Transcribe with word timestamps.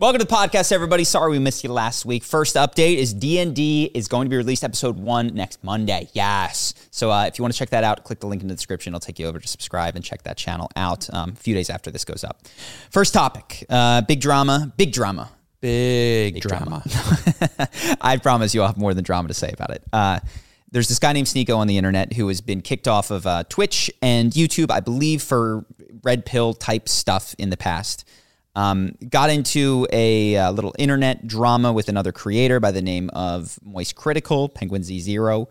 Welcome 0.00 0.20
to 0.20 0.26
the 0.26 0.32
podcast, 0.32 0.70
everybody. 0.70 1.02
Sorry 1.02 1.32
we 1.32 1.40
missed 1.40 1.64
you 1.64 1.72
last 1.72 2.04
week. 2.04 2.22
First 2.22 2.54
update 2.54 2.98
is 2.98 3.12
DND 3.12 3.90
is 3.94 4.06
going 4.06 4.26
to 4.26 4.30
be 4.30 4.36
released 4.36 4.62
episode 4.62 4.96
one 4.96 5.34
next 5.34 5.64
Monday. 5.64 6.08
Yes. 6.12 6.72
So 6.92 7.10
uh, 7.10 7.24
if 7.24 7.36
you 7.36 7.42
want 7.42 7.52
to 7.52 7.58
check 7.58 7.70
that 7.70 7.82
out, 7.82 8.04
click 8.04 8.20
the 8.20 8.28
link 8.28 8.40
in 8.40 8.46
the 8.46 8.54
description. 8.54 8.92
It'll 8.92 9.00
take 9.00 9.18
you 9.18 9.26
over 9.26 9.40
to 9.40 9.48
subscribe 9.48 9.96
and 9.96 10.04
check 10.04 10.22
that 10.22 10.36
channel 10.36 10.70
out 10.76 11.12
um, 11.12 11.30
a 11.30 11.34
few 11.34 11.52
days 11.52 11.68
after 11.68 11.90
this 11.90 12.04
goes 12.04 12.22
up. 12.22 12.46
First 12.92 13.12
topic, 13.12 13.66
uh, 13.68 14.02
big 14.02 14.20
drama, 14.20 14.72
big 14.76 14.92
drama. 14.92 15.32
Big, 15.60 16.34
Big 16.34 16.42
drama. 16.44 16.84
I 18.00 18.18
promise 18.18 18.54
you 18.54 18.60
I'll 18.60 18.68
have 18.68 18.78
more 18.78 18.94
than 18.94 19.02
drama 19.02 19.26
to 19.26 19.34
say 19.34 19.50
about 19.52 19.70
it. 19.70 19.82
Uh, 19.92 20.20
there's 20.70 20.86
this 20.86 21.00
guy 21.00 21.12
named 21.12 21.26
Sneako 21.26 21.56
on 21.56 21.66
the 21.66 21.76
internet 21.76 22.12
who 22.12 22.28
has 22.28 22.40
been 22.40 22.60
kicked 22.60 22.86
off 22.86 23.10
of 23.10 23.26
uh, 23.26 23.42
Twitch 23.48 23.90
and 24.00 24.30
YouTube, 24.30 24.70
I 24.70 24.78
believe, 24.78 25.24
for 25.24 25.64
red 26.04 26.24
pill 26.24 26.54
type 26.54 26.88
stuff 26.88 27.34
in 27.36 27.50
the 27.50 27.56
past. 27.56 28.08
Um, 28.54 28.96
got 29.08 29.30
into 29.30 29.86
a 29.92 30.36
uh, 30.36 30.50
little 30.50 30.74
internet 30.78 31.26
drama 31.26 31.72
with 31.72 31.88
another 31.88 32.10
creator 32.10 32.58
by 32.58 32.72
the 32.72 32.82
name 32.82 33.08
of 33.10 33.58
Moist 33.62 33.94
Critical, 33.94 34.48
penguinz0. 34.48 35.46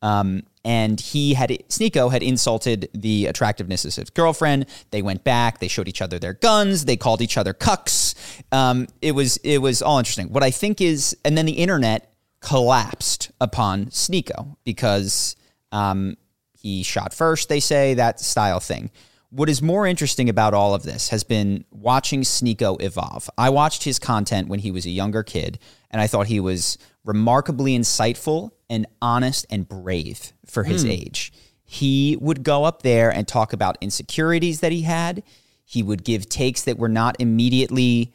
Um, 0.00 0.42
and 0.64 1.00
he 1.00 1.34
had 1.34 1.50
Sneako 1.68 2.10
had 2.10 2.22
insulted 2.22 2.88
the 2.92 3.26
attractiveness 3.26 3.84
of 3.84 3.94
his 3.94 4.10
girlfriend. 4.10 4.66
They 4.90 5.02
went 5.02 5.24
back. 5.24 5.58
They 5.58 5.68
showed 5.68 5.88
each 5.88 6.02
other 6.02 6.18
their 6.18 6.34
guns. 6.34 6.84
They 6.84 6.96
called 6.96 7.20
each 7.20 7.36
other 7.36 7.54
cucks. 7.54 8.14
Um, 8.52 8.86
it 9.00 9.12
was 9.12 9.38
it 9.38 9.58
was 9.58 9.82
all 9.82 9.98
interesting. 9.98 10.28
What 10.28 10.42
I 10.42 10.50
think 10.50 10.80
is, 10.80 11.16
and 11.24 11.36
then 11.36 11.46
the 11.46 11.52
internet 11.52 12.12
collapsed 12.40 13.30
upon 13.40 13.86
Sneako 13.86 14.56
because 14.64 15.36
um, 15.70 16.16
he 16.52 16.82
shot 16.82 17.14
first. 17.14 17.48
They 17.48 17.60
say 17.60 17.94
that 17.94 18.20
style 18.20 18.60
thing. 18.60 18.90
What 19.34 19.48
is 19.48 19.62
more 19.62 19.86
interesting 19.86 20.28
about 20.28 20.52
all 20.52 20.74
of 20.74 20.82
this 20.82 21.08
has 21.08 21.24
been 21.24 21.64
watching 21.70 22.20
Sneako 22.20 22.78
evolve. 22.82 23.30
I 23.38 23.48
watched 23.48 23.82
his 23.82 23.98
content 23.98 24.48
when 24.48 24.58
he 24.58 24.70
was 24.70 24.84
a 24.84 24.90
younger 24.90 25.22
kid, 25.22 25.58
and 25.90 26.02
I 26.02 26.06
thought 26.06 26.26
he 26.26 26.38
was 26.38 26.76
remarkably 27.02 27.74
insightful 27.76 28.50
and 28.68 28.86
honest 29.00 29.46
and 29.48 29.66
brave 29.66 30.34
for 30.44 30.64
his 30.64 30.84
age. 30.84 31.32
He 31.64 32.18
would 32.20 32.42
go 32.42 32.64
up 32.64 32.82
there 32.82 33.10
and 33.10 33.26
talk 33.26 33.54
about 33.54 33.78
insecurities 33.80 34.60
that 34.60 34.70
he 34.70 34.82
had. 34.82 35.22
He 35.64 35.82
would 35.82 36.04
give 36.04 36.28
takes 36.28 36.64
that 36.64 36.76
were 36.76 36.90
not 36.90 37.16
immediately 37.18 38.12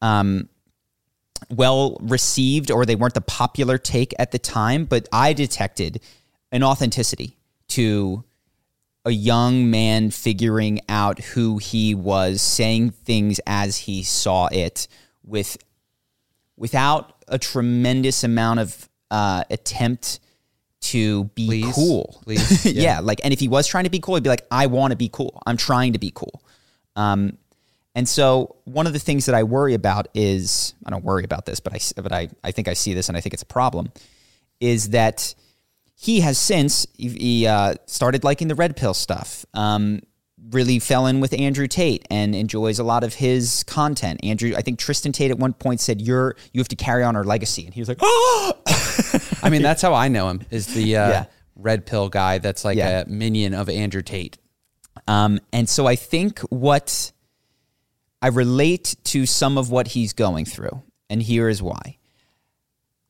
um, 0.00 0.48
well 1.50 1.96
received 2.00 2.70
or 2.70 2.86
they 2.86 2.94
weren't 2.94 3.14
the 3.14 3.20
popular 3.20 3.76
take 3.76 4.14
at 4.20 4.30
the 4.30 4.38
time, 4.38 4.84
but 4.84 5.08
I 5.12 5.32
detected 5.32 6.00
an 6.52 6.62
authenticity 6.62 7.36
to 7.70 8.22
a 9.10 9.14
young 9.14 9.70
man 9.70 10.10
figuring 10.10 10.80
out 10.88 11.18
who 11.20 11.58
he 11.58 11.94
was, 11.94 12.40
saying 12.40 12.90
things 12.90 13.40
as 13.46 13.76
he 13.76 14.02
saw 14.02 14.48
it 14.50 14.88
with 15.24 15.58
without 16.56 17.14
a 17.28 17.38
tremendous 17.38 18.24
amount 18.24 18.60
of 18.60 18.88
uh, 19.10 19.44
attempt 19.50 20.20
to 20.80 21.24
be 21.34 21.46
Please. 21.46 21.74
cool. 21.74 22.20
Please. 22.24 22.64
yeah. 22.66 22.82
Yeah. 22.82 23.00
like 23.00 23.20
and 23.22 23.32
if 23.32 23.40
he 23.40 23.48
was 23.48 23.66
trying 23.66 23.84
to 23.84 23.90
be 23.90 24.00
cool, 24.00 24.14
he'd 24.14 24.24
be 24.24 24.30
like, 24.30 24.46
I 24.50 24.66
want 24.66 24.92
to 24.92 24.96
be 24.96 25.08
cool. 25.08 25.42
I'm 25.46 25.56
trying 25.56 25.92
to 25.92 25.98
be 25.98 26.12
cool. 26.14 26.42
Um, 26.96 27.36
and 27.94 28.08
so 28.08 28.56
one 28.64 28.86
of 28.86 28.92
the 28.92 28.98
things 28.98 29.26
that 29.26 29.34
I 29.34 29.42
worry 29.42 29.74
about 29.74 30.08
is 30.14 30.74
I 30.86 30.90
don't 30.90 31.04
worry 31.04 31.24
about 31.24 31.44
this, 31.44 31.60
but 31.60 31.74
I 31.74 32.00
but 32.00 32.12
I 32.12 32.28
I 32.44 32.52
think 32.52 32.68
I 32.68 32.74
see 32.74 32.94
this 32.94 33.08
and 33.08 33.16
I 33.16 33.20
think 33.20 33.34
it's 33.34 33.42
a 33.42 33.46
problem 33.46 33.90
is 34.60 34.90
that 34.90 35.34
he 36.02 36.20
has 36.20 36.38
since 36.38 36.86
he, 36.96 37.08
he 37.10 37.46
uh, 37.46 37.74
started 37.86 38.24
liking 38.24 38.48
the 38.48 38.54
red 38.54 38.74
pill 38.74 38.94
stuff. 38.94 39.44
Um, 39.52 40.00
really 40.50 40.78
fell 40.78 41.06
in 41.06 41.20
with 41.20 41.34
Andrew 41.38 41.66
Tate 41.68 42.06
and 42.10 42.34
enjoys 42.34 42.78
a 42.78 42.84
lot 42.84 43.04
of 43.04 43.12
his 43.12 43.62
content. 43.64 44.18
Andrew, 44.24 44.54
I 44.56 44.62
think 44.62 44.78
Tristan 44.78 45.12
Tate 45.12 45.30
at 45.30 45.38
one 45.38 45.52
point 45.52 45.78
said, 45.80 46.00
"You're 46.00 46.36
you 46.54 46.60
have 46.60 46.68
to 46.68 46.76
carry 46.76 47.04
on 47.04 47.16
our 47.16 47.24
legacy," 47.24 47.66
and 47.66 47.74
he 47.74 47.80
was 47.82 47.88
like, 47.88 47.98
"Oh." 48.00 48.54
I 49.42 49.50
mean, 49.50 49.60
that's 49.60 49.82
how 49.82 49.92
I 49.92 50.08
know 50.08 50.30
him. 50.30 50.40
Is 50.50 50.68
the 50.68 50.96
uh, 50.96 51.08
Yeah. 51.10 51.24
red 51.54 51.84
pill 51.84 52.08
guy 52.08 52.38
that's 52.38 52.64
like 52.64 52.78
Yeah. 52.78 53.02
a 53.02 53.06
minion 53.06 53.52
of 53.52 53.68
Andrew 53.68 54.02
Tate. 54.02 54.38
Um, 55.06 55.38
and 55.52 55.68
so 55.68 55.86
I 55.86 55.96
think 55.96 56.38
what 56.48 57.12
I 58.22 58.28
relate 58.28 58.96
to 59.04 59.26
some 59.26 59.58
of 59.58 59.70
what 59.70 59.88
he's 59.88 60.14
going 60.14 60.46
through, 60.46 60.82
and 61.10 61.22
here 61.22 61.48
is 61.50 61.62
why. 61.62 61.98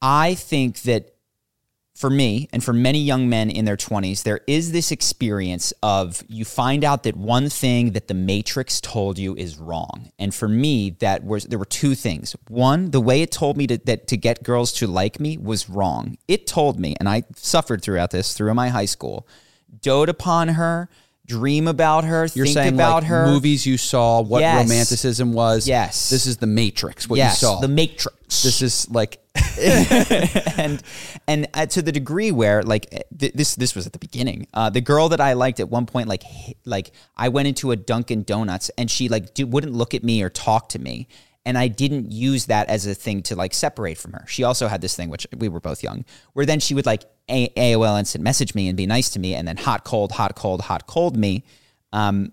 I 0.03 0.35
think 0.35 0.83
that 0.83 1.10
for 2.01 2.09
me 2.09 2.49
and 2.51 2.65
for 2.65 2.73
many 2.73 2.99
young 2.99 3.29
men 3.29 3.51
in 3.51 3.67
their 3.67 3.77
20s, 3.77 4.23
there 4.23 4.41
is 4.47 4.73
this 4.73 4.91
experience 4.91 5.75
of 5.83 6.25
you 6.29 6.47
find 6.47 6.83
out 6.83 7.03
that 7.03 7.15
one 7.15 7.51
thing 7.51 7.93
that 7.93 8.09
the 8.09 8.15
Matrix 8.15 8.81
told 8.81 9.19
you 9.19 9.37
is 9.37 9.59
wrong. 9.59 10.11
And 10.19 10.35
for 10.35 10.49
me, 10.49 10.97
that 11.01 11.23
was 11.25 11.45
there 11.45 11.59
were 11.59 11.67
two 11.67 11.95
things. 11.95 12.35
One, 12.49 12.91
the 12.91 13.03
way 13.03 13.21
it 13.21 13.31
told 13.31 13.59
me 13.59 13.67
to, 13.67 13.77
that 13.85 14.07
to 14.07 14.17
get 14.17 14.43
girls 14.43 14.73
to 14.75 14.87
like 14.87 15.21
me 15.21 15.37
was 15.37 15.69
wrong. 15.69 16.17
It 16.27 16.47
told 16.47 16.81
me, 16.81 16.97
and 16.99 17.07
I 17.07 17.25
suffered 17.37 17.83
throughout 17.83 18.13
this 18.13 18.33
through 18.33 18.55
my 18.55 18.71
high 18.71 18.87
school, 18.87 19.29
dote 19.83 20.09
upon 20.09 20.49
her, 20.49 20.89
dream 21.31 21.69
about 21.69 22.05
her, 22.05 22.29
You're 22.35 22.47
think 22.47 22.55
saying 22.55 22.75
about 22.75 23.03
like 23.03 23.05
her. 23.05 23.27
movies 23.27 23.65
you 23.67 23.77
saw, 23.79 24.21
what 24.21 24.41
Yes. 24.41 24.65
romanticism 24.69 25.33
was. 25.33 25.67
Yes. 25.69 26.11
This 26.11 26.27
is 26.27 26.37
the 26.39 26.47
Matrix. 26.47 27.09
What 27.09 27.17
yes, 27.19 27.41
you 27.43 27.47
saw. 27.49 27.61
the 27.61 27.69
Matrix. 27.69 28.43
this 28.43 28.61
is 28.63 28.91
like 28.91 29.21
and 30.59 30.83
and 31.29 31.47
uh, 31.55 31.67
to 31.67 31.83
the 31.83 31.93
degree 31.93 32.33
where 32.33 32.63
like 32.63 32.91
th- 33.19 33.33
this 33.35 33.55
this 33.55 33.75
was 33.75 33.87
at 33.87 33.93
the 33.93 33.99
beginning. 33.99 34.47
Uh, 34.53 34.71
the 34.71 34.81
girl 34.81 35.09
that 35.11 35.21
I 35.21 35.35
liked 35.35 35.61
at 35.61 35.69
one 35.69 35.87
point 35.87 36.09
like 36.09 36.23
hi- 36.25 36.55
like 36.65 36.91
I 37.17 37.29
went 37.29 37.49
into 37.49 37.71
a 37.71 37.77
Dunkin' 37.77 38.25
Donuts 38.25 38.71
and 38.77 38.91
she 38.91 39.09
like 39.09 39.35
d- 39.35 39.45
wouldn't 39.45 39.73
look 39.75 39.95
at 39.95 40.03
me 40.03 40.23
or 40.23 40.31
talk 40.31 40.69
to 40.71 40.79
me. 40.79 41.07
And 41.47 41.57
I 41.57 41.69
didn't 41.69 42.13
use 42.13 42.47
that 42.47 42.69
as 42.69 42.87
a 42.87 42.95
thing 42.95 43.23
to 43.25 43.35
like 43.35 43.55
separate 43.55 43.97
from 43.97 44.13
her. 44.13 44.25
She 44.29 44.45
also 44.45 44.69
had 44.69 44.83
this 44.83 44.95
thing, 44.95 45.09
which 45.09 45.27
we 45.37 45.49
were 45.49 45.61
both 45.61 45.83
young, 45.83 46.05
where 46.35 46.45
then 46.45 46.61
she 46.61 46.75
would 46.75 46.85
like 46.85 47.05
a- 47.31 47.53
AOL 47.57 47.99
instant 47.99 48.23
message 48.25 48.55
me 48.55 48.69
and 48.69 48.77
be 48.77 48.87
nice 48.87 49.11
to 49.11 49.19
me, 49.19 49.35
and 49.35 49.47
then 49.49 49.57
hot, 49.57 49.85
cold, 49.85 50.13
hot, 50.13 50.35
cold, 50.35 50.61
hot, 50.63 50.87
cold 50.87 51.17
me. 51.17 51.45
Um, 51.93 52.33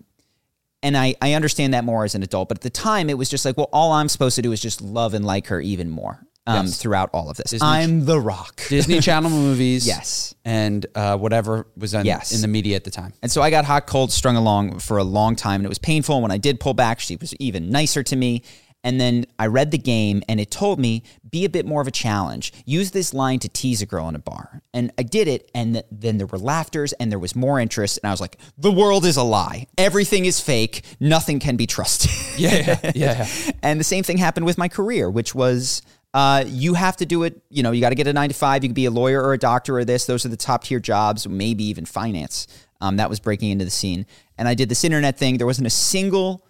and 0.82 0.96
I, 0.96 1.14
I 1.20 1.32
understand 1.32 1.74
that 1.74 1.84
more 1.84 2.04
as 2.04 2.14
an 2.14 2.22
adult, 2.22 2.48
but 2.48 2.58
at 2.58 2.62
the 2.62 2.70
time 2.70 3.10
it 3.10 3.18
was 3.18 3.28
just 3.28 3.44
like, 3.44 3.56
well, 3.56 3.68
all 3.72 3.92
I'm 3.92 4.08
supposed 4.08 4.36
to 4.36 4.42
do 4.42 4.52
is 4.52 4.60
just 4.60 4.80
love 4.80 5.14
and 5.14 5.24
like 5.24 5.48
her 5.48 5.60
even 5.60 5.90
more 5.90 6.20
um, 6.46 6.66
Yes. 6.66 6.78
throughout 6.80 7.10
all 7.12 7.28
of 7.30 7.36
this. 7.36 7.50
Disney- 7.50 7.66
I'm 7.66 8.04
the 8.04 8.20
rock. 8.20 8.60
Disney 8.68 9.00
Channel 9.02 9.30
movies. 9.30 9.86
Yes. 9.86 10.34
And 10.44 10.86
uh, 10.94 11.16
whatever 11.18 11.66
was 11.76 11.94
on, 11.96 12.04
Yes. 12.06 12.32
in 12.32 12.40
the 12.42 12.48
media 12.48 12.76
at 12.76 12.84
the 12.84 12.90
time. 12.92 13.12
And 13.22 13.30
so 13.30 13.42
I 13.42 13.50
got 13.50 13.64
hot, 13.64 13.86
cold, 13.88 14.12
strung 14.12 14.36
along 14.36 14.78
for 14.78 14.98
a 14.98 15.04
long 15.04 15.34
time, 15.34 15.56
and 15.60 15.64
it 15.64 15.68
was 15.68 15.78
painful. 15.80 16.14
And 16.16 16.22
when 16.22 16.30
I 16.30 16.38
did 16.38 16.60
pull 16.60 16.74
back, 16.74 17.00
she 17.00 17.16
was 17.16 17.34
even 17.36 17.70
nicer 17.70 18.02
to 18.04 18.14
me. 18.16 18.42
And 18.84 19.00
then 19.00 19.26
I 19.38 19.46
read 19.46 19.70
the 19.70 19.78
game 19.78 20.22
and 20.28 20.38
it 20.40 20.50
told 20.50 20.78
me 20.78 21.02
be 21.28 21.44
a 21.44 21.48
bit 21.48 21.66
more 21.66 21.80
of 21.80 21.88
a 21.88 21.92
challenge. 21.92 22.52
Use 22.64 22.92
this 22.92 23.12
line 23.12 23.38
to 23.40 23.48
tease 23.48 23.82
a 23.82 23.86
girl 23.86 24.08
in 24.08 24.14
a 24.14 24.20
bar. 24.20 24.62
And 24.72 24.92
I 24.96 25.02
did 25.02 25.28
it. 25.28 25.50
And 25.54 25.74
th- 25.74 25.86
then 25.90 26.18
there 26.18 26.26
were 26.26 26.38
laughters 26.38 26.92
and 26.94 27.10
there 27.10 27.18
was 27.18 27.34
more 27.34 27.58
interest. 27.58 27.98
And 28.02 28.08
I 28.08 28.12
was 28.12 28.20
like, 28.20 28.38
the 28.56 28.70
world 28.70 29.04
is 29.04 29.16
a 29.16 29.22
lie. 29.22 29.66
Everything 29.76 30.24
is 30.24 30.40
fake. 30.40 30.84
Nothing 31.00 31.40
can 31.40 31.56
be 31.56 31.66
trusted. 31.66 32.10
Yeah, 32.38 32.78
yeah, 32.82 32.92
yeah. 32.94 33.28
and 33.62 33.80
the 33.80 33.84
same 33.84 34.04
thing 34.04 34.16
happened 34.16 34.46
with 34.46 34.58
my 34.58 34.68
career, 34.68 35.10
which 35.10 35.34
was 35.34 35.82
uh, 36.14 36.44
you 36.46 36.74
have 36.74 36.96
to 36.96 37.06
do 37.06 37.24
it. 37.24 37.42
You 37.50 37.62
know, 37.62 37.72
you 37.72 37.80
got 37.80 37.90
to 37.90 37.94
get 37.94 38.06
a 38.06 38.12
nine 38.12 38.28
to 38.28 38.34
five. 38.34 38.62
You 38.62 38.68
can 38.68 38.74
be 38.74 38.86
a 38.86 38.90
lawyer 38.90 39.22
or 39.22 39.32
a 39.34 39.38
doctor 39.38 39.76
or 39.76 39.84
this. 39.84 40.06
Those 40.06 40.24
are 40.24 40.28
the 40.28 40.36
top 40.36 40.64
tier 40.64 40.80
jobs, 40.80 41.28
maybe 41.28 41.64
even 41.64 41.84
finance. 41.84 42.46
Um, 42.80 42.96
that 42.96 43.10
was 43.10 43.20
breaking 43.20 43.50
into 43.50 43.64
the 43.64 43.70
scene. 43.70 44.06
And 44.38 44.46
I 44.46 44.54
did 44.54 44.68
this 44.68 44.84
internet 44.84 45.18
thing. 45.18 45.36
There 45.36 45.46
wasn't 45.46 45.66
a 45.66 45.70
single 45.70 46.46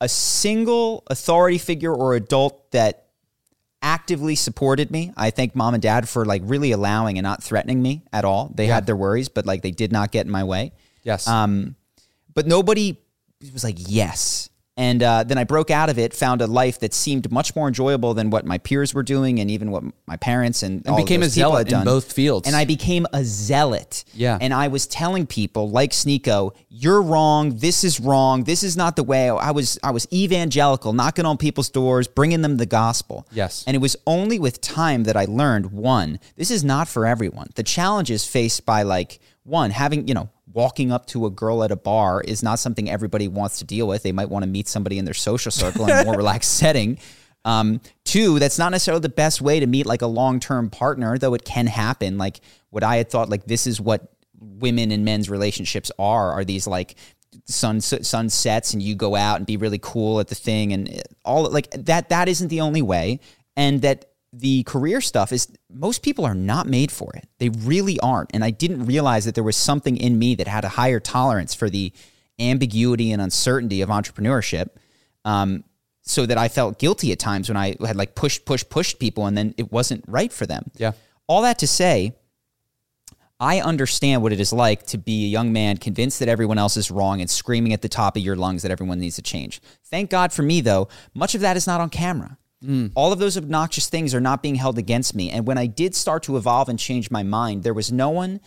a 0.00 0.08
single 0.08 1.02
authority 1.08 1.58
figure 1.58 1.94
or 1.94 2.14
adult 2.14 2.70
that 2.72 3.06
actively 3.82 4.34
supported 4.34 4.90
me. 4.90 5.12
I 5.16 5.30
thank 5.30 5.54
mom 5.54 5.72
and 5.74 5.82
dad 5.82 6.08
for 6.08 6.24
like 6.26 6.42
really 6.44 6.72
allowing 6.72 7.16
and 7.16 7.24
not 7.24 7.42
threatening 7.42 7.80
me 7.80 8.02
at 8.12 8.24
all. 8.26 8.52
They 8.54 8.66
Yeah. 8.66 8.74
had 8.74 8.86
their 8.86 8.96
worries, 8.96 9.28
but 9.30 9.46
like 9.46 9.62
they 9.62 9.70
did 9.70 9.90
not 9.90 10.10
get 10.12 10.26
in 10.26 10.32
my 10.32 10.44
way. 10.44 10.72
Yes. 11.02 11.26
Um, 11.26 11.76
but 12.34 12.46
nobody 12.46 12.98
was 13.54 13.64
like, 13.64 13.76
yes. 13.78 14.49
And 14.76 15.02
uh, 15.02 15.24
then 15.24 15.36
I 15.36 15.44
broke 15.44 15.70
out 15.70 15.90
of 15.90 15.98
it, 15.98 16.14
found 16.14 16.40
a 16.40 16.46
life 16.46 16.80
that 16.80 16.94
seemed 16.94 17.30
much 17.30 17.54
more 17.54 17.68
enjoyable 17.68 18.14
than 18.14 18.30
what 18.30 18.46
my 18.46 18.56
peers 18.56 18.94
were 18.94 19.02
doing, 19.02 19.38
and 19.38 19.50
even 19.50 19.70
what 19.70 19.82
my 20.06 20.16
parents 20.16 20.62
and, 20.62 20.86
all 20.86 20.98
of 20.98 21.04
became 21.04 21.22
a 21.22 21.28
zealot 21.28 21.70
had 21.70 21.80
in 21.80 21.84
both 21.84 22.12
fields. 22.12 22.46
And 22.46 22.56
I 22.56 22.64
became 22.64 23.06
a 23.12 23.22
zealot. 23.24 24.04
Yeah. 24.14 24.38
And 24.40 24.54
I 24.54 24.68
was 24.68 24.86
telling 24.86 25.26
people 25.26 25.68
like 25.68 25.90
Sneako, 25.90 26.54
you're 26.68 27.02
wrong. 27.02 27.56
This 27.56 27.84
is 27.84 28.00
wrong. 28.00 28.44
This 28.44 28.62
is 28.62 28.76
not 28.76 28.96
the 28.96 29.02
way. 29.02 29.28
I 29.28 29.50
was 29.50 29.78
I 29.82 29.90
was 29.90 30.06
evangelical, 30.12 30.92
knocking 30.92 31.26
on 31.26 31.36
people's 31.36 31.68
doors, 31.68 32.08
bringing 32.08 32.42
them 32.42 32.56
the 32.56 32.66
gospel. 32.66 33.26
Yes. 33.32 33.64
And 33.66 33.74
it 33.74 33.80
was 33.80 33.96
only 34.06 34.38
with 34.38 34.60
time 34.60 35.04
that 35.04 35.16
I 35.16 35.26
learned 35.26 35.72
one, 35.72 36.20
this 36.36 36.50
is 36.50 36.64
not 36.64 36.88
for 36.88 37.06
everyone. 37.06 37.50
The 37.54 37.64
challenges 37.64 38.24
faced 38.24 38.64
by 38.64 38.82
like 38.82 39.20
one 39.42 39.70
having, 39.72 40.08
you 40.08 40.14
know, 40.14 40.30
walking 40.52 40.90
up 40.92 41.06
to 41.06 41.26
a 41.26 41.30
girl 41.30 41.62
at 41.62 41.70
a 41.70 41.76
bar 41.76 42.20
is 42.20 42.42
not 42.42 42.58
something 42.58 42.90
everybody 42.90 43.28
wants 43.28 43.58
to 43.58 43.64
deal 43.64 43.86
with. 43.86 44.02
They 44.02 44.12
might 44.12 44.28
want 44.28 44.42
to 44.44 44.48
meet 44.48 44.68
somebody 44.68 44.98
in 44.98 45.04
their 45.04 45.14
social 45.14 45.50
circle 45.50 45.84
in 45.84 45.90
a 45.90 46.04
more 46.04 46.16
relaxed 46.16 46.56
setting. 46.56 46.98
Um, 47.44 47.80
two, 48.04 48.38
that's 48.38 48.58
not 48.58 48.72
necessarily 48.72 49.00
the 49.00 49.08
best 49.08 49.40
way 49.40 49.60
to 49.60 49.66
meet 49.66 49.86
like 49.86 50.02
a 50.02 50.06
long 50.06 50.40
term 50.40 50.70
partner, 50.70 51.16
though 51.18 51.34
it 51.34 51.44
can 51.44 51.66
happen. 51.66 52.18
Like 52.18 52.40
what 52.70 52.84
I 52.84 52.96
had 52.96 53.10
thought, 53.10 53.28
like 53.28 53.44
this 53.44 53.66
is 53.66 53.80
what 53.80 54.12
women 54.38 54.90
and 54.90 55.04
men's 55.04 55.30
relationships 55.30 55.90
are, 55.98 56.32
are 56.32 56.44
these 56.44 56.66
like 56.66 56.96
sun 57.46 57.80
sunsets 57.80 58.72
and 58.72 58.82
you 58.82 58.94
go 58.94 59.14
out 59.14 59.36
and 59.36 59.46
be 59.46 59.56
really 59.56 59.78
cool 59.80 60.20
at 60.20 60.28
the 60.28 60.34
thing 60.34 60.72
and 60.72 61.02
all 61.24 61.48
like 61.48 61.70
that 61.70 62.08
that 62.08 62.28
isn't 62.28 62.48
the 62.48 62.60
only 62.60 62.82
way 62.82 63.20
and 63.56 63.82
that 63.82 64.09
the 64.32 64.62
career 64.62 65.00
stuff 65.00 65.32
is 65.32 65.48
most 65.72 66.02
people 66.02 66.24
are 66.24 66.34
not 66.34 66.66
made 66.66 66.92
for 66.92 67.12
it. 67.14 67.28
They 67.38 67.48
really 67.48 67.98
aren't. 68.00 68.30
And 68.32 68.44
I 68.44 68.50
didn't 68.50 68.86
realize 68.86 69.24
that 69.24 69.34
there 69.34 69.44
was 69.44 69.56
something 69.56 69.96
in 69.96 70.18
me 70.18 70.36
that 70.36 70.46
had 70.46 70.64
a 70.64 70.68
higher 70.68 71.00
tolerance 71.00 71.54
for 71.54 71.68
the 71.68 71.92
ambiguity 72.38 73.12
and 73.12 73.20
uncertainty 73.20 73.80
of 73.82 73.88
entrepreneurship. 73.88 74.68
Um, 75.24 75.64
so 76.02 76.26
that 76.26 76.38
I 76.38 76.48
felt 76.48 76.78
guilty 76.78 77.12
at 77.12 77.18
times 77.18 77.48
when 77.48 77.56
I 77.56 77.76
had 77.86 77.94
like 77.94 78.14
pushed, 78.14 78.44
pushed, 78.44 78.70
pushed 78.70 78.98
people 78.98 79.26
and 79.26 79.36
then 79.36 79.54
it 79.58 79.70
wasn't 79.70 80.04
right 80.08 80.32
for 80.32 80.46
them. 80.46 80.70
Yeah. 80.76 80.92
All 81.26 81.42
that 81.42 81.58
to 81.60 81.66
say, 81.66 82.14
I 83.38 83.60
understand 83.60 84.22
what 84.22 84.32
it 84.32 84.40
is 84.40 84.52
like 84.52 84.86
to 84.88 84.98
be 84.98 85.24
a 85.24 85.28
young 85.28 85.52
man 85.52 85.76
convinced 85.76 86.18
that 86.18 86.28
everyone 86.28 86.58
else 86.58 86.76
is 86.76 86.90
wrong 86.90 87.20
and 87.20 87.30
screaming 87.30 87.72
at 87.72 87.80
the 87.80 87.88
top 87.88 88.16
of 88.16 88.22
your 88.22 88.36
lungs 88.36 88.62
that 88.62 88.70
everyone 88.70 88.98
needs 88.98 89.16
to 89.16 89.22
change. 89.22 89.62
Thank 89.84 90.10
God 90.10 90.32
for 90.32 90.42
me, 90.42 90.60
though, 90.60 90.88
much 91.14 91.34
of 91.34 91.40
that 91.40 91.56
is 91.56 91.66
not 91.66 91.80
on 91.80 91.88
camera. 91.88 92.36
Mm. 92.64 92.92
All 92.94 93.12
of 93.12 93.18
those 93.18 93.36
obnoxious 93.36 93.88
things 93.88 94.14
are 94.14 94.20
not 94.20 94.42
being 94.42 94.56
held 94.56 94.78
against 94.78 95.14
me. 95.14 95.30
And 95.30 95.46
when 95.46 95.58
I 95.58 95.66
did 95.66 95.94
start 95.94 96.22
to 96.24 96.36
evolve 96.36 96.68
and 96.68 96.78
change 96.78 97.10
my 97.10 97.22
mind, 97.22 97.62
there 97.62 97.74
was 97.74 97.90
no 97.90 98.10
one 98.10 98.40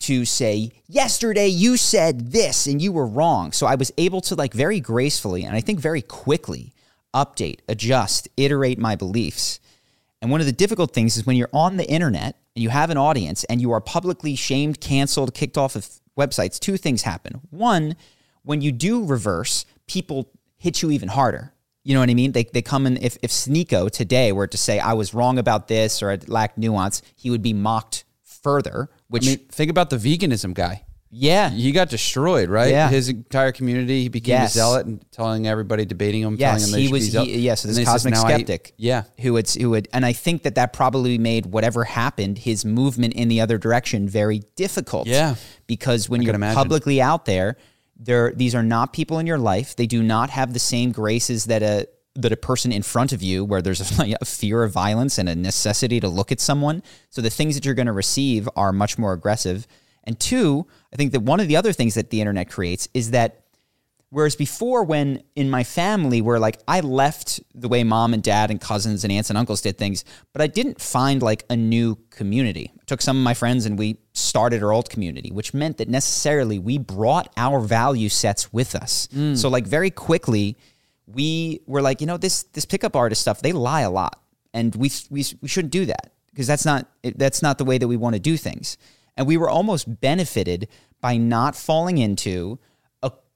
to 0.00 0.24
say, 0.24 0.72
yesterday 0.88 1.46
you 1.46 1.76
said 1.76 2.32
this 2.32 2.66
and 2.66 2.82
you 2.82 2.92
were 2.92 3.06
wrong. 3.06 3.52
So 3.52 3.66
I 3.66 3.76
was 3.76 3.92
able 3.98 4.20
to, 4.22 4.34
like, 4.34 4.52
very 4.52 4.80
gracefully 4.80 5.44
and 5.44 5.54
I 5.54 5.60
think 5.60 5.78
very 5.80 6.02
quickly 6.02 6.72
update, 7.14 7.60
adjust, 7.68 8.28
iterate 8.36 8.78
my 8.78 8.96
beliefs. 8.96 9.60
And 10.20 10.30
one 10.30 10.40
of 10.40 10.46
the 10.46 10.52
difficult 10.52 10.92
things 10.92 11.16
is 11.16 11.26
when 11.26 11.36
you're 11.36 11.48
on 11.52 11.76
the 11.76 11.88
internet 11.88 12.36
and 12.56 12.62
you 12.62 12.70
have 12.70 12.90
an 12.90 12.96
audience 12.96 13.44
and 13.44 13.60
you 13.60 13.70
are 13.72 13.80
publicly 13.80 14.34
shamed, 14.34 14.80
canceled, 14.80 15.34
kicked 15.34 15.58
off 15.58 15.76
of 15.76 15.88
websites, 16.18 16.58
two 16.58 16.76
things 16.76 17.02
happen. 17.02 17.40
One, 17.50 17.96
when 18.42 18.60
you 18.60 18.72
do 18.72 19.04
reverse, 19.04 19.66
people 19.86 20.30
hit 20.56 20.82
you 20.82 20.90
even 20.90 21.08
harder. 21.08 21.52
You 21.84 21.94
know 21.94 22.00
what 22.00 22.10
I 22.10 22.14
mean? 22.14 22.32
They, 22.32 22.44
they 22.44 22.62
come 22.62 22.86
in, 22.86 22.96
if, 22.98 23.16
if 23.22 23.30
Sneako 23.30 23.90
today 23.90 24.30
were 24.32 24.46
to 24.46 24.56
say, 24.56 24.78
I 24.78 24.92
was 24.92 25.14
wrong 25.14 25.38
about 25.38 25.66
this 25.68 26.02
or 26.02 26.10
I 26.10 26.18
lacked 26.28 26.56
nuance, 26.58 27.02
he 27.16 27.28
would 27.30 27.42
be 27.42 27.52
mocked 27.52 28.04
further, 28.24 28.88
which, 29.08 29.24
I 29.26 29.30
mean, 29.30 29.38
think 29.48 29.70
about 29.70 29.90
the 29.90 29.96
veganism 29.96 30.54
guy. 30.54 30.84
yeah. 31.10 31.50
He 31.50 31.72
got 31.72 31.90
destroyed, 31.90 32.48
right? 32.48 32.70
Yeah. 32.70 32.88
His 32.88 33.08
entire 33.08 33.52
community, 33.52 34.02
he 34.02 34.08
became 34.08 34.32
Yes. 34.32 34.54
a 34.54 34.58
zealot 34.58 34.86
and 34.86 35.04
telling 35.12 35.46
everybody, 35.46 35.84
debating 35.84 36.22
him, 36.22 36.36
Yes, 36.38 36.60
telling 36.62 36.72
they 36.74 36.82
he 36.86 36.92
was. 36.92 37.04
be 37.06 37.10
zealot. 37.10 37.28
He, 37.28 37.38
yes, 37.40 37.60
so 37.62 37.68
this 37.68 37.76
he 37.76 37.84
says, 37.84 37.92
cosmic 37.92 38.14
I- 38.14 38.34
skeptic. 38.34 38.72
yeah. 38.76 39.02
who 39.20 39.32
would 39.34 39.48
who 39.50 39.70
would, 39.70 39.88
and 39.92 40.06
I 40.06 40.12
think 40.12 40.44
that 40.44 40.54
that 40.54 40.72
probably 40.72 41.18
made 41.18 41.46
whatever 41.46 41.84
happened, 41.84 42.38
his 42.38 42.64
movement 42.64 43.14
in 43.14 43.28
the 43.28 43.40
other 43.40 43.58
direction, 43.58 44.08
very 44.08 44.40
difficult. 44.56 45.06
Yeah. 45.08 45.34
because 45.66 46.08
when 46.08 46.20
I 46.20 46.24
you're 46.24 46.54
publicly 46.54 47.00
out 47.02 47.24
there, 47.26 47.56
there 48.04 48.32
these 48.34 48.54
are 48.54 48.62
not 48.62 48.92
people 48.92 49.18
in 49.18 49.26
your 49.26 49.38
life. 49.38 49.76
They 49.76 49.86
do 49.86 50.02
not 50.02 50.30
have 50.30 50.52
the 50.52 50.58
same 50.58 50.92
graces 50.92 51.46
that 51.46 51.62
a 51.62 51.88
that 52.14 52.32
a 52.32 52.36
person 52.36 52.72
in 52.72 52.82
front 52.82 53.12
of 53.12 53.22
you, 53.22 53.44
where 53.44 53.62
there's 53.62 53.98
a, 53.98 54.16
a 54.20 54.24
fear 54.24 54.64
of 54.64 54.72
violence 54.72 55.18
and 55.18 55.28
a 55.28 55.34
necessity 55.34 56.00
to 56.00 56.08
look 56.08 56.32
at 56.32 56.40
someone. 56.40 56.82
So 57.10 57.22
the 57.22 57.30
things 57.30 57.54
that 57.54 57.64
you're 57.64 57.74
going 57.74 57.86
to 57.86 57.92
receive 57.92 58.48
are 58.56 58.72
much 58.72 58.98
more 58.98 59.12
aggressive. 59.12 59.66
And 60.04 60.18
two, 60.18 60.66
I 60.92 60.96
think 60.96 61.12
that 61.12 61.20
one 61.20 61.40
of 61.40 61.48
the 61.48 61.56
other 61.56 61.72
things 61.72 61.94
that 61.94 62.10
the 62.10 62.20
internet 62.20 62.50
creates 62.50 62.88
is 62.92 63.12
that 63.12 63.41
Whereas 64.12 64.36
before, 64.36 64.84
when 64.84 65.22
in 65.34 65.48
my 65.48 65.64
family, 65.64 66.20
where 66.20 66.38
like 66.38 66.60
I 66.68 66.80
left 66.80 67.40
the 67.54 67.66
way 67.66 67.82
mom 67.82 68.12
and 68.12 68.22
dad 68.22 68.50
and 68.50 68.60
cousins 68.60 69.04
and 69.04 69.10
aunts 69.10 69.30
and 69.30 69.38
uncles 69.38 69.62
did 69.62 69.78
things, 69.78 70.04
but 70.34 70.42
I 70.42 70.48
didn't 70.48 70.82
find 70.82 71.22
like 71.22 71.46
a 71.48 71.56
new 71.56 71.96
community. 72.10 72.70
I 72.78 72.84
took 72.84 73.00
some 73.00 73.16
of 73.16 73.22
my 73.22 73.32
friends 73.32 73.64
and 73.64 73.78
we 73.78 73.96
started 74.12 74.62
our 74.62 74.70
old 74.70 74.90
community, 74.90 75.30
which 75.30 75.54
meant 75.54 75.78
that 75.78 75.88
necessarily 75.88 76.58
we 76.58 76.76
brought 76.76 77.32
our 77.38 77.58
value 77.58 78.10
sets 78.10 78.52
with 78.52 78.74
us. 78.74 79.08
Mm. 79.14 79.34
So 79.34 79.48
like 79.48 79.66
very 79.66 79.88
quickly, 79.88 80.58
we 81.06 81.62
were 81.64 81.80
like, 81.80 82.02
you 82.02 82.06
know, 82.06 82.18
this 82.18 82.42
this 82.52 82.66
pickup 82.66 82.94
artist 82.94 83.22
stuff, 83.22 83.40
they 83.40 83.52
lie 83.52 83.80
a 83.80 83.90
lot, 83.90 84.20
and 84.52 84.74
we 84.74 84.90
we, 85.08 85.24
we 85.40 85.48
shouldn't 85.48 85.72
do 85.72 85.86
that 85.86 86.12
because 86.28 86.46
that's 86.46 86.66
not 86.66 86.86
that's 87.02 87.40
not 87.40 87.56
the 87.56 87.64
way 87.64 87.78
that 87.78 87.88
we 87.88 87.96
want 87.96 88.14
to 88.14 88.20
do 88.20 88.36
things. 88.36 88.76
And 89.16 89.26
we 89.26 89.38
were 89.38 89.48
almost 89.48 90.02
benefited 90.02 90.68
by 91.00 91.16
not 91.16 91.56
falling 91.56 91.96
into 91.96 92.58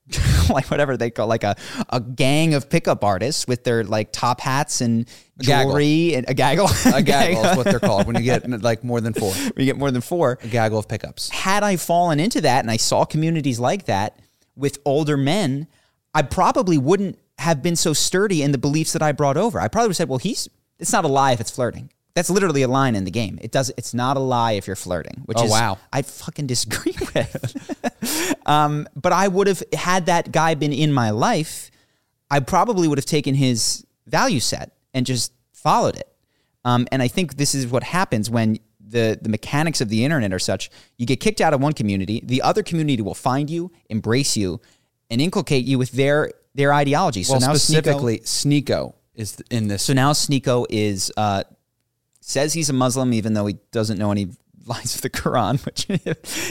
like 0.50 0.70
whatever 0.70 0.96
they 0.96 1.10
call 1.10 1.26
like 1.26 1.42
a, 1.42 1.56
a 1.88 2.00
gang 2.00 2.54
of 2.54 2.70
pickup 2.70 3.02
artists 3.02 3.46
with 3.48 3.64
their 3.64 3.82
like 3.82 4.12
top 4.12 4.40
hats 4.40 4.80
and 4.80 5.08
jewelry 5.40 6.14
and 6.14 6.28
a 6.28 6.34
gaggle. 6.34 6.68
A 6.94 7.02
gaggle 7.02 7.44
is 7.44 7.56
what 7.56 7.64
they're 7.66 7.80
called 7.80 8.06
when 8.06 8.16
you 8.16 8.22
get 8.22 8.48
like 8.62 8.84
more 8.84 9.00
than 9.00 9.12
four. 9.12 9.34
you 9.56 9.64
get 9.64 9.76
more 9.76 9.90
than 9.90 10.00
four. 10.00 10.38
A 10.42 10.48
gaggle 10.48 10.78
of 10.78 10.88
pickups. 10.88 11.28
Had 11.30 11.62
I 11.62 11.76
fallen 11.76 12.20
into 12.20 12.40
that 12.42 12.60
and 12.60 12.70
I 12.70 12.76
saw 12.76 13.04
communities 13.04 13.58
like 13.58 13.86
that 13.86 14.18
with 14.54 14.78
older 14.84 15.16
men, 15.16 15.66
I 16.14 16.22
probably 16.22 16.78
wouldn't 16.78 17.18
have 17.38 17.62
been 17.62 17.76
so 17.76 17.92
sturdy 17.92 18.42
in 18.42 18.52
the 18.52 18.58
beliefs 18.58 18.92
that 18.92 19.02
I 19.02 19.12
brought 19.12 19.36
over. 19.36 19.60
I 19.60 19.68
probably 19.68 19.88
would 19.88 19.90
have 19.90 19.96
said, 19.96 20.08
well, 20.08 20.18
he's 20.18 20.48
it's 20.78 20.92
not 20.92 21.04
a 21.04 21.08
lie 21.08 21.32
if 21.32 21.40
it's 21.40 21.50
flirting. 21.50 21.90
That's 22.16 22.30
literally 22.30 22.62
a 22.62 22.68
line 22.68 22.96
in 22.96 23.04
the 23.04 23.10
game. 23.12 23.38
It 23.42 23.52
does 23.52 23.70
it's 23.76 23.94
not 23.94 24.16
a 24.16 24.20
lie 24.20 24.52
if 24.52 24.66
you're 24.66 24.74
flirting, 24.74 25.22
which 25.26 25.38
Oh, 25.38 25.44
is 25.44 25.50
wow. 25.52 25.78
I 25.92 26.02
fucking 26.02 26.46
disagree 26.48 26.96
with. 27.14 28.36
um, 28.46 28.88
but 28.96 29.12
I 29.12 29.28
would 29.28 29.46
have 29.46 29.62
had 29.74 30.06
that 30.06 30.32
guy 30.32 30.54
been 30.54 30.72
in 30.72 30.92
my 30.92 31.10
life, 31.10 31.70
I 32.30 32.40
probably 32.40 32.88
would 32.88 32.98
have 32.98 33.04
taken 33.06 33.34
his 33.34 33.86
value 34.06 34.40
set 34.40 34.72
and 34.94 35.06
just 35.06 35.32
followed 35.52 35.96
it. 35.96 36.08
Um, 36.64 36.88
and 36.90 37.02
I 37.02 37.08
think 37.08 37.36
this 37.36 37.54
is 37.54 37.66
what 37.66 37.82
happens 37.84 38.28
when 38.30 38.58
the 38.80 39.18
the 39.20 39.28
mechanics 39.28 39.80
of 39.80 39.88
the 39.88 40.04
internet 40.04 40.32
are 40.32 40.38
such. 40.38 40.70
You 40.96 41.06
get 41.06 41.20
kicked 41.20 41.40
out 41.40 41.52
of 41.54 41.60
one 41.60 41.72
community, 41.74 42.20
the 42.24 42.42
other 42.42 42.62
community 42.62 43.02
will 43.02 43.14
find 43.14 43.50
you, 43.50 43.70
embrace 43.90 44.36
you, 44.36 44.60
and 45.10 45.20
inculcate 45.20 45.64
you 45.64 45.78
with 45.78 45.92
their 45.92 46.32
their 46.54 46.72
ideology. 46.72 47.22
So 47.24 47.34
well, 47.34 47.40
now 47.40 47.52
Sneako- 47.52 47.58
specifically, 47.58 48.18
Sneako 48.20 48.94
is 49.14 49.36
in 49.50 49.68
this. 49.68 49.82
so 49.82 49.92
now 49.92 50.12
Sneako 50.12 50.66
is 50.70 51.12
uh, 51.16 51.44
says 52.26 52.52
he's 52.52 52.68
a 52.68 52.72
Muslim, 52.72 53.12
even 53.14 53.34
though 53.34 53.46
he 53.46 53.56
doesn't 53.70 53.98
know 53.98 54.10
any 54.10 54.28
lines 54.66 54.96
of 54.96 55.02
the 55.02 55.10
Quran. 55.10 55.64
Which 55.64 55.88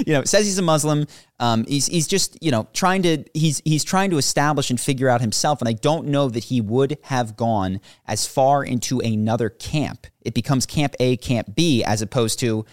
you 0.07 0.13
know 0.13 0.23
says 0.23 0.45
he's 0.45 0.57
a 0.57 0.61
Muslim. 0.61 1.05
Um, 1.39 1.65
he's 1.67 1.85
he's 1.87 2.07
just 2.07 2.37
you 2.41 2.49
know 2.49 2.67
trying 2.73 3.03
to 3.03 3.23
he's 3.33 3.61
he's 3.65 3.83
trying 3.83 4.09
to 4.11 4.17
establish 4.17 4.69
and 4.69 4.79
figure 4.79 5.09
out 5.09 5.19
himself. 5.21 5.61
And 5.61 5.67
I 5.67 5.73
don't 5.73 6.07
know 6.07 6.29
that 6.29 6.45
he 6.45 6.61
would 6.61 6.97
have 7.03 7.35
gone 7.35 7.81
as 8.07 8.25
far 8.25 8.63
into 8.63 8.99
another 9.01 9.49
camp. 9.49 10.07
It 10.21 10.33
becomes 10.33 10.65
Camp 10.65 10.95
A, 10.99 11.17
Camp 11.17 11.53
B, 11.55 11.83
as 11.83 12.01
opposed 12.01 12.39
to 12.39 12.65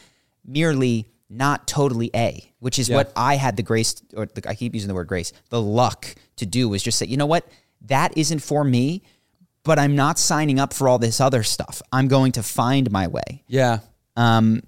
merely 0.45 1.09
not 1.29 1.67
totally 1.67 2.11
A, 2.15 2.53
which 2.61 2.79
is 2.79 2.89
Yeah. 2.89 2.97
what 2.97 3.13
I 3.17 3.37
had 3.37 3.57
the 3.57 3.63
grace, 3.63 4.01
or 4.15 4.27
the, 4.27 4.49
I 4.49 4.55
keep 4.55 4.75
using 4.75 4.89
the 4.89 4.95
word 4.95 5.09
grace, 5.09 5.33
the 5.49 5.61
luck 5.61 6.15
to 6.37 6.45
do 6.47 6.69
was 6.69 6.83
just 6.83 6.99
say, 6.99 7.07
you 7.07 7.17
know 7.17 7.27
what, 7.27 7.49
that 7.87 8.17
isn't 8.19 8.41
for 8.41 8.65
me 8.65 9.03
but 9.65 9.79
I'm 9.79 9.95
not 9.97 10.19
signing 10.19 10.59
up 10.59 10.73
for 10.73 10.89
all 10.89 10.99
this 10.99 11.21
other 11.21 11.43
stuff. 11.43 11.83
I'm 11.93 12.09
going 12.09 12.33
to 12.33 12.43
find 12.43 12.91
my 12.91 13.07
way. 13.07 13.45
Yeah. 13.47 13.79
Um, 14.17 14.63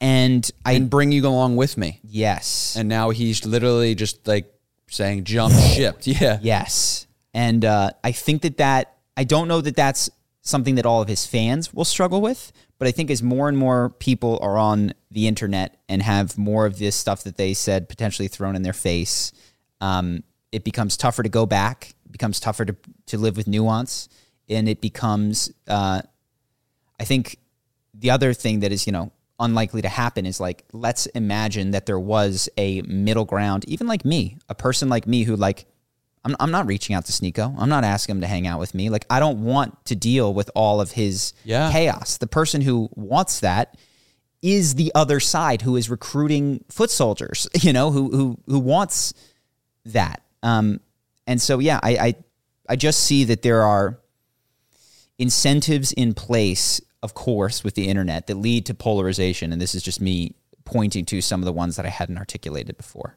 and 0.00 0.48
I 0.64 0.72
And 0.74 0.88
bring 0.90 1.12
you 1.12 1.26
along 1.26 1.56
with 1.56 1.76
me. 1.76 2.00
yes, 2.04 2.76
And 2.78 2.88
now 2.88 3.10
he's 3.10 3.44
literally 3.44 3.94
just 3.94 4.26
like 4.26 4.52
saying 4.88 5.24
jump 5.24 5.54
ship. 5.54 5.98
Yeah. 6.04 6.38
yes, 6.40 7.06
and 7.34 7.64
uh, 7.64 7.90
I 8.02 8.12
think 8.12 8.42
that 8.42 8.56
that 8.58 8.94
I 9.16 9.24
don't 9.24 9.48
know 9.48 9.60
that 9.60 9.76
that's 9.76 10.08
something 10.42 10.76
that 10.76 10.86
all 10.86 11.02
of 11.02 11.08
his 11.08 11.26
fans 11.26 11.74
will 11.74 11.84
struggle 11.84 12.20
with, 12.20 12.52
but 12.78 12.88
I 12.88 12.92
think 12.92 13.10
as 13.10 13.22
more 13.22 13.48
and 13.48 13.58
more 13.58 13.90
people 13.90 14.38
are 14.40 14.56
on 14.56 14.94
the 15.10 15.26
internet 15.26 15.76
and 15.88 16.00
have 16.02 16.38
more 16.38 16.64
of 16.64 16.78
this 16.78 16.94
stuff 16.96 17.24
that 17.24 17.36
they 17.36 17.52
said 17.52 17.88
potentially 17.88 18.28
thrown 18.28 18.56
in 18.56 18.62
their 18.62 18.72
face, 18.72 19.32
um, 19.80 20.22
it 20.52 20.64
becomes 20.64 20.96
tougher 20.96 21.22
to 21.22 21.28
go 21.28 21.44
back. 21.44 21.94
It 22.06 22.12
becomes 22.12 22.40
tougher 22.40 22.64
to 22.64 22.76
to 23.06 23.18
live 23.18 23.36
with 23.36 23.46
nuance, 23.48 24.08
and 24.48 24.68
it 24.68 24.80
becomes. 24.80 25.50
Uh, 25.66 26.02
I 27.00 27.04
think 27.04 27.38
the 27.94 28.10
other 28.10 28.32
thing 28.34 28.60
that 28.60 28.72
is, 28.72 28.86
you 28.86 28.92
know, 28.92 29.12
unlikely 29.40 29.82
to 29.82 29.88
happen 29.88 30.26
is 30.26 30.40
like, 30.40 30.64
let's 30.72 31.06
imagine 31.06 31.70
that 31.72 31.86
there 31.86 31.98
was 32.00 32.48
a 32.56 32.82
middle 32.82 33.24
ground, 33.24 33.64
even 33.68 33.86
like 33.86 34.04
me, 34.04 34.36
a 34.48 34.54
person 34.54 34.88
like 34.88 35.06
me 35.06 35.22
who 35.22 35.36
like, 35.36 35.66
I'm, 36.24 36.34
I'm 36.40 36.50
not 36.50 36.66
reaching 36.66 36.96
out 36.96 37.04
to 37.06 37.12
Sneako. 37.12 37.54
I'm 37.56 37.68
not 37.68 37.84
asking 37.84 38.16
him 38.16 38.20
to 38.22 38.26
hang 38.26 38.48
out 38.48 38.58
with 38.58 38.74
me. 38.74 38.90
Like, 38.90 39.06
I 39.08 39.20
don't 39.20 39.44
want 39.44 39.84
to 39.86 39.94
deal 39.94 40.34
with 40.34 40.50
all 40.56 40.80
of 40.80 40.90
his 40.92 41.32
Yeah. 41.44 41.70
chaos. 41.70 42.18
The 42.18 42.26
person 42.26 42.60
who 42.62 42.88
wants 42.96 43.38
that 43.40 43.76
is 44.42 44.74
the 44.74 44.90
other 44.94 45.20
side 45.20 45.62
who 45.62 45.76
is 45.76 45.88
recruiting 45.88 46.64
foot 46.68 46.90
soldiers, 46.90 47.48
you 47.60 47.72
know, 47.72 47.92
who, 47.92 48.10
who, 48.10 48.38
who 48.46 48.58
wants 48.58 49.14
that. 49.84 50.22
Um, 50.42 50.80
and 51.28 51.40
so, 51.40 51.60
yeah, 51.60 51.78
I, 51.82 51.90
I, 51.96 52.14
I 52.70 52.76
just 52.76 53.00
see 53.00 53.24
that 53.24 53.42
there 53.42 53.62
are, 53.62 54.00
incentives 55.18 55.92
in 55.92 56.14
place, 56.14 56.80
of 57.02 57.14
course, 57.14 57.64
with 57.64 57.74
the 57.74 57.88
internet 57.88 58.26
that 58.28 58.36
lead 58.36 58.66
to 58.66 58.74
polarization. 58.74 59.52
And 59.52 59.60
this 59.60 59.74
is 59.74 59.82
just 59.82 60.00
me 60.00 60.34
pointing 60.64 61.04
to 61.06 61.20
some 61.20 61.40
of 61.40 61.44
the 61.46 61.52
ones 61.52 61.76
that 61.76 61.86
I 61.86 61.90
hadn't 61.90 62.18
articulated 62.18 62.76
before. 62.76 63.16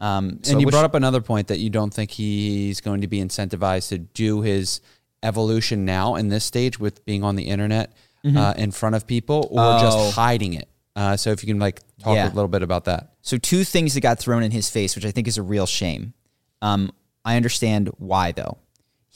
Um, 0.00 0.40
so 0.42 0.52
and 0.52 0.60
you 0.60 0.66
wish- 0.66 0.72
brought 0.72 0.84
up 0.84 0.94
another 0.94 1.20
point 1.20 1.48
that 1.48 1.58
you 1.58 1.70
don't 1.70 1.92
think 1.92 2.10
he's 2.10 2.80
going 2.80 3.00
to 3.00 3.06
be 3.06 3.18
incentivized 3.20 3.88
to 3.90 3.98
do 3.98 4.42
his 4.42 4.80
evolution 5.22 5.84
now 5.84 6.16
in 6.16 6.28
this 6.28 6.44
stage 6.44 6.78
with 6.78 7.04
being 7.06 7.22
on 7.24 7.36
the 7.36 7.44
internet 7.44 7.92
uh, 8.36 8.54
in 8.56 8.70
front 8.70 8.94
of 8.94 9.06
people 9.06 9.48
or 9.50 9.58
Mm-hmm. 9.60 9.86
Oh. 9.86 9.90
just 10.06 10.14
hiding 10.16 10.54
it. 10.54 10.68
Uh, 10.96 11.16
so 11.16 11.30
if 11.30 11.42
you 11.42 11.46
can 11.46 11.58
like 11.58 11.80
talk 11.98 12.14
Yeah. 12.14 12.26
a 12.28 12.32
little 12.34 12.48
bit 12.48 12.62
about 12.62 12.84
that. 12.84 13.14
So 13.22 13.36
two 13.38 13.64
things 13.64 13.94
that 13.94 14.00
got 14.00 14.18
thrown 14.18 14.42
in 14.42 14.50
his 14.50 14.68
face, 14.70 14.94
which 14.94 15.04
I 15.04 15.10
think 15.10 15.26
is 15.28 15.38
a 15.38 15.42
real 15.42 15.66
shame. 15.66 16.14
Um, 16.62 16.90
I 17.24 17.36
understand 17.36 17.90
why 17.98 18.32
though. 18.32 18.58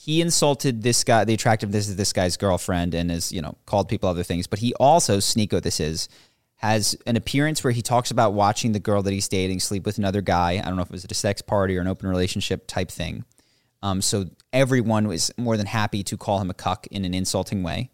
He 0.01 0.21
insulted 0.21 0.81
this 0.81 1.03
guy, 1.03 1.25
the 1.25 1.33
attractiveness 1.33 1.89
of 1.89 1.97
this 1.97 2.13
guy's 2.13 2.37
girlfriend, 2.37 2.93
and 2.93 3.11
has 3.11 3.33
you 3.33 3.41
know 3.41 3.57
called 3.65 3.89
people 3.89 4.07
other 4.07 4.23
things. 4.23 4.47
But 4.47 4.59
he 4.59 4.73
also, 4.75 5.17
Sneako, 5.17 5.61
this 5.61 5.81
is, 5.81 6.07
has 6.55 6.95
an 7.05 7.17
appearance 7.17 7.65
where 7.65 7.73
he 7.73 7.81
talks 7.81 8.09
about 8.09 8.31
watching 8.31 8.71
the 8.71 8.79
girl 8.79 9.03
that 9.03 9.11
he's 9.11 9.27
dating 9.27 9.59
sleep 9.59 9.85
with 9.85 9.97
another 9.97 10.21
guy. 10.21 10.51
I 10.51 10.61
don't 10.61 10.77
know 10.77 10.83
if 10.83 10.87
it 10.87 10.93
was 10.93 11.03
at 11.03 11.11
a 11.11 11.15
sex 11.15 11.41
party 11.41 11.77
or 11.77 11.81
an 11.81 11.87
open 11.87 12.07
relationship 12.07 12.65
type 12.65 12.89
thing. 12.89 13.25
Um, 13.83 14.01
so 14.01 14.29
everyone 14.53 15.05
was 15.05 15.31
more 15.37 15.57
than 15.57 15.65
happy 15.65 16.01
to 16.03 16.15
call 16.15 16.39
him 16.39 16.49
a 16.49 16.53
cuck 16.53 16.87
in 16.87 17.03
an 17.03 17.13
insulting 17.13 17.61
way. 17.61 17.89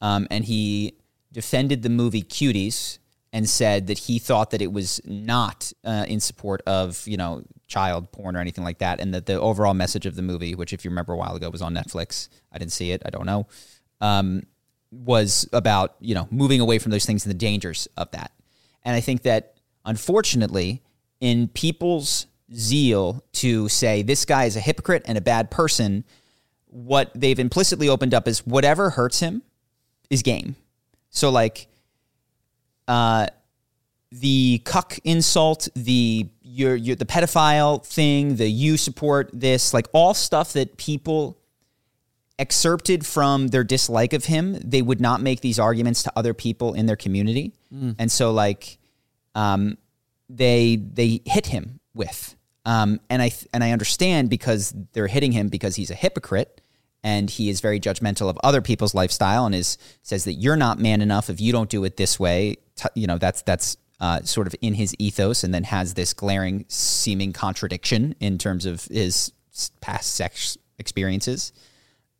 Um, 0.00 0.28
and 0.30 0.44
he 0.44 0.94
defended 1.32 1.82
the 1.82 1.88
movie 1.88 2.22
Cuties 2.22 2.98
and 3.32 3.48
said 3.48 3.88
that 3.88 3.98
he 3.98 4.20
thought 4.20 4.50
that 4.50 4.62
it 4.62 4.72
was 4.72 5.00
not 5.04 5.72
uh, 5.84 6.04
in 6.06 6.20
support 6.20 6.62
of 6.68 7.04
you 7.08 7.16
know 7.16 7.42
child 7.68 8.10
porn 8.10 8.34
or 8.34 8.40
anything 8.40 8.64
like 8.64 8.78
that, 8.78 8.98
and 8.98 9.14
that 9.14 9.26
the 9.26 9.40
overall 9.40 9.74
message 9.74 10.06
of 10.06 10.16
the 10.16 10.22
movie, 10.22 10.54
which 10.54 10.72
if 10.72 10.84
you 10.84 10.90
remember 10.90 11.12
a 11.12 11.16
while 11.16 11.36
ago 11.36 11.48
was 11.50 11.62
on 11.62 11.74
Netflix, 11.74 12.28
I 12.52 12.58
didn't 12.58 12.72
see 12.72 12.90
it, 12.90 13.02
I 13.04 13.10
don't 13.10 13.26
know, 13.26 13.46
um, 14.00 14.42
was 14.90 15.48
about 15.52 15.94
you 16.00 16.14
know 16.14 16.26
moving 16.30 16.60
away 16.60 16.78
from 16.78 16.90
those 16.90 17.04
things 17.04 17.24
and 17.24 17.30
the 17.30 17.38
dangers 17.38 17.86
of 17.96 18.10
that. 18.12 18.32
And 18.84 18.96
I 18.96 19.00
think 19.00 19.22
that 19.22 19.54
unfortunately, 19.84 20.82
in 21.20 21.48
people's 21.48 22.26
zeal 22.54 23.22
to 23.32 23.68
say 23.68 24.02
this 24.02 24.24
guy 24.24 24.46
is 24.46 24.56
a 24.56 24.60
hypocrite 24.60 25.02
and 25.06 25.18
a 25.18 25.20
bad 25.20 25.50
person, 25.50 26.04
what 26.66 27.10
they've 27.14 27.38
implicitly 27.38 27.88
opened 27.88 28.14
up 28.14 28.26
is 28.26 28.46
whatever 28.46 28.90
hurts 28.90 29.20
him 29.20 29.42
is 30.08 30.22
game. 30.22 30.56
So 31.10 31.30
like 31.30 31.68
uh 32.86 33.26
the 34.10 34.62
cuck 34.64 34.98
insult, 35.04 35.68
the 35.74 36.28
you're, 36.58 36.74
you're 36.74 36.96
the 36.96 37.06
pedophile 37.06 37.84
thing, 37.84 38.36
the 38.36 38.48
you 38.48 38.76
support 38.76 39.30
this, 39.32 39.72
like 39.72 39.86
all 39.92 40.12
stuff 40.14 40.52
that 40.54 40.76
people 40.76 41.38
excerpted 42.38 43.06
from 43.06 43.48
their 43.48 43.64
dislike 43.64 44.12
of 44.12 44.24
him, 44.24 44.58
they 44.64 44.82
would 44.82 45.00
not 45.00 45.20
make 45.20 45.40
these 45.40 45.58
arguments 45.58 46.02
to 46.04 46.12
other 46.16 46.34
people 46.34 46.74
in 46.74 46.86
their 46.86 46.96
community. 46.96 47.52
And 47.98 48.10
so 48.10 48.32
like 48.32 48.78
um 49.34 49.76
they 50.28 50.76
they 50.76 51.20
hit 51.24 51.46
him 51.46 51.80
with. 51.94 52.34
Um, 52.64 53.00
and 53.08 53.22
I 53.22 53.30
and 53.52 53.64
I 53.64 53.70
understand 53.70 54.28
because 54.28 54.74
they're 54.92 55.06
hitting 55.06 55.32
him 55.32 55.48
because 55.48 55.76
he's 55.76 55.90
a 55.90 55.94
hypocrite 55.94 56.60
and 57.02 57.30
he 57.30 57.48
is 57.48 57.60
very 57.60 57.80
judgmental 57.80 58.28
of 58.28 58.38
other 58.42 58.60
people's 58.60 58.94
lifestyle 58.94 59.46
and 59.46 59.54
is 59.54 59.78
says 60.02 60.24
that 60.24 60.34
you're 60.34 60.56
not 60.56 60.78
man 60.78 61.00
enough 61.00 61.30
if 61.30 61.40
you 61.40 61.52
don't 61.52 61.70
do 61.70 61.84
it 61.84 61.96
this 61.96 62.20
way. 62.20 62.56
T- 62.76 62.88
you 62.94 63.06
know 63.06 63.16
that's 63.18 63.42
that's 63.42 63.76
uh, 64.00 64.22
sort 64.22 64.46
of 64.46 64.54
in 64.60 64.74
his 64.74 64.94
ethos, 64.98 65.44
and 65.44 65.52
then 65.52 65.64
has 65.64 65.94
this 65.94 66.14
glaring 66.14 66.64
seeming 66.68 67.32
contradiction 67.32 68.14
in 68.20 68.38
terms 68.38 68.66
of 68.66 68.84
his 68.84 69.32
past 69.80 70.14
sex 70.14 70.56
experiences. 70.78 71.52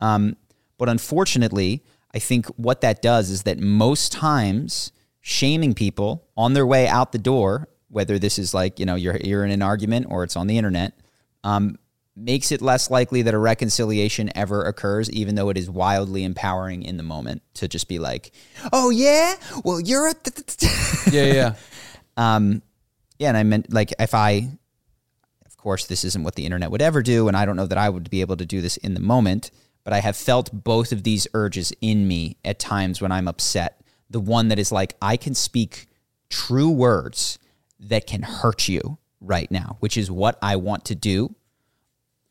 Um, 0.00 0.37
but 0.76 0.88
unfortunately, 0.88 1.85
I 2.14 2.18
think 2.18 2.47
what 2.56 2.80
that 2.80 3.02
does 3.02 3.30
is 3.30 3.42
that 3.42 3.58
most 3.58 4.12
times 4.12 4.92
shaming 5.20 5.75
people 5.75 6.26
on 6.37 6.54
their 6.54 6.66
way 6.66 6.88
out 6.88 7.12
the 7.12 7.18
door, 7.18 7.68
whether 7.88 8.18
this 8.18 8.38
is 8.38 8.54
like, 8.54 8.78
you 8.78 8.87
know, 8.87 8.94
you're, 8.94 9.16
you're 9.16 9.44
in 9.44 9.50
an 9.50 9.62
argument 9.62 10.06
or 10.08 10.25
it's 10.25 10.37
on 10.37 10.47
the 10.47 10.56
internet, 10.56 10.99
um, 11.44 11.76
makes 12.18 12.52
it 12.52 12.60
less 12.60 12.90
likely 12.90 13.22
that 13.22 13.34
a 13.34 13.38
reconciliation 13.38 14.30
ever 14.34 14.64
occurs, 14.64 15.10
even 15.10 15.34
though 15.34 15.48
it 15.50 15.56
is 15.56 15.70
wildly 15.70 16.25
empowering 16.25 16.82
in 16.82 16.96
the 16.96 17.02
moment 17.02 17.42
to 17.54 17.68
just 17.68 17.88
be 17.88 17.98
like, 17.98 18.32
oh, 18.72 18.90
yeah, 18.90 19.37
well, 19.64 19.80
you're 19.80 20.08
a. 20.08 20.14
Yeah, 21.12 21.32
yeah. 21.32 21.54
Um, 22.16 22.62
yeah, 23.18 23.28
and 23.28 23.37
I 23.37 23.42
meant 23.42 23.72
like 23.72 23.94
if 23.98 24.14
I, 24.14 24.48
of 25.46 25.56
course, 25.56 25.87
this 25.87 26.04
isn't 26.04 26.22
what 26.22 26.34
the 26.34 26.44
internet 26.44 26.70
would 26.70 26.82
ever 26.82 27.02
do, 27.02 27.28
and 27.28 27.37
I 27.37 27.46
don't 27.46 27.56
know 27.56 27.66
that 27.66 27.78
I 27.78 27.88
would 27.88 28.10
be 28.10 28.20
able 28.20 28.37
to 28.37 28.46
do 28.46 28.60
this 28.60 28.76
in 28.78 28.94
the 28.94 29.00
moment, 29.00 29.50
but 29.84 29.92
I 29.92 30.00
have 30.00 30.16
felt 30.16 30.50
both 30.52 30.92
of 30.92 31.02
these 31.02 31.26
urges 31.34 31.72
in 31.80 32.06
me 32.06 32.37
at 32.44 32.58
times 32.58 33.00
when 33.00 33.12
I'm 33.12 33.28
upset. 33.28 33.80
The 34.10 34.20
one 34.20 34.48
that 34.48 34.58
is 34.58 34.72
like, 34.72 34.96
I 35.00 35.16
can 35.16 35.34
speak 35.34 35.87
true 36.28 36.70
words 36.70 37.38
that 37.80 38.06
can 38.06 38.22
hurt 38.22 38.68
you 38.68 38.98
right 39.20 39.50
now, 39.50 39.76
which 39.80 39.96
is 39.96 40.10
what 40.10 40.38
I 40.42 40.56
want 40.56 40.84
to 40.87 40.94
do, 40.94 41.34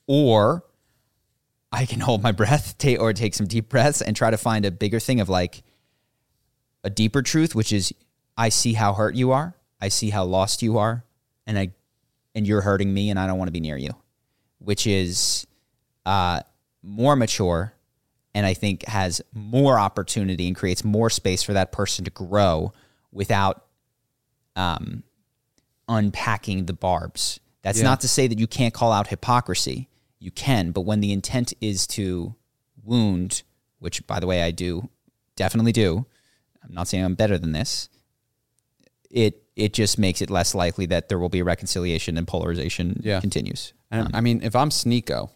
or 0.08 0.64
I 1.72 1.86
can 1.86 2.00
hold 2.00 2.24
my 2.24 2.32
breath 2.32 2.76
or 3.00 3.14
take 3.14 3.34
some 3.36 3.46
deep 3.48 3.70
breaths 3.70 4.02
and 4.02 4.16
try 4.16 4.32
to 4.32 4.38
find 4.38 4.66
a 4.66 4.72
bigger 4.72 5.00
thing 5.00 5.20
of 5.20 5.30
like 5.30 5.64
a 6.84 6.90
deeper 6.90 7.22
truth, 7.22 7.54
which 7.54 7.72
is 7.74 7.94
I 8.38 8.50
see 8.50 8.74
how 8.74 8.94
hurt 8.94 9.16
you 9.16 9.32
are. 9.32 9.56
I 9.82 9.90
see 9.90 10.10
how 10.10 10.24
lost 10.24 10.64
you 10.64 10.78
are, 10.80 11.04
and 11.46 11.60
I 11.60 11.72
and 12.34 12.48
you're 12.48 12.62
hurting 12.62 12.92
me, 12.94 13.10
and 13.10 13.20
I 13.20 13.28
don't 13.28 13.38
want 13.38 13.48
to 13.48 13.52
be 13.54 13.60
near 13.60 13.78
you, 13.78 13.92
which 14.60 14.88
is 14.88 15.46
uh, 16.06 16.42
more 16.82 17.16
mature, 17.16 17.74
and 18.34 18.46
I 18.46 18.54
think 18.54 18.86
has 18.86 19.22
more 19.34 19.78
opportunity 19.80 20.48
and 20.48 20.56
creates 20.56 20.84
more 20.84 21.10
space 21.10 21.44
for 21.44 21.54
that 21.54 21.72
person 21.72 22.06
to 22.06 22.12
grow 22.12 22.74
without 23.12 23.66
um, 24.56 25.04
unpacking 25.90 26.66
the 26.66 26.74
barbs. 26.74 27.40
That's 27.62 27.80
Yeah. 27.80 27.86
not 27.86 28.02
to 28.02 28.08
say 28.08 28.28
that 28.28 28.40
you 28.40 28.48
can't 28.48 28.74
call 28.74 28.92
out 28.92 29.08
hypocrisy. 29.08 29.90
You 30.20 30.32
can, 30.32 30.72
but 30.72 30.82
when 30.82 31.00
the 31.00 31.12
intent 31.12 31.54
is 31.62 31.86
to 31.88 32.36
wound, 32.84 33.44
which 33.80 34.06
by 34.08 34.20
the 34.20 34.28
way 34.28 34.42
I 34.42 34.52
do, 34.52 34.90
definitely 35.36 35.72
do. 35.72 36.06
I'm 36.64 36.74
not 36.74 36.88
saying 36.88 37.04
I'm 37.06 37.16
better 37.16 37.38
than 37.38 37.52
this. 37.52 37.90
It 39.10 39.44
it 39.56 39.74
just 39.74 39.98
makes 39.98 40.22
it 40.22 40.30
less 40.30 40.54
likely 40.54 40.86
that 40.88 41.10
there 41.10 41.18
will 41.18 41.30
be 41.30 41.40
a 41.40 41.44
reconciliation 41.44 42.18
and 42.18 42.28
polarization 42.28 43.02
Yeah. 43.04 43.20
continues. 43.20 43.74
And 43.90 44.16
I 44.16 44.22
mean, 44.22 44.42
if 44.44 44.56
I'm 44.56 44.70
Sneako, 44.70 45.30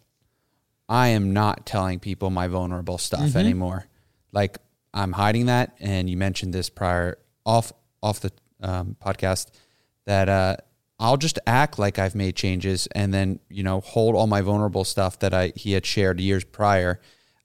I 0.90 1.08
am 1.10 1.32
not 1.34 1.66
telling 1.66 2.00
people 2.00 2.30
my 2.30 2.48
vulnerable 2.48 2.98
stuff 2.98 3.22
Mm-hmm. 3.22 3.38
anymore. 3.38 3.86
Like 4.32 4.58
I'm 4.94 5.14
hiding 5.14 5.46
that. 5.48 5.76
And 5.80 6.10
you 6.10 6.18
mentioned 6.18 6.54
this 6.54 6.70
prior 6.70 7.18
off 7.46 7.72
off 8.04 8.20
the 8.20 8.32
um, 8.62 8.96
podcast 9.04 9.48
that 10.06 10.28
uh, 10.30 10.58
I'll 11.02 11.18
just 11.18 11.40
act 11.48 11.80
like 11.80 12.00
I've 12.00 12.16
made 12.16 12.36
changes 12.36 12.88
and 12.94 13.14
then 13.14 13.40
you 13.50 13.64
know 13.64 13.82
hold 13.82 14.16
all 14.16 14.28
my 14.28 14.42
vulnerable 14.42 14.86
stuff 14.86 15.20
that 15.20 15.34
I 15.34 15.52
he 15.56 15.74
had 15.74 15.86
shared 15.86 16.20
years 16.20 16.44
prior 16.44 17.02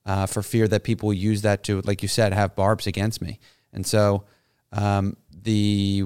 uh, 0.07 0.25
for 0.25 0.41
fear 0.41 0.67
that 0.69 0.83
people 0.83 1.13
use 1.13 1.41
that 1.41 1.63
to, 1.65 1.81
like 1.81 2.01
you 2.01 2.07
said, 2.07 2.33
have 2.33 2.55
barbs 2.55 2.87
against 2.87 3.21
me. 3.21 3.39
And 3.73 3.85
so 3.85 4.23
um, 4.71 5.17
the 5.29 6.05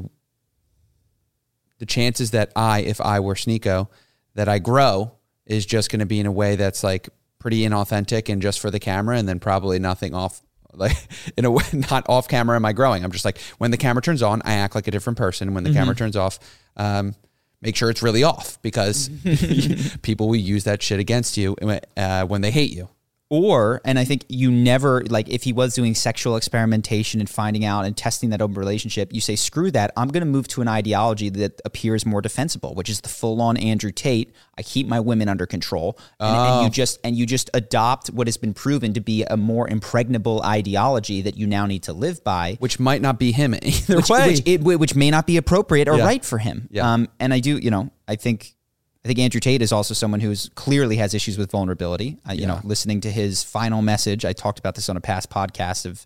the 1.77 1.85
chances 1.85 2.31
that 2.31 2.51
I, 2.55 2.81
if 2.81 2.99
I 2.99 3.19
were 3.19 3.35
Sneako, 3.35 3.87
that 4.35 4.47
I 4.47 4.59
grow 4.59 5.13
is 5.45 5.65
just 5.65 5.91
going 5.91 5.99
to 5.99 6.05
be 6.05 6.19
in 6.19 6.25
a 6.25 6.31
way 6.31 6.55
that's 6.55 6.83
like 6.83 7.09
pretty 7.39 7.61
inauthentic 7.61 8.31
and 8.31 8.41
just 8.41 8.59
for 8.59 8.71
the 8.71 8.79
camera, 8.79 9.17
and 9.17 9.29
then 9.29 9.39
probably 9.39 9.77
nothing 9.77 10.15
off. 10.15 10.41
Like 10.73 10.97
in 11.37 11.45
a 11.45 11.51
way, 11.51 11.63
not 11.91 12.09
off 12.09 12.27
camera 12.27 12.55
am 12.55 12.65
I 12.65 12.73
growing? 12.73 13.03
I'm 13.03 13.11
just 13.11 13.25
like 13.25 13.39
when 13.59 13.69
the 13.69 13.77
camera 13.77 14.01
turns 14.01 14.23
on, 14.23 14.41
I 14.45 14.53
act 14.53 14.73
like 14.73 14.87
a 14.87 14.91
different 14.91 15.17
person. 15.17 15.53
When 15.53 15.63
the 15.63 15.73
camera 15.73 15.95
turns 15.95 16.15
off, 16.15 16.39
um, 16.75 17.13
make 17.61 17.75
sure 17.75 17.89
it's 17.89 18.01
really 18.01 18.23
off 18.23 18.61
because 18.61 19.09
people 20.01 20.27
will 20.27 20.35
use 20.35 20.63
that 20.63 20.81
shit 20.81 20.99
against 20.99 21.37
you 21.37 21.55
uh, 21.97 22.25
when 22.25 22.41
they 22.41 22.51
hate 22.51 22.71
you. 22.71 22.89
Or, 23.33 23.79
and 23.85 23.97
I 23.97 24.03
think 24.03 24.25
you 24.27 24.51
never, 24.51 25.05
like, 25.05 25.29
if 25.29 25.43
he 25.43 25.53
was 25.53 25.73
doing 25.73 25.95
sexual 25.95 26.35
experimentation 26.35 27.21
and 27.21 27.29
finding 27.29 27.63
out 27.63 27.85
and 27.85 27.95
testing 27.95 28.29
that 28.31 28.41
open 28.41 28.55
relationship, 28.55 29.13
you 29.13 29.21
say, 29.21 29.37
screw 29.37 29.71
that. 29.71 29.93
I'm 29.95 30.09
going 30.09 30.19
to 30.21 30.27
move 30.29 30.49
to 30.49 30.61
an 30.61 30.67
ideology 30.67 31.29
that 31.29 31.61
appears 31.63 32.05
more 32.05 32.21
defensible, 32.21 32.75
which 32.75 32.89
is 32.89 32.99
the 32.99 33.07
full 33.07 33.41
on 33.41 33.55
Andrew 33.55 33.93
Tate. 33.93 34.33
I 34.57 34.63
keep 34.63 34.85
my 34.85 34.99
women 34.99 35.29
under 35.29 35.45
control. 35.45 35.97
And, 36.19 36.35
and 36.35 36.49
Oh. 36.59 36.63
you 36.65 36.69
just, 36.69 36.99
and 37.05 37.15
you 37.15 37.25
just 37.25 37.49
adopt 37.53 38.09
what 38.09 38.27
has 38.27 38.35
been 38.35 38.53
proven 38.53 38.91
to 38.95 38.99
be 38.99 39.23
a 39.23 39.37
more 39.37 39.65
impregnable 39.69 40.41
ideology 40.43 41.21
that 41.21 41.37
you 41.37 41.47
now 41.47 41.65
need 41.65 41.83
to 41.83 41.93
live 41.93 42.21
by. 42.25 42.57
Which 42.59 42.81
might 42.81 43.01
not 43.01 43.17
be 43.17 43.31
him 43.31 43.55
either 43.61 43.95
which, 43.95 44.09
way. 44.09 44.27
which, 44.27 44.41
it, 44.45 44.61
which 44.61 44.93
may 44.93 45.09
not 45.09 45.25
be 45.25 45.37
appropriate 45.37 45.87
or 45.87 45.95
Yeah. 45.97 46.03
right 46.05 46.25
for 46.25 46.37
him. 46.37 46.67
Yeah. 46.69 46.91
Um, 46.93 47.07
and 47.17 47.33
I 47.33 47.39
do, 47.39 47.57
you 47.57 47.71
know, 47.71 47.91
I 48.09 48.17
think, 48.17 48.55
I 49.03 49.07
think 49.07 49.17
Andrew 49.19 49.39
Tate 49.39 49.63
is 49.63 49.71
also 49.71 49.95
someone 49.95 50.19
who's 50.19 50.49
clearly 50.53 50.97
has 50.97 51.15
issues 51.15 51.37
with 51.37 51.49
vulnerability. 51.49 52.17
Uh, 52.27 52.33
you 52.33 52.45
know, 52.45 52.59
listening 52.63 53.01
to 53.01 53.11
his 53.11 53.43
final 53.43 53.81
message, 53.81 54.25
I 54.25 54.33
talked 54.33 54.59
about 54.59 54.75
this 54.75 54.89
on 54.89 54.97
a 54.97 55.01
past 55.01 55.31
podcast 55.31 55.87
of 55.87 56.05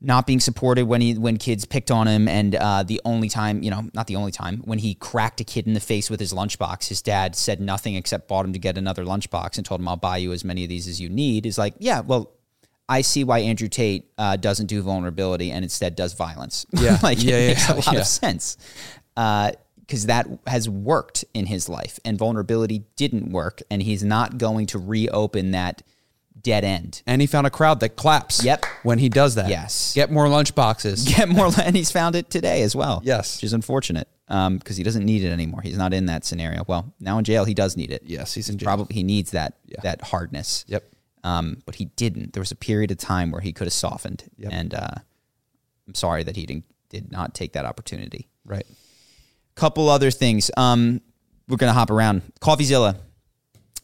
not 0.00 0.26
being 0.26 0.40
supported 0.40 0.86
when 0.86 1.00
he 1.00 1.14
when 1.14 1.36
kids 1.36 1.64
picked 1.64 1.92
on 1.92 2.08
him, 2.08 2.26
and 2.26 2.56
uh, 2.56 2.82
the 2.82 3.00
only 3.04 3.28
time, 3.28 3.62
you 3.62 3.70
know, 3.70 3.88
not 3.94 4.08
the 4.08 4.16
only 4.16 4.32
time 4.32 4.58
when 4.64 4.80
he 4.80 4.94
cracked 4.94 5.40
a 5.40 5.44
kid 5.44 5.68
in 5.68 5.74
the 5.74 5.80
face 5.80 6.10
with 6.10 6.18
his 6.18 6.32
lunchbox, 6.32 6.88
his 6.88 7.00
dad 7.00 7.36
said 7.36 7.60
nothing 7.60 7.94
except 7.94 8.26
bought 8.26 8.44
him 8.44 8.52
to 8.52 8.58
get 8.58 8.76
another 8.76 9.04
lunchbox 9.04 9.56
and 9.56 9.64
told 9.64 9.80
him, 9.80 9.86
"I'll 9.86 9.96
buy 9.96 10.16
you 10.16 10.32
as 10.32 10.44
many 10.44 10.64
of 10.64 10.68
these 10.68 10.88
as 10.88 11.00
you 11.00 11.08
need." 11.08 11.46
Is 11.46 11.58
like, 11.58 11.74
yeah, 11.78 12.00
well. 12.00 12.32
I 12.88 13.00
see 13.00 13.24
why 13.24 13.38
Andrew 13.38 13.68
Tate 13.68 14.10
uh, 14.18 14.36
doesn't 14.36 14.66
do 14.66 14.82
vulnerability 14.82 15.50
and 15.50 15.64
instead 15.64 15.94
does 15.94 16.12
violence. 16.12 16.66
Yeah. 16.74 16.98
like 17.02 17.22
Yeah, 17.22 17.36
it 17.36 17.40
yeah, 17.40 17.48
makes 17.48 17.68
a 17.68 17.74
lot 17.74 17.92
yeah. 17.94 18.00
of 18.00 18.06
sense 18.06 18.58
because 19.92 20.06
that 20.06 20.26
has 20.46 20.70
worked 20.70 21.22
in 21.34 21.44
his 21.44 21.68
life, 21.68 22.00
and 22.02 22.16
vulnerability 22.16 22.84
didn't 22.96 23.30
work, 23.30 23.60
and 23.70 23.82
he's 23.82 24.02
not 24.02 24.38
going 24.38 24.64
to 24.64 24.78
reopen 24.78 25.50
that 25.50 25.82
dead 26.40 26.64
end. 26.64 27.02
and 27.06 27.20
he 27.20 27.26
found 27.26 27.46
a 27.46 27.50
crowd 27.50 27.80
that 27.80 27.90
claps. 27.94 28.42
Yep. 28.42 28.64
When 28.84 28.98
he 28.98 29.10
does 29.10 29.34
that. 29.34 29.50
Yes. 29.50 29.92
Get 29.94 30.10
more 30.10 30.30
lunch 30.30 30.54
boxes. 30.54 31.04
Get 31.16 31.28
more, 31.28 31.50
and 31.62 31.76
he's 31.76 31.92
found 31.92 32.16
it 32.16 32.30
today 32.30 32.62
as 32.62 32.74
well. 32.74 33.02
Yes. 33.04 33.36
which 33.36 33.44
is 33.44 33.52
unfortunate 33.52 34.08
because 34.26 34.78
he 34.78 34.82
doesn't 34.82 35.04
need 35.04 35.24
it 35.24 35.30
anymore. 35.30 35.60
He's 35.60 35.76
not 35.76 35.92
in 35.92 36.06
that 36.06 36.24
scenario. 36.24 36.64
Well, 36.66 36.94
now 36.98 37.18
in 37.18 37.24
jail, 37.24 37.44
he 37.44 37.52
does 37.52 37.76
need 37.76 37.90
it. 37.90 38.02
Yes, 38.06 38.32
he's 38.32 38.48
in 38.48 38.56
jail. 38.56 38.68
Probably 38.68 38.94
he 38.94 39.02
needs 39.02 39.32
that 39.32 39.58
that 39.82 40.00
hardness. 40.00 40.64
Yep. 40.68 40.84
Um, 41.22 41.58
but 41.66 41.74
he 41.74 41.84
didn't. 41.84 42.32
There 42.32 42.40
was 42.40 42.50
a 42.50 42.56
period 42.56 42.90
of 42.90 42.96
time 42.96 43.30
where 43.30 43.42
he 43.42 43.52
could 43.52 43.66
have 43.66 43.74
softened, 43.74 44.24
and 44.50 44.72
uh, 44.72 44.94
I'm 45.86 45.94
sorry 45.94 46.22
that 46.22 46.34
he 46.34 46.46
didn't 46.46 46.64
did 46.88 47.12
not 47.12 47.34
take 47.34 47.52
that 47.52 47.66
opportunity. 47.66 48.30
Right. 48.46 48.64
Couple 49.62 49.88
other 49.88 50.10
things. 50.10 50.50
Um, 50.56 51.00
we're 51.46 51.56
gonna 51.56 51.72
hop 51.72 51.92
around. 51.92 52.22
Coffeezilla. 52.40 52.96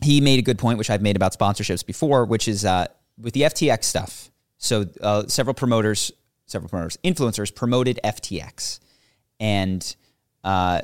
He 0.03 0.21
made 0.21 0.41
a 0.41 0.43
good 0.43 0.59
point, 0.59 0.77
which 0.77 0.91
I've 0.91 1.03
made 1.03 1.15
about 1.15 1.39
sponsorships 1.39 1.87
before, 1.87 2.25
which 2.25 2.49
is 2.49 2.65
uh, 2.65 2.89
with 3.17 3.33
the 3.33 3.43
FTX 3.43 3.85
stuff. 3.85 4.29
So 4.57 4.87
uh, 5.01 5.29
several 5.29 5.55
promoters, 5.55 6.11
several 6.47 6.69
promoters, 6.69 6.99
influencers 7.05 7.55
promoted 7.55 8.01
FTX, 8.03 8.81
and 9.39 9.95
uh, 10.43 10.83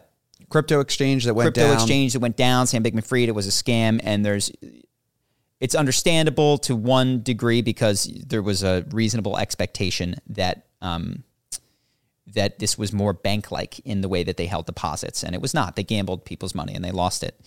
Crypto 0.48 0.78
exchange 0.78 1.24
that 1.24 1.34
went 1.34 1.52
down. 1.56 1.64
crypto 1.64 1.74
down. 1.74 1.82
exchange 1.82 2.12
that 2.12 2.20
went 2.20 2.36
down. 2.36 2.68
Sam 2.68 2.84
Bankman-Fried, 2.84 3.28
it 3.28 3.34
was 3.34 3.48
a 3.48 3.50
scam, 3.50 4.00
and 4.04 4.24
there's 4.24 4.52
it's 5.58 5.74
understandable 5.74 6.56
to 6.58 6.76
one 6.76 7.20
degree 7.20 7.62
because 7.62 8.04
there 8.28 8.42
was 8.42 8.62
a 8.62 8.86
reasonable 8.92 9.38
expectation 9.38 10.14
that 10.28 10.66
um, 10.80 11.24
that 12.26 12.58
this 12.58 12.78
was 12.78 12.92
more 12.92 13.12
bank-like 13.12 13.80
in 13.80 14.00
the 14.00 14.08
way 14.08 14.24
that 14.24 14.36
they 14.36 14.46
held 14.46 14.66
deposits, 14.66 15.22
and 15.22 15.34
it 15.34 15.42
was 15.42 15.54
not. 15.54 15.76
They 15.76 15.84
gambled 15.84 16.24
people's 16.24 16.54
money 16.54 16.74
and 16.74 16.84
they 16.84 16.90
lost 16.90 17.22
it. 17.22 17.38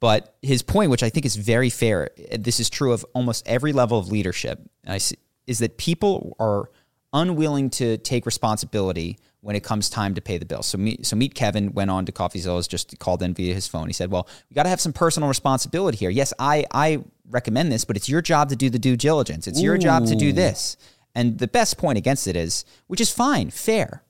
But 0.00 0.36
his 0.42 0.62
point, 0.62 0.90
which 0.90 1.02
I 1.02 1.10
think 1.10 1.26
is 1.26 1.34
very 1.36 1.70
fair, 1.70 2.10
this 2.38 2.60
is 2.60 2.70
true 2.70 2.92
of 2.92 3.04
almost 3.14 3.48
every 3.48 3.72
level 3.72 3.98
of 3.98 4.08
leadership, 4.08 4.60
I 4.86 5.00
is 5.46 5.58
that 5.60 5.78
people 5.78 6.36
are 6.38 6.70
unwilling 7.12 7.70
to 7.70 7.96
take 7.98 8.26
responsibility 8.26 9.18
when 9.40 9.56
it 9.56 9.62
comes 9.62 9.88
time 9.88 10.14
to 10.14 10.20
pay 10.20 10.36
the 10.36 10.44
bill. 10.44 10.62
So 10.62 10.76
meet, 10.76 11.06
so 11.06 11.16
Meet 11.16 11.34
Kevin 11.34 11.72
went 11.72 11.90
on 11.90 12.04
to 12.06 12.12
Coffeezilla's 12.12 12.68
just 12.68 12.98
called 12.98 13.22
in 13.22 13.32
via 13.34 13.54
his 13.54 13.66
phone. 13.66 13.86
He 13.86 13.92
said, 13.92 14.10
"Well, 14.10 14.28
we 14.50 14.54
got 14.54 14.64
to 14.64 14.68
have 14.68 14.80
some 14.80 14.92
personal 14.92 15.28
responsibility 15.28 15.96
here. 15.96 16.10
Yes, 16.10 16.34
I 16.38 16.66
I 16.72 17.02
recommend 17.30 17.72
this, 17.72 17.84
but 17.84 17.96
it's 17.96 18.08
your 18.08 18.20
job 18.20 18.50
to 18.50 18.56
do 18.56 18.68
the 18.68 18.78
due 18.78 18.96
diligence. 18.96 19.46
It's 19.46 19.60
your 19.60 19.78
job 19.78 20.06
to 20.06 20.14
do 20.16 20.32
this." 20.32 20.76
And 21.14 21.38
the 21.38 21.48
best 21.48 21.78
point 21.78 21.98
against 21.98 22.28
it 22.28 22.36
is, 22.36 22.64
which 22.86 23.00
is 23.00 23.10
fine, 23.10 23.50
fair. 23.50 24.04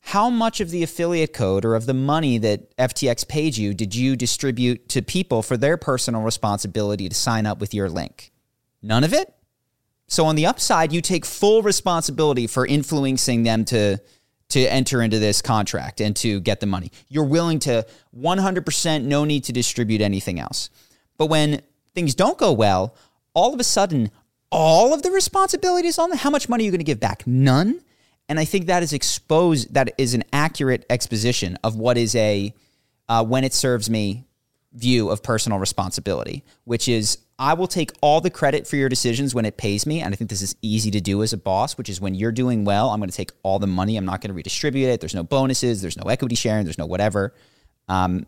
How 0.00 0.30
much 0.30 0.60
of 0.60 0.70
the 0.70 0.82
affiliate 0.82 1.32
code 1.32 1.64
or 1.64 1.74
of 1.74 1.86
the 1.86 1.94
money 1.94 2.38
that 2.38 2.74
FTX 2.76 3.28
paid 3.28 3.56
you 3.56 3.74
did 3.74 3.94
you 3.94 4.16
distribute 4.16 4.88
to 4.90 5.02
people 5.02 5.42
for 5.42 5.56
their 5.56 5.76
personal 5.76 6.22
responsibility 6.22 7.08
to 7.08 7.14
sign 7.14 7.44
up 7.44 7.58
with 7.58 7.74
your 7.74 7.90
link? 7.90 8.32
None 8.82 9.04
of 9.04 9.12
it? 9.12 9.34
So 10.06 10.24
on 10.24 10.36
the 10.36 10.46
upside, 10.46 10.92
you 10.92 11.02
take 11.02 11.26
full 11.26 11.62
responsibility 11.62 12.46
for 12.46 12.66
influencing 12.66 13.42
them 13.42 13.64
to 13.66 13.98
to 14.50 14.60
enter 14.60 15.02
into 15.02 15.18
this 15.18 15.42
contract 15.42 16.00
and 16.00 16.16
to 16.16 16.40
get 16.40 16.60
the 16.60 16.66
money. 16.66 16.90
You're 17.08 17.24
willing 17.24 17.58
to 17.60 17.86
100% 18.18 19.04
no 19.04 19.26
need 19.26 19.44
to 19.44 19.52
distribute 19.52 20.00
anything 20.00 20.40
else. 20.40 20.70
But 21.18 21.26
when 21.26 21.60
things 21.94 22.14
don't 22.14 22.38
go 22.38 22.52
well, 22.52 22.94
all 23.34 23.52
of 23.52 23.60
a 23.60 23.64
sudden 23.64 24.10
all 24.50 24.94
of 24.94 25.02
the 25.02 25.10
responsibility 25.10 25.88
is 25.88 25.98
on 25.98 26.08
them. 26.08 26.18
How 26.18 26.30
much 26.30 26.48
money 26.48 26.64
are 26.64 26.66
you 26.66 26.70
going 26.70 26.78
to 26.78 26.84
give 26.84 27.00
back? 27.00 27.26
None. 27.26 27.82
And 28.28 28.38
I 28.38 28.44
think 28.44 28.66
that 28.66 28.82
is 28.82 28.92
exposed 28.92 29.74
that 29.74 29.94
is 29.98 30.14
an 30.14 30.24
accurate 30.32 30.84
exposition 30.90 31.58
of 31.64 31.76
what 31.76 31.96
is 31.96 32.14
a 32.14 32.54
uh, 33.08 33.24
when 33.24 33.44
it 33.44 33.54
serves 33.54 33.88
me 33.88 34.26
view 34.74 35.08
of 35.08 35.22
personal 35.22 35.58
responsibility, 35.58 36.44
which 36.64 36.88
is 36.88 37.18
I 37.38 37.54
will 37.54 37.68
take 37.68 37.92
all 38.00 38.20
the 38.20 38.30
credit 38.30 38.66
for 38.66 38.76
your 38.76 38.88
decisions 38.88 39.34
when 39.34 39.44
it 39.44 39.56
pays 39.56 39.86
me. 39.86 40.00
And 40.00 40.12
I 40.12 40.16
think 40.16 40.28
this 40.28 40.42
is 40.42 40.56
easy 40.60 40.90
to 40.90 41.00
do 41.00 41.22
as 41.22 41.32
a 41.32 41.36
boss, 41.36 41.78
which 41.78 41.88
is 41.88 42.00
when 42.00 42.14
you're 42.14 42.32
doing 42.32 42.64
well, 42.64 42.90
I'm 42.90 42.98
going 42.98 43.10
to 43.10 43.16
take 43.16 43.30
all 43.42 43.58
the 43.58 43.66
money. 43.66 43.96
I'm 43.96 44.04
not 44.04 44.20
going 44.20 44.30
to 44.30 44.34
redistribute 44.34 44.88
it. 44.88 45.00
There's 45.00 45.14
no 45.14 45.22
bonuses, 45.22 45.80
there's 45.80 45.96
no 45.96 46.08
equity 46.08 46.34
sharing, 46.34 46.64
there's 46.64 46.78
no 46.78 46.86
whatever. 46.86 47.34
Um, 47.88 48.26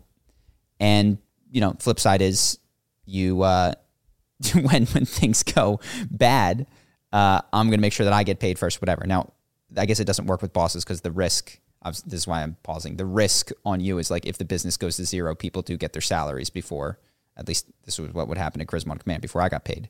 and, 0.79 1.19
you 1.51 1.61
know, 1.61 1.75
flip 1.79 1.99
side 1.99 2.23
is 2.23 2.59
you, 3.05 3.43
uh, 3.43 3.73
when, 4.55 4.87
when 4.87 5.05
things 5.05 5.43
go 5.43 5.81
bad, 6.09 6.67
uh, 7.13 7.41
I'm 7.53 7.67
going 7.67 7.79
to 7.79 7.83
make 7.83 7.93
sure 7.93 8.05
that 8.05 8.13
I 8.13 8.23
get 8.23 8.39
paid 8.39 8.59
first, 8.59 8.81
whatever. 8.81 9.07
Now, 9.07 9.33
I 9.77 9.87
guess 9.87 10.01
it 10.01 10.05
doesn't 10.07 10.27
work 10.27 10.43
with 10.43 10.53
bosses 10.53 10.85
because 10.85 11.01
the 11.03 11.13
risk. 11.13 11.59
This 11.83 12.05
is 12.13 12.27
why 12.27 12.43
I'm 12.43 12.57
pausing. 12.63 12.97
The 12.97 13.07
risk 13.07 13.53
on 13.65 13.81
you 13.81 13.99
is 13.99 14.11
like 14.11 14.27
if 14.27 14.37
the 14.37 14.45
business 14.45 14.77
goes 14.77 14.97
to 14.97 15.07
zero, 15.07 15.35
people 15.35 15.63
do 15.63 15.79
get 15.79 15.95
their 15.95 16.03
salaries 16.03 16.51
before. 16.51 16.99
At 17.39 17.49
least 17.49 17.67
this 17.85 17.99
was 17.99 18.13
what 18.13 18.29
would 18.29 18.37
happen 18.37 18.61
at 18.61 18.67
Charisma 18.67 18.91
on 18.91 18.99
Command 18.99 19.23
before 19.23 19.41
I 19.41 19.49
got 19.49 19.65
paid. 19.65 19.89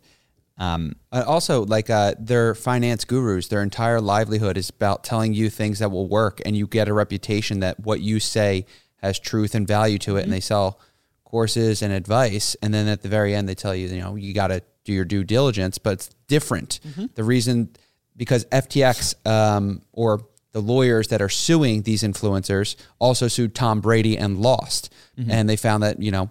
Um, 0.57 0.95
Uh, 1.11 1.25
also, 1.27 1.65
like 1.65 1.91
uh, 1.91 2.15
they're 2.19 2.55
finance 2.55 3.05
gurus. 3.05 3.49
Their 3.49 3.63
entire 3.63 4.01
livelihood 4.01 4.57
is 4.57 4.71
about 4.71 5.03
telling 5.03 5.35
you 5.35 5.51
things 5.51 5.81
that 5.81 5.91
will 5.91 6.07
work, 6.07 6.41
and 6.45 6.57
you 6.57 6.69
get 6.69 6.87
a 6.87 6.93
reputation 6.93 7.59
that 7.61 7.81
what 7.81 8.01
you 8.01 8.21
say 8.21 8.67
has 8.99 9.19
truth 9.19 9.55
and 9.57 9.67
value 9.67 9.99
to 9.99 10.17
it. 10.17 10.23
And 10.23 10.33
they 10.33 10.41
sell 10.41 10.79
courses 11.25 11.83
and 11.83 11.93
advice, 11.93 12.57
and 12.63 12.73
then 12.73 12.87
at 12.87 13.03
the 13.03 13.09
very 13.09 13.35
end, 13.35 13.49
they 13.49 13.55
tell 13.57 13.75
you, 13.75 13.89
you 13.89 14.01
know, 14.01 14.15
you 14.15 14.33
got 14.33 14.49
to 14.49 14.63
do 14.85 14.93
your 14.93 15.05
due 15.05 15.25
diligence. 15.25 15.79
But 15.79 15.95
it's 15.95 16.11
different. 16.29 16.79
The 17.15 17.25
reason 17.25 17.71
because 18.17 18.45
FTX 18.47 19.15
um, 19.27 19.83
or 19.93 20.27
the 20.53 20.61
lawyers 20.61 21.09
that 21.09 21.23
are 21.23 21.29
suing 21.29 21.83
these 21.83 22.03
influencers 22.03 22.77
also 22.99 23.29
sued 23.29 23.55
Tom 23.55 23.81
Brady 23.81 24.19
and 24.19 24.39
lost, 24.39 24.93
and 25.29 25.49
they 25.49 25.57
found 25.57 25.83
that 25.83 26.03
you 26.03 26.11
know 26.11 26.31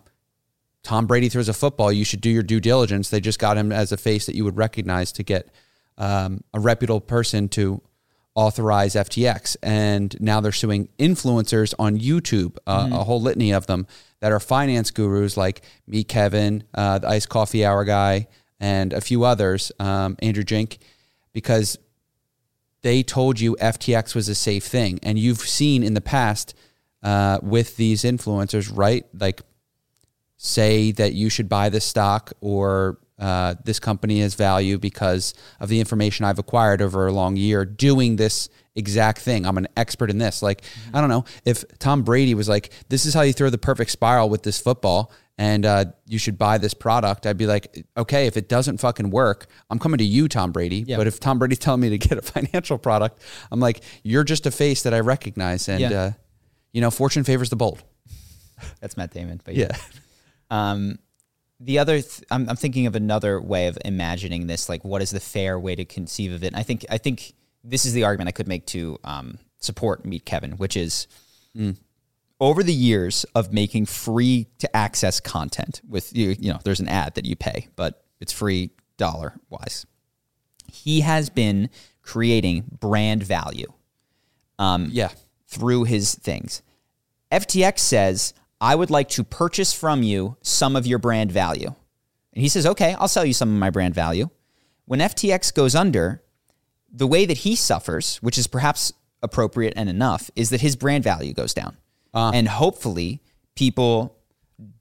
Tom 0.83 1.07
Brady 1.07 1.29
throws 1.29 1.49
a 1.49 1.53
football, 1.53 1.91
you 1.91 2.05
should 2.05 2.21
do 2.21 2.29
your 2.29 2.43
due 2.43 2.59
diligence. 2.59 3.09
They 3.09 3.19
just 3.19 3.39
got 3.39 3.57
him 3.57 3.71
as 3.71 3.91
a 3.91 3.97
face 3.97 4.25
that 4.25 4.35
you 4.35 4.43
would 4.45 4.57
recognize 4.57 5.11
to 5.13 5.23
get 5.23 5.49
um, 5.97 6.43
a 6.53 6.59
reputable 6.59 7.01
person 7.01 7.49
to 7.49 7.81
authorize 8.35 8.95
FTX. 8.95 9.57
And 9.61 10.15
now 10.21 10.39
they're 10.39 10.51
suing 10.51 10.87
influencers 10.97 11.73
on 11.77 11.97
YouTube, 11.99 12.57
uh, 12.65 12.89
a 12.91 13.03
whole 13.03 13.21
litany 13.21 13.51
of 13.51 13.67
them 13.67 13.85
that 14.21 14.31
are 14.31 14.39
finance 14.39 14.91
gurus 14.91 15.35
like 15.35 15.61
Meet 15.87 16.07
Kevin, 16.07 16.63
uh, 16.73 16.99
the 16.99 17.09
Iced 17.09 17.29
Coffee 17.29 17.65
Hour 17.65 17.83
guy, 17.83 18.27
and 18.59 18.93
a 18.93 19.01
few 19.01 19.23
others, 19.25 19.71
um, 19.79 20.15
Andrei 20.21 20.43
Jikh, 20.43 20.77
because 21.33 21.77
they 22.81 23.03
told 23.03 23.39
you 23.39 23.55
FTX 23.59 24.15
was 24.15 24.29
a 24.29 24.35
safe 24.35 24.63
thing. 24.63 24.99
And 25.03 25.19
you've 25.19 25.39
seen 25.39 25.83
in 25.83 25.93
the 25.93 26.01
past 26.01 26.53
uh, 27.03 27.39
with 27.41 27.77
these 27.77 28.03
influencers, 28.03 28.71
right? 28.73 29.05
Like 29.13 29.41
say 30.37 30.91
that 30.93 31.13
you 31.13 31.29
should 31.29 31.49
buy 31.49 31.69
this 31.69 31.85
stock 31.85 32.31
or 32.39 32.97
uh, 33.19 33.55
this 33.65 33.79
company 33.79 34.21
has 34.21 34.33
value 34.35 34.77
because 34.77 35.33
of 35.59 35.67
the 35.67 35.79
information 35.79 36.25
I've 36.25 36.39
acquired 36.39 36.81
over 36.81 37.07
a 37.07 37.11
long 37.11 37.35
year 37.35 37.65
doing 37.65 38.15
this 38.15 38.47
exact 38.79 39.19
thing. 39.19 39.45
I'm 39.45 39.57
an 39.57 39.67
expert 39.77 40.09
in 40.09 40.17
this. 40.17 40.41
Like, 40.41 40.63
I 40.93 40.99
don't 41.01 41.09
know 41.09 41.25
if 41.45 41.63
Tom 41.77 42.01
Brady 42.03 42.33
was 42.33 42.49
like, 42.49 42.71
this 42.89 43.05
is 43.05 43.13
how 43.13 43.21
you 43.21 43.33
throw 43.33 43.49
the 43.51 43.57
perfect 43.59 43.91
spiral 43.91 44.29
with 44.29 44.41
this 44.43 44.59
football 44.59 45.11
and 45.37 45.65
uh, 45.65 45.85
you 46.07 46.17
should 46.17 46.37
buy 46.37 46.57
this 46.57 46.73
product. 46.73 47.25
I'd 47.25 47.37
be 47.37 47.45
like, 47.45 47.85
okay, 47.95 48.25
if 48.27 48.35
it 48.35 48.49
doesn't 48.49 48.79
fucking 48.79 49.09
work, 49.09 49.47
I'm 49.69 49.79
coming 49.79 49.97
to 49.99 50.03
you, 50.03 50.27
Tom 50.27 50.51
Brady. 50.51 50.83
Yeah. 50.87 50.97
But 50.97 51.07
if 51.07 51.19
Tom 51.19 51.39
Brady's 51.39 51.59
telling 51.59 51.79
me 51.81 51.89
to 51.89 51.97
get 51.97 52.17
a 52.17 52.21
financial 52.33 52.77
product, 52.77 53.21
I'm 53.51 53.59
like, 53.59 53.81
you're 54.03 54.25
just 54.25 54.45
a 54.45 54.51
face 54.51 54.83
that 54.83 54.93
I 54.93 54.99
recognize. 54.99 55.69
And, 55.69 55.79
Yeah. 55.79 55.91
uh, 56.01 56.11
you 56.73 56.81
know, 56.81 56.91
fortune 56.91 57.23
favors 57.23 57.49
the 57.49 57.55
bold. 57.55 57.83
That's 58.81 58.97
Matt 58.97 59.11
Damon. 59.11 59.39
But 59.43 59.55
Yeah. 59.55 59.71
Um, 60.51 60.97
the 61.59 61.77
other, 61.77 62.01
th- 62.01 62.23
I'm, 62.31 62.49
I'm 62.49 62.55
thinking 62.55 62.87
of 62.87 62.95
another 62.95 63.39
way 63.39 63.67
of 63.67 63.77
imagining 63.85 64.47
this. 64.47 64.67
Like, 64.67 64.83
what 64.83 65.01
is 65.03 65.11
the 65.11 65.19
fair 65.19 65.59
way 65.59 65.75
to 65.75 65.85
conceive 65.85 66.33
of 66.33 66.43
it? 66.43 66.47
And 66.47 66.55
I 66.55 66.63
think, 66.63 66.85
I 66.89 66.97
think 66.97 67.33
this 67.69 67.85
is 67.85 67.93
the 67.93 68.03
argument 68.03 68.27
I 68.27 68.31
could 68.31 68.47
make 68.47 68.65
to 68.67 68.97
um, 69.03 69.37
support 69.59 70.05
Meet 70.05 70.25
Kevin, 70.25 70.53
which 70.53 70.75
is 70.77 71.07
over 72.39 72.63
the 72.63 72.73
years 72.73 73.25
of 73.35 73.51
making 73.53 73.85
free 73.85 74.47
to 74.59 74.75
access 74.75 75.19
content 75.19 75.81
with 75.87 76.15
you. 76.15 76.35
You 76.39 76.53
know, 76.53 76.59
there's 76.63 76.79
an 76.79 76.87
ad 76.87 77.15
that 77.15 77.25
you 77.25 77.35
pay, 77.35 77.67
but 77.75 78.03
it's 78.19 78.31
free 78.31 78.71
dollar 78.97 79.33
wise. 79.49 79.85
He 80.71 81.01
has 81.01 81.29
been 81.29 81.69
creating 82.01 82.77
brand 82.79 83.23
value 83.23 83.67
Yeah. 84.59 85.09
through 85.47 85.83
his 85.85 86.15
things. 86.15 86.61
FTX 87.31 87.79
says, 87.79 88.33
I 88.61 88.75
would 88.75 88.89
like 88.89 89.09
to 89.09 89.23
purchase 89.23 89.73
from 89.73 90.03
you 90.03 90.37
some 90.41 90.75
of 90.75 90.85
your 90.87 90.99
brand 90.99 91.31
value. 91.31 91.73
And 92.33 92.41
he 92.41 92.49
says, 92.49 92.65
okay, 92.65 92.95
I'll 92.99 93.07
sell 93.07 93.25
you 93.25 93.33
some 93.33 93.49
of 93.49 93.55
my 93.59 93.69
brand 93.69 93.93
value. 93.95 94.29
When 94.85 94.99
FTX 94.99 95.53
goes 95.53 95.75
under, 95.75 96.21
the 96.91 97.07
way 97.07 97.25
that 97.25 97.39
he 97.39 97.55
suffers, 97.55 98.17
which 98.17 98.37
is 98.37 98.47
perhaps 98.47 98.93
appropriate 99.21 99.73
and 99.75 99.89
enough, 99.89 100.31
is 100.35 100.49
that 100.49 100.61
his 100.61 100.75
brand 100.75 101.03
value 101.03 101.33
goes 101.33 101.53
down. 101.53 101.77
Ah. 102.11 102.31
and 102.33 102.47
hopefully, 102.47 103.21
people 103.55 104.17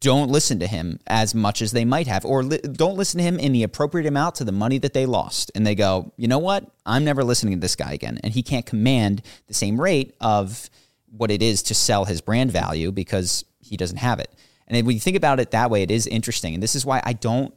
don't 0.00 0.30
listen 0.30 0.58
to 0.58 0.66
him 0.66 0.98
as 1.06 1.34
much 1.34 1.62
as 1.62 1.72
they 1.72 1.84
might 1.84 2.06
have, 2.06 2.24
or 2.24 2.42
li- 2.42 2.58
don't 2.58 2.96
listen 2.96 3.18
to 3.18 3.24
him 3.24 3.38
in 3.38 3.52
the 3.52 3.62
appropriate 3.62 4.06
amount 4.06 4.36
to 4.36 4.44
the 4.44 4.52
money 4.52 4.78
that 4.78 4.92
they 4.92 5.06
lost. 5.06 5.52
And 5.54 5.66
they 5.66 5.74
go, 5.74 6.12
you 6.16 6.26
know 6.26 6.38
what? 6.38 6.64
I'm 6.86 7.04
never 7.04 7.22
listening 7.22 7.54
to 7.54 7.60
this 7.60 7.76
guy 7.76 7.92
again. 7.92 8.18
And 8.24 8.32
he 8.32 8.42
can't 8.42 8.66
command 8.66 9.22
the 9.46 9.54
same 9.54 9.80
rate 9.80 10.14
of 10.20 10.68
what 11.10 11.30
it 11.30 11.42
is 11.42 11.62
to 11.64 11.74
sell 11.74 12.04
his 12.06 12.20
brand 12.20 12.50
value 12.50 12.90
because 12.90 13.44
he 13.60 13.76
doesn't 13.76 13.98
have 13.98 14.18
it. 14.18 14.30
And 14.66 14.86
when 14.86 14.94
you 14.94 15.00
think 15.00 15.16
about 15.16 15.40
it 15.40 15.52
that 15.52 15.70
way, 15.70 15.82
it 15.82 15.90
is 15.90 16.06
interesting. 16.06 16.54
And 16.54 16.62
this 16.62 16.74
is 16.74 16.84
why 16.84 17.00
I 17.04 17.12
don't 17.12 17.54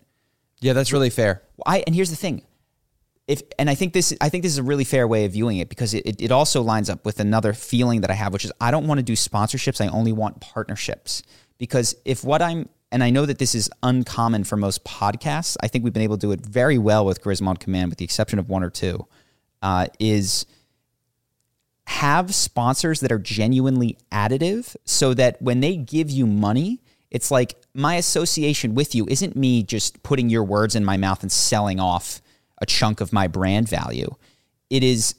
Yeah, 0.59 0.73
that's 0.73 0.93
really 0.93 1.09
fair. 1.09 1.41
I 1.65 1.83
and 1.85 1.95
here's 1.95 2.09
the 2.09 2.15
thing. 2.15 2.43
If 3.31 3.43
and 3.57 3.69
I 3.69 3.75
think 3.75 3.93
this 3.93 4.13
I 4.19 4.27
think 4.27 4.43
this 4.43 4.51
is 4.51 4.57
a 4.57 4.63
really 4.63 4.83
fair 4.83 5.07
way 5.07 5.23
of 5.23 5.31
viewing 5.31 5.59
it 5.59 5.69
because 5.69 5.93
it, 5.93 6.21
it, 6.21 6.31
also 6.31 6.61
lines 6.61 6.89
up 6.89 7.05
with 7.05 7.21
another 7.21 7.53
feeling 7.53 8.01
that 8.01 8.11
I 8.11 8.13
have, 8.13 8.33
which 8.33 8.43
is 8.43 8.51
I 8.59 8.71
don't 8.71 8.87
want 8.87 8.97
to 8.97 9.03
do 9.03 9.13
sponsorships. 9.13 9.79
I 9.79 9.87
only 9.87 10.11
want 10.11 10.41
partnerships. 10.41 11.23
Because 11.57 11.95
if 12.03 12.25
what 12.25 12.41
I'm 12.41 12.67
and 12.91 13.01
I 13.01 13.09
know 13.09 13.25
that 13.25 13.39
this 13.39 13.55
is 13.55 13.69
uncommon 13.83 14.43
for 14.43 14.57
most 14.57 14.83
podcasts, 14.83 15.55
I 15.61 15.69
think 15.69 15.85
we've 15.85 15.93
been 15.93 16.01
able 16.01 16.17
to 16.17 16.27
do 16.27 16.31
it 16.33 16.45
very 16.45 16.77
well 16.77 17.05
with 17.05 17.23
Charisma 17.23 17.47
on 17.47 17.55
Command, 17.55 17.89
with 17.89 17.99
the 17.99 18.03
exception 18.03 18.37
of 18.37 18.49
one 18.49 18.63
or 18.63 18.69
two, 18.69 19.07
uh, 19.61 19.87
is 19.97 20.45
have 21.87 22.35
sponsors 22.35 22.99
that 22.99 23.13
are 23.13 23.19
genuinely 23.19 23.97
additive 24.11 24.75
so 24.83 25.13
that 25.13 25.41
when 25.41 25.61
they 25.61 25.77
give 25.77 26.09
you 26.09 26.27
money, 26.27 26.81
it's 27.11 27.31
like 27.31 27.55
my 27.73 27.95
association 27.95 28.75
with 28.75 28.93
you 28.93 29.05
isn't 29.07 29.35
me 29.35 29.63
just 29.63 30.01
putting 30.03 30.29
your 30.29 30.43
words 30.43 30.75
in 30.75 30.83
my 30.83 30.97
mouth 30.97 31.21
and 31.21 31.31
selling 31.31 31.79
off 31.79 32.21
a 32.61 32.65
chunk 32.65 33.01
of 33.01 33.11
my 33.11 33.27
brand 33.27 33.67
value. 33.67 34.15
It 34.69 34.83
is 34.83 35.15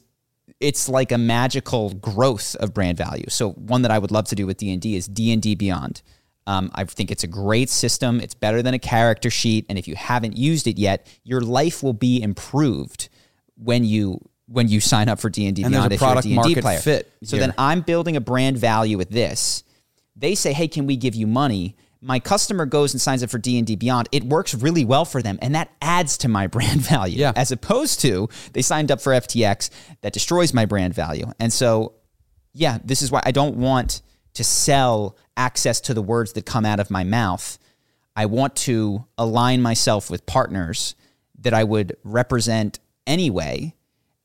it's 0.59 0.87
like 0.89 1.11
a 1.11 1.17
magical 1.17 1.93
growth 1.95 2.55
of 2.55 2.73
brand 2.73 2.97
value. 2.97 3.25
So 3.29 3.51
one 3.51 3.81
that 3.83 3.91
I 3.91 3.99
would 3.99 4.11
love 4.11 4.25
to 4.29 4.35
do 4.35 4.47
with 4.47 4.57
D&D 4.57 4.95
is 4.95 5.07
D&D 5.07 5.55
Beyond. 5.55 6.01
Um, 6.47 6.71
I 6.73 6.83
think 6.85 7.11
it's 7.11 7.23
a 7.23 7.27
great 7.27 7.69
system. 7.69 8.19
It's 8.19 8.33
better 8.33 8.61
than 8.61 8.73
a 8.73 8.79
character 8.79 9.29
sheet, 9.29 9.65
and 9.69 9.77
if 9.77 9.87
you 9.87 9.95
haven't 9.95 10.37
used 10.37 10.67
it 10.67 10.77
yet, 10.77 11.07
your 11.23 11.41
life 11.41 11.81
will 11.83 11.93
be 11.93 12.21
improved 12.21 13.09
when 13.55 13.85
you 13.85 14.19
when 14.47 14.67
you 14.67 14.81
sign 14.81 15.07
up 15.07 15.19
for 15.19 15.29
D 15.29 15.47
and 15.47 15.55
D 15.55 15.63
And 15.63 15.73
there's 15.73 15.81
Beyond 15.83 15.91
a 15.91 15.95
if 15.95 15.99
product 15.99 16.23
D&D 16.23 16.35
market 16.35 16.61
player. 16.61 16.79
fit 16.79 17.11
So 17.23 17.37
here. 17.37 17.47
then 17.47 17.53
I'm 17.57 17.81
building 17.81 18.17
a 18.17 18.21
brand 18.21 18.57
value 18.57 18.97
with 18.97 19.09
this. 19.09 19.63
They 20.17 20.35
say, 20.35 20.51
"Hey, 20.51 20.67
can 20.67 20.85
we 20.85 20.97
give 20.97 21.15
you 21.15 21.27
money?" 21.27 21.77
My 22.03 22.19
customer 22.19 22.65
goes 22.65 22.93
and 22.93 22.99
signs 23.01 23.23
up 23.23 23.29
for 23.29 23.37
D&D 23.37 23.77
Beyond. 23.77 24.09
It 24.11 24.25
works 24.25 24.53
really 24.53 24.83
well 24.83 25.05
for 25.05 25.21
them 25.21 25.39
and 25.41 25.55
that 25.55 25.71
adds 25.81 26.17
to 26.19 26.27
my 26.27 26.47
brand 26.55 26.81
value 26.81 27.19
Yeah. 27.19 27.31
as 27.35 27.51
opposed 27.51 28.01
to 28.01 28.27
they 28.51 28.61
signed 28.61 28.91
up 28.91 28.99
for 29.01 29.13
FTX 29.13 29.69
that 30.01 30.11
destroys 30.13 30.53
my 30.53 30.65
brand 30.65 30.93
value. 30.93 31.31
And 31.39 31.51
so 31.51 31.93
yeah, 32.53 32.77
this 32.83 33.01
is 33.01 33.09
why 33.11 33.21
I 33.25 33.31
don't 33.31 33.55
want 33.55 34.01
to 34.33 34.43
sell 34.43 35.17
access 35.37 35.79
to 35.81 35.93
the 35.93 36.01
words 36.01 36.33
that 36.33 36.45
come 36.45 36.65
out 36.65 36.79
of 36.79 36.91
my 36.91 37.03
mouth. 37.03 37.57
I 38.15 38.27
want 38.27 38.55
to 38.57 39.05
align 39.17 39.61
myself 39.61 40.09
with 40.11 40.25
partners 40.25 40.93
that 41.39 41.53
I 41.53 41.63
would 41.63 41.97
represent 42.03 42.79
anyway 43.07 43.73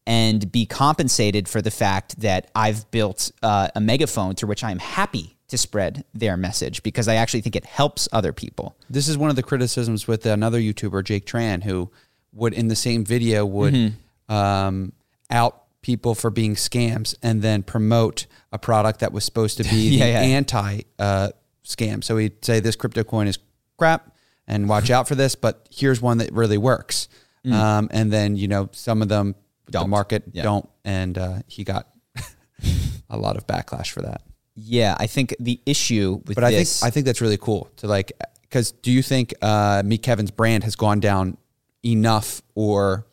and 0.06 0.50
be 0.52 0.66
compensated 0.66 1.48
for 1.48 1.62
the 1.62 1.70
fact 1.70 2.20
that 2.20 2.50
I've 2.54 2.90
built 2.90 3.30
uh, 3.42 3.68
a 3.74 3.80
megaphone 3.80 4.34
through 4.34 4.48
which 4.50 4.64
I'm 4.64 4.78
happy 4.78 5.38
to 5.48 5.58
spread 5.58 6.04
their 6.14 6.37
message 6.37 6.82
because 6.82 7.08
I 7.08 7.14
actually 7.16 7.40
think 7.40 7.56
it 7.56 7.64
helps 7.64 8.08
other 8.12 8.32
people. 8.32 8.76
This 8.90 9.08
is 9.08 9.16
one 9.18 9.30
of 9.30 9.37
the 9.37 9.42
criticisms 9.42 10.06
with 10.06 10.26
another 10.26 10.58
YouTuber, 10.61 11.04
Jake 11.04 11.26
Tran, 11.26 11.64
who 11.64 11.90
would 12.32 12.52
in 12.52 12.68
the 12.68 12.76
same 12.76 13.04
video 13.04 13.44
would 13.46 13.74
Mm-hmm. 13.74 14.32
um, 14.34 14.92
out 15.30 15.62
people 15.82 16.14
for 16.14 16.30
being 16.30 16.54
scams 16.54 17.14
and 17.22 17.40
then 17.42 17.62
promote 17.62 18.26
a 18.52 18.58
product 18.58 19.00
that 19.00 19.12
was 19.12 19.24
supposed 19.24 19.56
to 19.56 19.62
be 19.70 19.96
Yeah, 19.96 20.04
the 20.06 20.11
yeah. 20.12 20.20
anti 20.20 20.80
uh, 20.98 21.28
scam. 21.64 22.04
So 22.04 22.16
he'd 22.18 22.44
say 22.44 22.61
this 22.61 22.76
crypto 22.76 23.04
coin 23.04 23.26
is 23.26 23.38
crap 23.78 24.14
and 24.46 24.68
watch 24.68 24.90
out 24.90 25.06
for 25.08 25.14
this, 25.14 25.34
but 25.34 25.66
here's 25.70 26.00
one 26.02 26.18
that 26.18 26.32
really 26.32 26.58
works. 26.58 27.08
Um, 27.50 27.88
and 27.92 28.12
then 28.12 28.37
you 28.37 28.48
know 28.48 28.68
some 28.72 29.00
of 29.02 29.08
them 29.08 29.34
Mm. 29.68 29.70
Don't. 29.72 29.90
market 29.90 30.22
Yeah. 30.32 30.42
don't, 30.44 30.68
and 30.84 31.16
uh, 31.18 31.38
he 31.46 31.62
got 31.64 31.88
a 33.11 33.16
lot 33.18 33.37
of 33.37 33.46
backlash 33.46 33.90
for 33.90 34.00
that. 34.02 34.22
Yeah, 34.60 34.96
I 34.98 35.06
think 35.06 35.36
the 35.38 35.60
issue 35.66 36.20
with 36.26 36.34
But 36.34 36.44
I 36.44 36.50
think 36.50 36.68
I 36.82 36.90
think 36.90 37.06
that's 37.06 37.20
really 37.20 37.38
cool 37.38 37.70
to 37.76 37.86
like 37.86 38.12
because 38.42 38.72
do 38.72 38.90
you 38.90 39.02
think 39.02 39.32
uh, 39.40 39.82
Meet 39.84 40.02
Kevin's 40.02 40.30
brand 40.32 40.64
has 40.64 40.74
gone 40.74 41.00
down 41.00 41.36
enough 41.84 42.42
or 42.54 43.06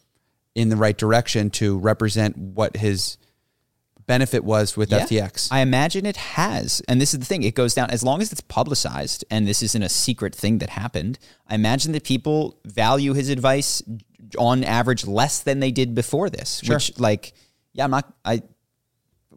in 0.55 0.69
the 0.69 0.75
right 0.75 0.97
direction 0.97 1.49
to 1.51 1.77
represent 1.77 2.35
what 2.37 2.77
his 2.77 3.17
benefit 4.07 4.43
was 4.43 4.75
with 4.75 4.91
Yeah. 4.91 5.05
FTX? 5.05 5.49
I 5.51 5.59
imagine 5.59 6.05
it 6.05 6.17
has. 6.17 6.81
And 6.87 6.99
this 6.99 7.13
is 7.13 7.19
the 7.19 7.25
thing, 7.25 7.43
it 7.43 7.53
goes 7.53 7.73
down 7.73 7.89
as 7.91 8.01
long 8.03 8.21
as 8.21 8.31
it's 8.31 8.41
publicized 8.41 9.25
and 9.29 9.47
this 9.47 9.61
isn't 9.61 9.83
a 9.83 9.89
secret 9.89 10.33
thing 10.33 10.59
that 10.59 10.69
happened. 10.71 11.19
I 11.47 11.55
imagine 11.55 11.91
that 11.91 12.03
people 12.03 12.57
value 12.65 13.13
his 13.13 13.29
advice 13.29 13.83
on 14.37 14.63
average 14.63 15.05
less 15.05 15.41
than 15.41 15.59
they 15.59 15.71
did 15.71 15.93
before 15.93 16.29
this, 16.29 16.63
which 16.63 16.97
like 16.99 17.33
yeah, 17.73 17.83
I'm 17.83 17.91
not 17.91 18.11
I 18.23 18.41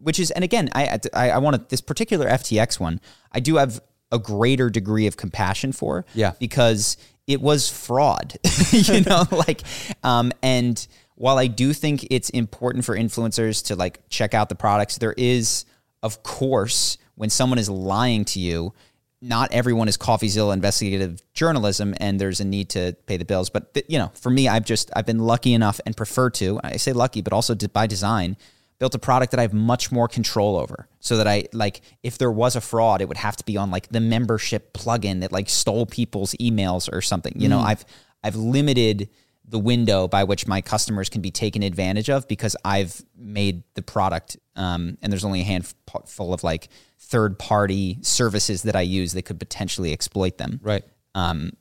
which 0.01 0.19
is 0.19 0.31
and 0.31 0.43
again, 0.43 0.69
I 0.73 0.99
I, 1.13 1.31
I 1.31 1.37
want 1.39 1.55
to 1.55 1.65
this 1.69 1.81
particular 1.81 2.27
FTX 2.27 2.79
one, 2.79 2.99
I 3.31 3.39
do 3.39 3.57
have 3.57 3.81
a 4.11 4.19
greater 4.19 4.69
degree 4.69 5.05
of 5.07 5.17
compassion 5.17 5.71
for 5.71 6.05
Yeah. 6.15 6.33
because 6.39 6.97
it 7.27 7.41
was 7.41 7.69
fraud, 7.69 8.37
you 8.71 9.01
know, 9.01 9.23
like, 9.31 9.61
um, 10.03 10.31
and 10.41 10.87
while 11.13 11.37
I 11.37 11.45
do 11.45 11.73
think 11.73 12.07
it's 12.09 12.29
important 12.31 12.85
for 12.85 12.95
influencers 12.97 13.63
to 13.65 13.75
like 13.75 13.99
check 14.09 14.33
out 14.33 14.49
the 14.49 14.55
products, 14.55 14.97
there 14.97 15.13
is, 15.15 15.65
of 16.01 16.23
course, 16.23 16.97
when 17.15 17.29
someone 17.29 17.59
is 17.59 17.69
lying 17.69 18.25
to 18.25 18.39
you, 18.39 18.73
not 19.21 19.51
everyone 19.51 19.87
is 19.89 19.97
Coffeezilla 19.97 20.53
investigative 20.53 21.21
journalism, 21.33 21.93
and 21.99 22.19
there's 22.19 22.39
a 22.39 22.45
need 22.45 22.69
to 22.69 22.95
pay 23.05 23.17
the 23.17 23.25
bills. 23.25 23.49
But 23.49 23.77
you 23.89 23.99
know, 23.99 24.11
for 24.15 24.29
me, 24.29 24.47
I've 24.47 24.65
just 24.65 24.89
I've 24.95 25.05
been 25.05 25.19
lucky 25.19 25.53
enough 25.53 25.79
and 25.85 25.95
prefer 25.95 26.29
to. 26.31 26.59
I 26.63 26.77
say 26.77 26.93
lucky, 26.93 27.21
but 27.21 27.33
also 27.33 27.53
by 27.53 27.85
design 27.85 28.37
built 28.79 28.95
a 28.95 28.99
product 28.99 29.31
that 29.31 29.39
I 29.39 29.43
have 29.43 29.53
much 29.53 29.91
more 29.91 30.07
control 30.07 30.57
over. 30.57 30.87
So 31.01 31.17
that 31.17 31.27
I 31.27 31.45
like 31.53 31.81
if 32.03 32.17
there 32.17 32.31
was 32.31 32.55
a 32.55 32.61
fraud, 32.61 33.01
it 33.01 33.07
would 33.07 33.17
have 33.17 33.35
to 33.37 33.45
be 33.45 33.57
on 33.57 33.71
like 33.71 33.89
the 33.89 33.99
membership 33.99 34.73
plugin 34.73 35.21
that 35.21 35.31
like 35.31 35.49
stole 35.49 35.85
people's 35.85 36.33
emails 36.35 36.91
or 36.91 37.01
something. 37.01 37.33
You 37.35 37.49
know, 37.49 37.59
I've 37.59 37.85
I've 38.23 38.35
limited 38.35 39.09
the 39.47 39.59
window 39.59 40.07
by 40.07 40.23
which 40.23 40.47
my 40.47 40.61
customers 40.61 41.09
can 41.09 41.21
be 41.21 41.31
taken 41.31 41.63
advantage 41.63 42.09
of 42.09 42.27
because 42.27 42.55
I've 42.63 43.01
made 43.17 43.63
the 43.73 43.81
product 43.81 44.37
um, 44.55 44.97
and 45.01 45.11
there's 45.11 45.25
only 45.25 45.41
a 45.41 45.43
handful 45.43 46.33
of 46.33 46.43
like 46.43 46.69
third 46.99 47.39
party 47.39 47.97
services 48.01 48.63
that 48.63 48.75
I 48.75 48.81
use 48.81 49.13
that 49.13 49.23
could 49.23 49.39
potentially 49.39 49.91
exploit 49.91 50.37
them. 50.37 50.59
right. 50.63 50.83
Um, 51.15 51.53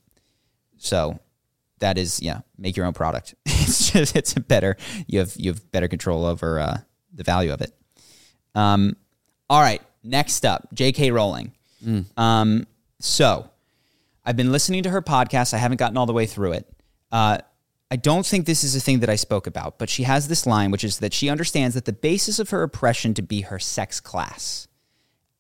so 0.77 1.19
that 1.79 1.97
is 1.97 2.21
yeah, 2.21 2.41
make 2.59 2.77
your 2.77 2.87
own 2.87 2.93
product. 2.93 3.35
it's 3.47 3.91
just 3.91 4.15
it's 4.15 4.37
a 4.37 4.41
better 4.41 4.77
you 5.07 5.21
have 5.21 5.35
you 5.37 5.51
have 5.51 5.71
better 5.73 5.89
control 5.89 6.25
over 6.25 6.61
uh, 6.61 6.79
the 7.19 7.25
value 7.25 7.53
of 7.53 7.61
it. 7.61 7.75
Um, 8.55 8.97
all 9.51 9.61
right, 9.61 9.83
next 10.03 10.47
up, 10.47 10.69
J.K. 10.73 11.11
Rowling. 11.11 11.53
Um, 12.17 12.67
so 13.01 13.51
I've 14.25 14.37
been 14.37 14.53
listening 14.53 14.83
to 14.85 14.91
her 14.91 15.03
podcast. 15.03 15.53
I 15.53 15.59
haven't 15.59 15.77
gotten 15.77 15.97
all 15.97 16.07
the 16.07 16.13
way 16.13 16.27
through 16.27 16.53
it. 16.53 16.67
Uh, 17.13 17.39
I 17.91 17.97
don't 17.97 18.27
think 18.27 18.47
this 18.47 18.65
is 18.65 18.77
a 18.77 18.81
thing 18.81 19.01
that 19.01 19.09
I 19.09 19.17
spoke 19.17 19.47
about, 19.47 19.79
but 19.79 19.89
she 19.89 20.03
has 20.03 20.29
this 20.29 20.47
line, 20.47 20.71
which 20.71 20.85
is 20.85 20.99
that 20.99 21.15
she 21.15 21.31
understands 21.31 21.75
that 21.75 21.87
the 21.87 21.93
basis 21.93 22.39
of 22.39 22.51
her 22.51 22.63
oppression 22.63 23.15
to 23.15 23.23
be 23.23 23.43
her 23.43 23.59
sex 23.59 24.01
class. 24.01 24.69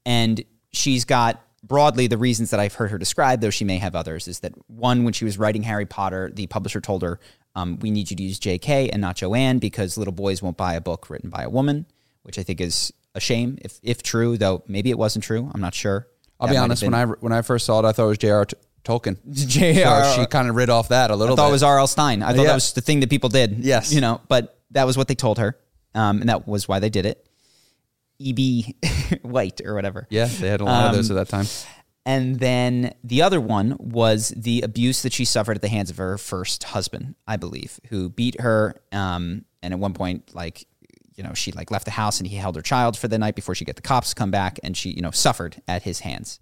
And 0.06 0.42
she's 0.72 1.04
got 1.04 1.44
broadly 1.62 2.06
the 2.06 2.16
reasons 2.16 2.50
that 2.50 2.60
I've 2.60 2.74
heard 2.74 2.90
her 2.90 2.98
describe, 2.98 3.42
though 3.42 3.50
she 3.50 3.64
may 3.64 3.76
have 3.76 3.94
others, 3.94 4.28
is 4.28 4.40
that 4.40 4.52
one, 4.68 5.04
when 5.04 5.12
she 5.12 5.26
was 5.26 5.36
writing 5.38 5.64
Harry 5.64 5.84
Potter, 5.84 6.30
the 6.32 6.46
publisher 6.46 6.80
told 6.80 7.02
her, 7.02 7.20
um, 7.58 7.78
we 7.80 7.90
need 7.90 8.10
you 8.10 8.16
to 8.16 8.22
use 8.22 8.38
JK 8.38 8.90
and 8.92 9.00
not 9.00 9.16
Joanne 9.16 9.58
because 9.58 9.96
little 9.98 10.12
boys 10.14 10.42
won't 10.42 10.56
buy 10.56 10.74
a 10.74 10.80
book 10.80 11.10
written 11.10 11.30
by 11.30 11.42
a 11.42 11.50
woman, 11.50 11.86
which 12.22 12.38
I 12.38 12.42
think 12.42 12.60
is 12.60 12.92
a 13.14 13.20
shame 13.20 13.58
if, 13.62 13.78
if 13.82 14.02
true, 14.02 14.36
though 14.38 14.62
maybe 14.68 14.90
it 14.90 14.98
wasn't 14.98 15.24
true. 15.24 15.50
I'm 15.52 15.60
not 15.60 15.74
sure. 15.74 16.06
I'll 16.40 16.46
That 16.46 16.54
be 16.54 16.58
honest. 16.58 16.82
When 16.82 16.94
I 16.94 17.04
when 17.04 17.32
I 17.32 17.42
first 17.42 17.66
saw 17.66 17.80
it, 17.80 17.84
I 17.84 17.92
thought 17.92 18.04
it 18.04 18.08
was 18.08 18.18
J.R. 18.18 18.44
T- 18.44 18.56
Tolkien. 18.84 19.16
J.R. 19.32 20.04
So 20.04 20.20
she 20.20 20.26
kind 20.26 20.48
of 20.48 20.54
rid 20.56 20.70
off 20.70 20.88
that 20.90 21.10
a 21.10 21.16
little. 21.16 21.34
I 21.34 21.36
thought 21.36 21.46
bit. 21.46 21.50
it 21.50 21.52
was 21.52 21.62
R.L. 21.64 21.86
Stine. 21.88 22.22
I 22.22 22.28
thought 22.28 22.42
Yeah. 22.42 22.48
that 22.48 22.54
was 22.54 22.72
the 22.74 22.80
thing 22.80 23.00
that 23.00 23.10
people 23.10 23.28
did. 23.28 23.58
Yes. 23.64 23.92
You 23.92 24.00
know, 24.00 24.20
but 24.28 24.58
that 24.70 24.84
was 24.84 24.96
what 24.96 25.08
they 25.08 25.14
told 25.16 25.38
her. 25.38 25.56
Um, 25.94 26.20
and 26.20 26.28
that 26.28 26.46
was 26.46 26.68
why 26.68 26.78
they 26.78 26.90
did 26.90 27.06
it. 27.06 27.26
E.B. 28.20 28.76
White 29.22 29.60
or 29.64 29.74
whatever. 29.74 30.06
Yeah, 30.10 30.26
they 30.26 30.48
had 30.48 30.60
a 30.60 30.64
lot 30.64 30.90
of 30.90 30.96
those 30.96 31.10
Um, 31.10 31.18
at 31.18 31.28
that 31.28 31.36
time. 31.36 31.46
And 32.06 32.40
then 32.40 32.94
the 33.04 33.20
other 33.20 33.40
one 33.40 33.76
was 33.78 34.32
the 34.36 34.62
abuse 34.62 35.02
that 35.02 35.12
she 35.12 35.24
suffered 35.26 35.56
at 35.56 35.62
the 35.62 35.68
hands 35.68 35.90
of 35.90 35.98
her 35.98 36.16
first 36.16 36.64
husband, 36.64 37.16
I 37.26 37.36
believe, 37.36 37.78
who 37.88 38.08
beat 38.08 38.40
her. 38.40 38.80
Um, 38.92 39.44
and 39.62 39.74
at 39.74 39.78
one 39.78 39.92
point, 39.92 40.34
like, 40.34 40.66
you 41.14 41.24
know, 41.24 41.34
she 41.34 41.52
like 41.52 41.70
left 41.70 41.84
the 41.84 41.90
house 41.90 42.18
and 42.18 42.26
he 42.26 42.36
held 42.36 42.56
her 42.56 42.62
child 42.62 42.96
for 42.96 43.08
the 43.08 43.18
night 43.18 43.34
before 43.34 43.54
she 43.54 43.64
get 43.64 43.76
the 43.76 43.82
cops 43.82 44.14
come 44.14 44.30
back, 44.30 44.58
and 44.62 44.76
she, 44.76 44.90
you 44.90 45.02
know, 45.02 45.10
suffered 45.10 45.60
at 45.66 45.82
his 45.82 46.00
hands. 46.00 46.40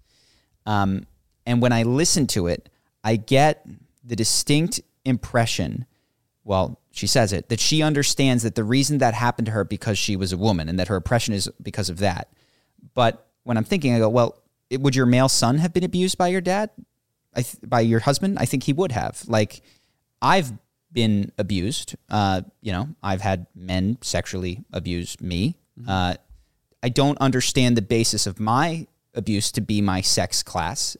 Um, 0.65 1.07
and 1.45 1.61
when 1.61 1.73
I 1.73 1.83
listen 1.83 2.27
to 2.27 2.47
it, 2.47 2.69
I 3.03 3.15
get 3.15 3.65
the 4.03 4.15
distinct 4.15 4.79
impression. 5.03 5.85
Well, 6.43 6.79
she 6.91 7.07
says 7.07 7.33
it 7.33 7.49
that 7.49 7.59
she 7.59 7.81
understands 7.81 8.43
that 8.43 8.55
the 8.55 8.63
reason 8.63 8.99
that 8.99 9.13
happened 9.13 9.47
to 9.47 9.51
her 9.51 9.63
because 9.63 9.97
she 9.97 10.15
was 10.15 10.31
a 10.31 10.37
woman, 10.37 10.69
and 10.69 10.79
that 10.79 10.87
her 10.87 10.95
oppression 10.95 11.33
is 11.33 11.49
because 11.61 11.89
of 11.89 11.97
that. 11.97 12.31
But 12.93 13.27
when 13.43 13.57
I'm 13.57 13.63
thinking, 13.63 13.95
I 13.95 13.99
go, 13.99 14.09
well, 14.09 14.37
it, 14.69 14.81
would 14.81 14.95
your 14.95 15.05
male 15.05 15.29
son 15.29 15.57
have 15.57 15.73
been 15.73 15.83
abused 15.83 16.17
by 16.17 16.27
your 16.27 16.41
dad, 16.41 16.69
I 17.33 17.41
th- 17.41 17.57
by 17.65 17.81
your 17.81 18.01
husband? 18.01 18.37
I 18.39 18.45
think 18.45 18.63
he 18.63 18.73
would 18.73 18.91
have. 18.91 19.23
Like, 19.27 19.61
I've 20.21 20.51
been 20.91 21.31
abused. 21.37 21.95
Uh, 22.09 22.41
you 22.61 22.71
know, 22.71 22.89
I've 23.03 23.21
had 23.21 23.47
men 23.55 23.97
sexually 24.01 24.63
abuse 24.71 25.19
me. 25.21 25.57
Uh, 25.87 26.15
I 26.81 26.89
don't 26.89 27.17
understand 27.19 27.77
the 27.77 27.81
basis 27.81 28.27
of 28.27 28.39
my 28.39 28.87
abuse 29.13 29.51
to 29.53 29.61
be 29.61 29.81
my 29.81 30.01
sex 30.01 30.43
class. 30.43 30.97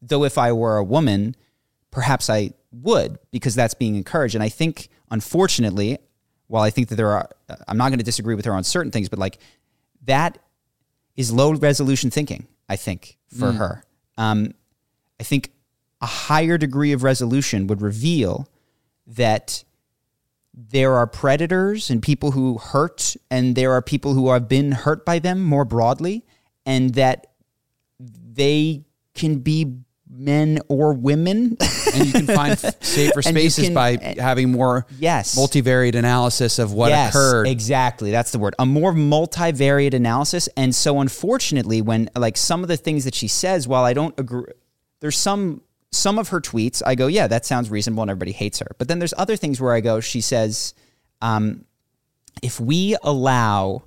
Though 0.00 0.24
if 0.24 0.36
I 0.36 0.52
were 0.52 0.76
a 0.76 0.84
woman, 0.84 1.36
perhaps 1.90 2.28
I 2.28 2.52
would 2.72 3.18
because 3.30 3.54
that's 3.54 3.74
being 3.74 3.96
encouraged. 3.96 4.34
And 4.34 4.42
I 4.42 4.48
think, 4.48 4.88
unfortunately, 5.10 5.98
while 6.48 6.62
I 6.62 6.70
think 6.70 6.88
that 6.88 6.96
there 6.96 7.10
are, 7.10 7.30
I'm 7.68 7.76
not 7.76 7.88
going 7.88 7.98
to 7.98 8.04
disagree 8.04 8.34
with 8.34 8.44
her 8.44 8.52
on 8.52 8.64
certain 8.64 8.92
things, 8.92 9.08
but 9.08 9.18
like 9.18 9.38
that 10.04 10.38
is 11.16 11.32
low 11.32 11.54
resolution 11.54 12.10
thinking, 12.10 12.46
I 12.68 12.76
think, 12.76 13.18
for 13.38 13.52
her. 13.52 13.84
Um, 14.16 14.54
I 15.20 15.24
think 15.24 15.52
a 16.00 16.06
higher 16.06 16.58
degree 16.58 16.92
of 16.92 17.02
resolution 17.02 17.66
would 17.66 17.82
reveal 17.82 18.48
that 19.06 19.64
there 20.54 20.94
are 20.94 21.06
predators 21.06 21.90
and 21.90 22.02
people 22.02 22.32
who 22.32 22.58
hurt, 22.58 23.16
and 23.30 23.56
there 23.56 23.72
are 23.72 23.82
people 23.82 24.14
who 24.14 24.30
have 24.30 24.48
been 24.48 24.72
hurt 24.72 25.04
by 25.04 25.18
them 25.18 25.42
more 25.42 25.64
broadly, 25.64 26.24
and 26.66 26.94
that 26.94 27.28
they 27.98 28.84
can 29.14 29.38
be 29.38 29.76
men 30.14 30.58
or 30.68 30.92
women. 30.92 31.56
and 31.94 32.06
you 32.06 32.12
can 32.12 32.26
find 32.26 32.58
safer 32.80 33.22
spaces 33.22 33.64
can- 33.64 33.74
by 33.74 34.14
having 34.18 34.52
more 34.52 34.86
Yes. 34.98 35.34
multivariate 35.34 35.94
analysis 35.94 36.58
of 36.58 36.72
what 36.72 36.92
occurred. 36.92 37.48
Exactly. 37.48 38.10
That's 38.10 38.30
the 38.30 38.38
word. 38.38 38.54
A 38.58 38.66
more 38.66 38.92
multivariate 38.92 39.94
analysis. 39.94 40.48
And 40.56 40.74
so 40.74 41.00
unfortunately, 41.00 41.80
when 41.82 42.10
like 42.14 42.36
some 42.36 42.62
of 42.62 42.68
the 42.68 42.76
things 42.76 43.04
that 43.04 43.14
she 43.14 43.28
says, 43.28 43.66
while 43.66 43.84
I 43.84 43.92
don't 43.94 44.18
agree 44.18 44.44
there's 45.00 45.16
some 45.16 45.62
some 45.90 46.18
of 46.18 46.28
her 46.28 46.40
tweets, 46.40 46.80
I 46.86 46.94
go, 46.94 47.06
yeah, 47.06 47.26
that 47.26 47.44
sounds 47.44 47.68
reasonable 47.70 48.02
and 48.02 48.10
everybody 48.10 48.32
hates 48.32 48.60
her. 48.60 48.68
But 48.78 48.88
then 48.88 48.98
there's 48.98 49.12
other 49.18 49.36
things 49.36 49.60
where 49.60 49.74
I 49.74 49.80
go, 49.80 50.00
she 50.00 50.20
says, 50.22 50.72
um, 51.20 51.66
if 52.42 52.58
we 52.58 52.96
allow 53.02 53.82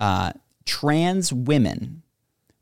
uh, 0.00 0.32
trans 0.64 1.32
women, 1.34 2.02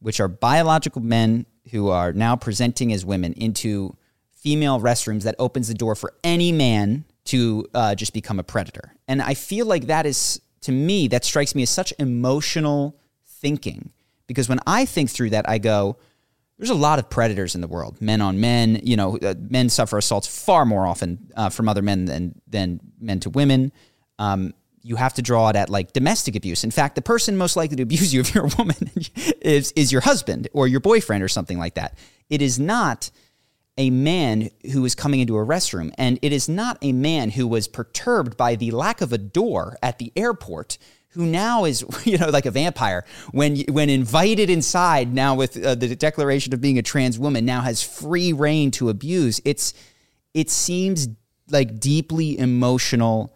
which 0.00 0.18
are 0.18 0.26
biological 0.26 1.00
men 1.00 1.46
who 1.70 1.88
are 1.88 2.12
now 2.12 2.37
presenting 2.37 2.92
as 2.92 3.05
women, 3.05 3.33
into 3.35 3.96
female 4.33 4.81
restrooms, 4.81 5.22
that 5.22 5.37
opens 5.38 5.68
the 5.68 5.75
door 5.75 5.94
for 5.94 6.12
any 6.25 6.53
man 6.53 7.05
to 7.25 7.66
uh, 7.75 7.94
just 7.94 8.12
become 8.12 8.38
a 8.38 8.42
predator. 8.42 8.94
And 9.07 9.22
I 9.22 9.35
feel 9.35 9.66
like 9.66 9.87
that 9.87 10.07
is, 10.07 10.40
to 10.62 10.72
me, 10.72 11.09
that 11.09 11.25
strikes 11.25 11.55
me 11.55 11.62
as 11.62 11.70
such 11.70 11.92
emotional 11.98 12.96
thinking. 13.27 13.90
Because 14.27 14.48
when 14.48 14.61
I 14.66 14.85
think 14.87 15.11
through 15.11 15.31
that, 15.31 15.48
I 15.48 15.59
go, 15.59 15.96
there's 16.59 16.70
a 16.70 16.75
lot 16.75 16.98
of 16.98 17.11
predators 17.11 17.55
in 17.55 17.61
the 17.61 17.68
world, 17.68 18.01
men 18.01 18.20
on 18.20 18.40
men. 18.40 18.81
You 18.83 18.96
know, 18.96 19.18
uh, 19.18 19.35
men 19.38 19.68
suffer 19.68 19.98
assaults 19.98 20.29
far 20.29 20.64
more 20.64 20.87
often 20.87 21.31
uh, 21.37 21.51
from 21.51 21.68
other 21.68 21.83
men 21.83 22.05
than 22.05 22.40
than 22.46 22.81
men 23.01 23.20
to 23.20 23.31
women. 23.31 23.72
Um, 24.18 24.55
you 24.83 24.97
have 24.97 25.14
to 25.14 25.23
draw 25.23 25.49
it 25.49 25.57
at 25.57 25.71
like 25.71 25.92
domestic 25.92 26.37
abuse. 26.37 26.64
In 26.64 26.71
fact, 26.71 26.95
the 26.95 27.03
person 27.03 27.37
most 27.37 27.57
likely 27.57 27.77
to 27.77 27.83
abuse 27.83 28.12
you 28.12 28.21
if 28.21 28.35
you're 28.35 28.47
a 28.47 28.51
woman 28.59 28.90
is 29.40 29.73
is 29.73 29.92
your 29.92 30.01
husband 30.01 30.49
or 30.53 30.66
your 30.66 30.81
boyfriend 30.81 31.23
or 31.23 31.29
something 31.29 31.59
like 31.59 31.75
that. 31.75 31.97
It 32.29 32.42
is 32.42 32.59
not 32.59 33.11
a 33.79 33.90
man 33.90 34.51
who 34.73 34.85
is 34.85 34.95
coming 34.95 35.21
into 35.21 35.37
a 35.37 35.45
restroom, 35.45 35.92
and 35.97 36.18
it 36.21 36.33
is 36.33 36.49
not 36.49 36.79
a 36.83 36.92
man 36.92 37.31
who 37.31 37.47
was 37.47 37.68
perturbed 37.68 38.37
by 38.37 38.55
the 38.55 38.71
lack 38.71 39.01
of 39.01 39.12
a 39.12 39.18
door 39.18 39.77
at 39.83 39.99
the 39.99 40.12
airport. 40.16 40.79
Who 41.11 41.27
now 41.27 41.66
is, 41.66 41.85
you 42.05 42.18
know, 42.18 42.31
like 42.31 42.47
a 42.47 42.51
vampire 42.51 43.05
when 43.31 43.61
when 43.71 43.90
invited 43.90 44.51
inside 44.51 45.12
now 45.12 45.35
with 45.35 45.62
uh, 45.62 45.75
the 45.75 45.95
declaration 45.95 46.55
of 46.55 46.61
being 46.61 46.79
a 46.79 46.83
trans 46.83 47.18
woman 47.18 47.45
now 47.45 47.61
has 47.61 47.83
free 47.83 48.33
reign 48.33 48.71
to 48.73 48.88
abuse. 48.88 49.40
It's 49.45 49.75
it 50.35 50.51
seems 50.51 51.09
like 51.51 51.79
deeply 51.79 52.38
emotional 52.38 53.35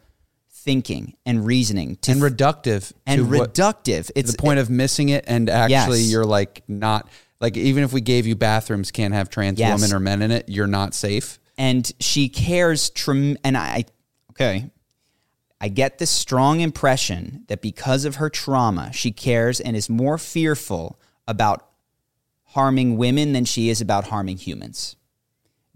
thinking 0.67 1.15
and 1.25 1.47
reasoning 1.47 1.95
to 2.03 2.11
and 2.11 2.21
reductive 2.21 2.93
and 3.07 3.21
to 3.21 3.39
what- 3.39 3.55
reductive. 3.55 4.11
It's 4.17 4.33
the 4.33 4.37
point 4.37 4.59
of 4.59 4.69
missing 4.69 5.09
it 5.11 5.25
and 5.29 5.49
actually 5.49 6.01
Yes. 6.01 6.11
you're 6.11 6.27
like 6.27 6.63
not 6.69 7.09
like 7.41 7.57
even 7.57 7.85
if 7.85 7.93
we 7.93 8.01
gave 8.01 8.27
you 8.27 8.35
bathrooms 8.35 8.91
can't 8.91 9.15
have 9.15 9.31
trans 9.31 9.61
Yes. 9.61 9.81
women 9.81 9.95
or 9.97 10.01
men 10.01 10.23
in 10.23 10.33
it 10.33 10.49
you're 10.49 10.67
not 10.67 10.93
safe 10.93 11.39
and 11.57 11.91
she 12.01 12.29
cares 12.29 12.91
trem- 12.91 13.39
and 13.45 13.57
I 13.57 13.85
okay 14.33 14.71
I 15.61 15.69
get 15.69 15.99
this 15.99 16.11
strong 16.11 16.61
impression 16.61 17.45
that 17.47 17.63
because 17.63 18.05
of 18.05 18.17
her 18.17 18.29
trauma 18.29 18.93
she 18.93 19.13
cares 19.13 19.61
and 19.61 19.77
is 19.77 19.89
more 19.89 20.19
fearful 20.19 20.99
about 21.29 21.65
harming 22.51 22.97
women 22.97 23.33
than 23.35 23.45
she 23.45 23.69
is 23.71 23.81
about 23.81 24.09
harming 24.09 24.39
humans 24.39 24.97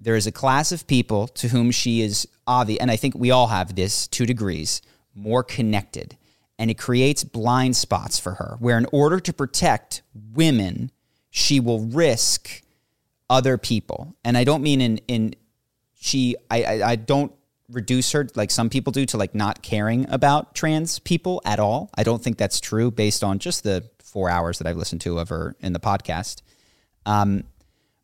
there 0.03 0.17
is 0.17 0.27
a 0.27 0.33
class 0.33 0.73
of 0.73 0.87
people 0.87 1.29
to 1.29 1.49
whom 1.49 1.71
she 1.71 2.01
is 2.01 2.27
obvious 2.47 2.81
and 2.81 2.91
I 2.91 2.97
think 2.97 3.15
we 3.15 3.31
all 3.31 3.49
have 3.49 3.75
this 3.75 4.07
two 4.07 4.27
degrees 4.27 4.83
more 5.15 5.43
connected 5.43 6.17
and 6.59 6.71
it 6.71 6.79
creates 6.79 7.25
blind 7.25 7.77
spots 7.77 8.19
for 8.19 8.35
her 8.35 8.57
where 8.59 8.79
in 8.79 8.87
order 8.93 9.21
to 9.21 9.33
protect 9.33 10.03
women 10.35 10.91
she 11.31 11.61
will 11.61 11.81
risk 11.81 12.63
other 13.29 13.59
people 13.59 14.17
and 14.25 14.37
I 14.37 14.45
don't 14.45 14.63
mean 14.63 14.81
in 14.81 14.99
in 15.09 15.35
she 15.95 16.37
I, 16.51 16.63
I 16.65 16.91
I 16.91 16.97
don't 16.97 17.33
reduce 17.71 18.13
her 18.13 18.29
like 18.35 18.51
some 18.51 18.69
people 18.69 18.93
do 18.93 19.07
to 19.07 19.17
like 19.17 19.35
not 19.35 19.63
caring 19.63 20.09
about 20.11 20.55
trans 20.55 20.99
people 20.99 21.41
at 21.45 21.59
all. 21.59 21.91
I 21.95 22.03
don't 22.03 22.23
think 22.23 22.37
that's 22.37 22.61
true 22.61 22.91
based 22.91 23.23
on 23.23 23.39
just 23.39 23.63
the 23.63 23.89
four 23.99 24.29
hours 24.29 24.59
that 24.59 24.67
I've 24.67 24.77
listened 24.77 25.01
to 25.03 25.19
of 25.19 25.29
her 25.29 25.57
in 25.61 25.73
the 25.73 25.81
podcast. 25.81 26.43
Um, 27.07 27.45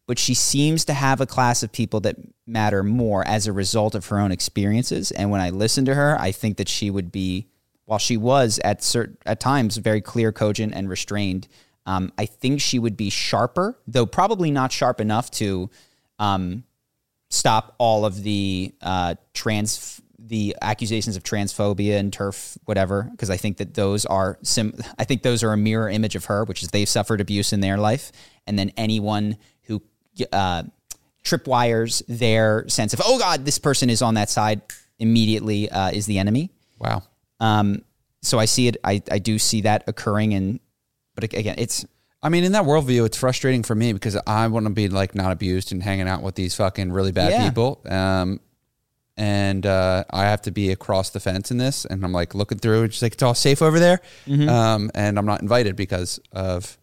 but 0.07 0.19
she 0.19 0.35
seems 0.35 0.85
to 0.85 0.95
have 0.95 1.21
a 1.21 1.27
class 1.27 1.62
of 1.62 1.73
people 1.73 2.01
that 2.01 2.16
matter 2.47 2.83
more 2.83 3.27
as 3.27 3.47
a 3.47 3.53
result 3.53 3.95
of 3.95 4.07
her 4.07 4.21
own 4.21 4.31
experiences. 4.31 5.11
And 5.11 5.31
when 5.31 5.40
I 5.40 5.51
listen 5.51 5.85
to 5.87 5.95
her, 5.95 6.16
I 6.21 6.33
think 6.33 6.59
that 6.59 6.69
she 6.69 6.90
would 6.90 7.11
be, 7.11 7.49
while 7.87 7.99
she 7.99 8.16
was 8.16 8.61
at 8.64 8.83
certain 8.83 9.19
at 9.27 9.40
times 9.40 9.77
very 9.77 10.01
clear, 10.01 10.33
cogent, 10.33 10.75
and 10.75 10.88
restrained. 10.88 11.49
Um, 11.87 12.12
I 12.19 12.27
think 12.27 12.61
she 12.61 12.79
would 12.79 12.97
be 12.97 13.11
sharper, 13.11 13.79
though 13.87 14.07
probably 14.07 14.51
not 14.51 14.73
sharp 14.73 15.01
enough 15.01 15.31
to 15.33 15.71
um, 16.19 16.64
stop 17.31 17.75
all 17.79 18.05
of 18.05 18.23
the 18.23 18.75
uh, 18.81 19.14
trans 19.35 20.01
the 20.19 20.57
accusations 20.61 21.16
of 21.16 21.23
transphobia 21.23 21.99
and 21.99 22.11
TERF 22.11 22.59
whatever 22.64 23.09
because 23.12 23.31
I 23.31 23.37
think 23.37 23.59
that 23.59 23.75
those 23.75 24.05
are 24.07 24.38
sim 24.42 24.75
I 24.99 25.05
think 25.05 25.23
those 25.23 25.45
are 25.45 25.53
a 25.53 25.57
mirror 25.57 25.88
image 25.88 26.16
of 26.16 26.25
her 26.25 26.45
which 26.45 26.62
is 26.62 26.71
they've 26.71 26.88
suffered 26.88 27.21
abuse 27.21 27.53
in 27.53 27.61
their 27.61 27.77
life 27.77 28.11
and 28.47 28.59
then 28.59 28.73
anyone 28.77 29.37
uh, 30.33 30.63
tripwires 31.25 32.03
their 32.09 32.69
sense 32.69 32.93
of 32.95 33.01
oh 33.05 33.19
god 33.19 33.45
this 33.45 33.59
person 33.59 33.91
is 33.91 34.01
on 34.03 34.15
that 34.15 34.31
side 34.31 34.61
immediately 34.99 35.69
uh, 35.71 35.91
is 35.91 36.07
the 36.07 36.19
enemy 36.19 36.51
wow 36.79 37.03
um, 37.41 37.83
so 38.23 38.39
I 38.39 38.45
see 38.47 38.69
it 38.69 38.77
I, 38.83 39.03
I 39.11 39.19
do 39.19 39.39
see 39.39 39.63
that 39.63 39.85
occurring 39.87 40.35
and 40.35 40.61
but 41.15 41.25
again 41.25 41.57
it's 41.59 41.85
I 42.23 42.29
mean, 42.29 42.43
in 42.43 42.53
that 42.53 42.65
worldview, 42.65 43.07
it's 43.07 43.17
frustrating 43.19 43.63
for 43.63 43.75
me 43.77 43.93
because 43.93 44.17
I 44.27 44.49
want 44.49 44.67
to 44.67 44.71
be 44.73 44.89
like 44.89 45.15
not 45.15 45.31
abused 45.31 45.71
and 45.71 45.81
hanging 45.81 46.09
out 46.09 46.23
with 46.23 46.35
these 46.35 46.57
fucking 46.57 46.91
really 46.91 47.13
bad 47.13 47.31
Yeah. 47.31 47.47
people. 47.49 47.83
Um, 47.89 48.41
and 49.17 49.65
uh, 49.65 50.03
I 50.11 50.23
have 50.25 50.43
to 50.43 50.51
be 50.51 50.73
across 50.73 51.11
the 51.11 51.21
fence 51.21 51.53
in 51.53 51.59
this, 51.59 51.85
and 51.85 52.03
I'm 52.05 52.13
like 52.13 52.35
looking 52.35 52.59
through, 52.59 52.91
she's 52.91 53.03
like, 53.03 53.13
"It's 53.13 53.23
all 53.23 53.35
safe 53.35 53.63
over 53.63 53.79
there," 53.79 54.01
Mm-hmm. 54.27 54.49
um, 54.49 54.91
and 54.95 55.19
I'm 55.19 55.27
not 55.27 55.41
invited 55.41 55.77
because 55.77 56.19
of 56.33 56.77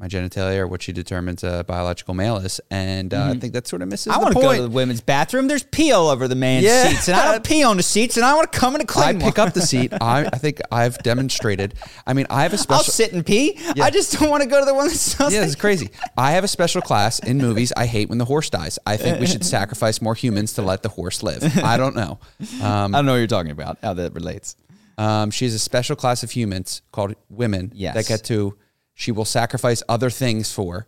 my 0.00 0.08
genitalia 0.08 0.56
or 0.60 0.66
what 0.66 0.80
she 0.80 0.92
determines 0.92 1.44
a 1.44 1.62
biological 1.68 2.14
male 2.14 2.38
is, 2.38 2.58
and 2.70 3.12
uh, 3.12 3.26
I 3.34 3.38
think 3.38 3.52
that 3.52 3.68
sort 3.68 3.82
of 3.82 3.88
misses. 3.88 4.10
Mm-hmm. 4.10 4.18
I 4.18 4.22
want 4.22 4.34
to 4.34 4.40
go 4.40 4.56
to 4.56 4.62
the 4.62 4.70
women's 4.70 5.02
bathroom. 5.02 5.46
There's 5.46 5.62
pee 5.62 5.92
all 5.92 6.08
over 6.08 6.26
the 6.26 6.34
man's 6.34 6.64
Yeah. 6.64 6.88
seats, 6.88 7.08
and 7.08 7.16
I 7.18 7.30
don't 7.32 7.44
pee 7.44 7.62
on 7.62 7.76
the 7.76 7.82
seats, 7.82 8.16
and 8.16 8.24
I 8.24 8.34
want 8.34 8.50
to 8.50 8.58
come 8.58 8.74
in 8.74 8.80
a 8.80 8.84
I 8.84 8.86
clean 8.86 9.20
pick 9.20 9.36
one. 9.36 9.48
up 9.48 9.54
the 9.54 9.60
seat. 9.60 9.92
I, 10.00 10.24
I 10.24 10.38
think 10.38 10.60
I've 10.72 10.96
demonstrated. 11.02 11.74
I 12.06 12.14
mean, 12.14 12.26
I 12.30 12.42
have 12.44 12.54
a 12.54 12.58
special. 12.58 12.76
I'll 12.78 12.82
sit 12.84 13.12
and 13.12 13.24
pee. 13.26 13.58
I 13.80 13.90
just 13.90 14.18
don't 14.18 14.30
want 14.30 14.42
to 14.42 14.48
go 14.48 14.58
to 14.58 14.64
the 14.64 14.72
one 14.74 14.88
that 14.88 14.94
smells. 14.94 15.34
Yeah, 15.34 15.40
like 15.40 15.48
this 15.50 15.56
crazy. 15.56 15.90
I 16.16 16.30
have 16.32 16.44
a 16.44 16.48
special 16.48 16.80
class 16.80 17.18
in 17.18 17.36
movies. 17.36 17.70
I 17.76 17.84
hate 17.86 18.08
when 18.08 18.16
the 18.18 18.24
horse 18.24 18.48
dies. 18.48 18.78
I 18.86 18.96
think 18.96 19.20
we 19.20 19.26
should 19.26 19.44
sacrifice 19.58 20.00
more 20.00 20.14
humans 20.14 20.54
to 20.54 20.62
let 20.62 20.82
the 20.82 20.88
horse 20.88 21.22
live. 21.22 21.42
I 21.58 21.76
don't 21.76 21.94
know. 21.94 22.18
Um, 22.62 22.94
I 22.94 22.98
don't 22.98 23.04
know 23.06 23.12
what 23.12 23.18
you're 23.18 23.26
talking 23.26 23.52
about. 23.52 23.76
How 23.82 23.92
that 23.94 24.14
relates. 24.14 24.56
um, 24.96 25.30
she 25.30 25.44
has 25.44 25.52
a 25.52 25.58
special 25.58 25.94
class 25.94 26.22
of 26.22 26.30
humans 26.30 26.80
called 26.90 27.14
women 27.28 27.70
Yes. 27.74 27.94
that 27.94 28.06
get 28.06 28.24
to. 28.24 28.56
She 29.00 29.12
will 29.12 29.24
sacrifice 29.24 29.82
other 29.88 30.10
things 30.10 30.52
for. 30.52 30.86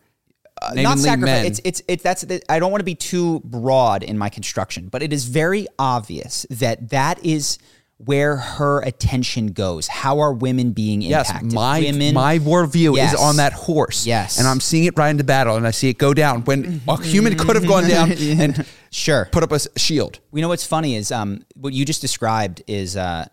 not 0.75 0.99
sacrifice. 0.99 1.47
It's 1.47 1.61
it's 1.65 1.83
it's 1.89 2.03
that's. 2.03 2.27
I 2.51 2.59
don't 2.59 2.71
want 2.71 2.81
to 2.81 2.85
be 2.85 2.95
too 2.95 3.41
broad 3.43 4.03
in 4.03 4.19
my 4.19 4.29
construction, 4.29 4.89
but 4.89 5.03
it 5.03 5.15
is 5.15 5.25
very 5.25 5.67
obvious 5.79 6.45
that 6.51 6.91
that 6.91 7.25
is 7.25 7.57
where 7.97 8.37
her 8.37 8.81
attention 8.83 9.47
goes. 9.53 9.89
How 9.89 10.21
are 10.21 10.31
women 10.33 10.73
being 10.73 11.01
impacted? 11.03 11.45
Yes, 11.45 11.55
my 11.55 11.81
women, 11.81 12.13
my 12.15 12.39
worldview 12.39 12.97
Yes. 12.97 13.15
is 13.15 13.21
on 13.21 13.37
that 13.37 13.55
horse. 13.55 14.05
Yes. 14.07 14.39
and 14.39 14.47
I'm 14.47 14.61
seeing 14.61 14.85
it 14.85 14.99
right 14.99 15.09
into 15.11 15.25
battle, 15.25 15.57
and 15.57 15.67
I 15.67 15.71
see 15.71 15.89
it 15.89 15.97
go 15.97 16.13
down 16.13 16.43
when 16.45 16.83
a 16.89 17.03
human 17.03 17.39
could 17.39 17.57
have 17.57 17.67
gone 17.67 17.89
down 17.89 18.13
and 18.43 18.67
Sure. 18.91 19.27
put 19.33 19.43
up 19.43 19.53
a 19.53 19.61
shield. 19.79 20.19
You 20.35 20.43
know 20.43 20.49
what's 20.49 20.67
funny 20.67 20.97
is 20.97 21.11
um, 21.11 21.47
what 21.55 21.73
you 21.73 21.87
just 21.87 22.03
described 22.03 22.63
is 22.67 22.95
uh, 22.97 23.27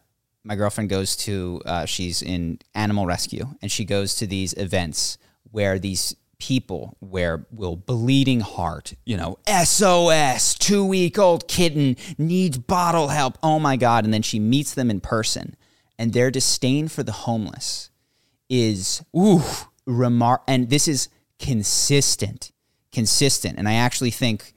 my 0.50 0.56
girlfriend 0.56 0.90
goes 0.90 1.16
to 1.16 1.62
uh, 1.68 1.86
she's 1.86 2.24
in 2.24 2.58
animal 2.74 3.06
rescue 3.06 3.46
and 3.62 3.72
she 3.72 3.86
goes 3.86 4.16
to 4.16 4.26
these 4.26 4.54
events 4.54 5.20
where 5.52 5.78
these 5.78 6.16
people 6.40 6.98
where 7.00 7.46
will 7.52 7.76
bleeding 7.76 8.40
heart 8.40 8.94
you 9.06 9.16
know 9.16 9.38
sos 9.64 10.56
two 10.56 10.84
week 10.84 11.20
old 11.20 11.48
kitten 11.48 11.96
needs 12.18 12.58
bottle 12.58 13.10
help. 13.10 13.38
Oh 13.44 13.60
my 13.60 13.76
god. 13.76 14.06
And 14.06 14.14
then 14.14 14.24
she 14.24 14.40
meets 14.40 14.74
them 14.74 14.90
in 14.90 15.02
person. 15.02 15.56
And 16.00 16.14
their 16.14 16.32
disdain 16.32 16.88
for 16.88 17.04
the 17.04 17.12
homeless 17.12 17.92
is 18.50 19.04
ooh 19.16 19.44
remar 19.88 20.40
and 20.48 20.70
this 20.70 20.88
is 20.88 21.10
consistent 21.38 22.52
consistent. 22.92 23.60
And 23.60 23.70
i 23.70 23.74
actually 23.74 24.12
think 24.12 24.56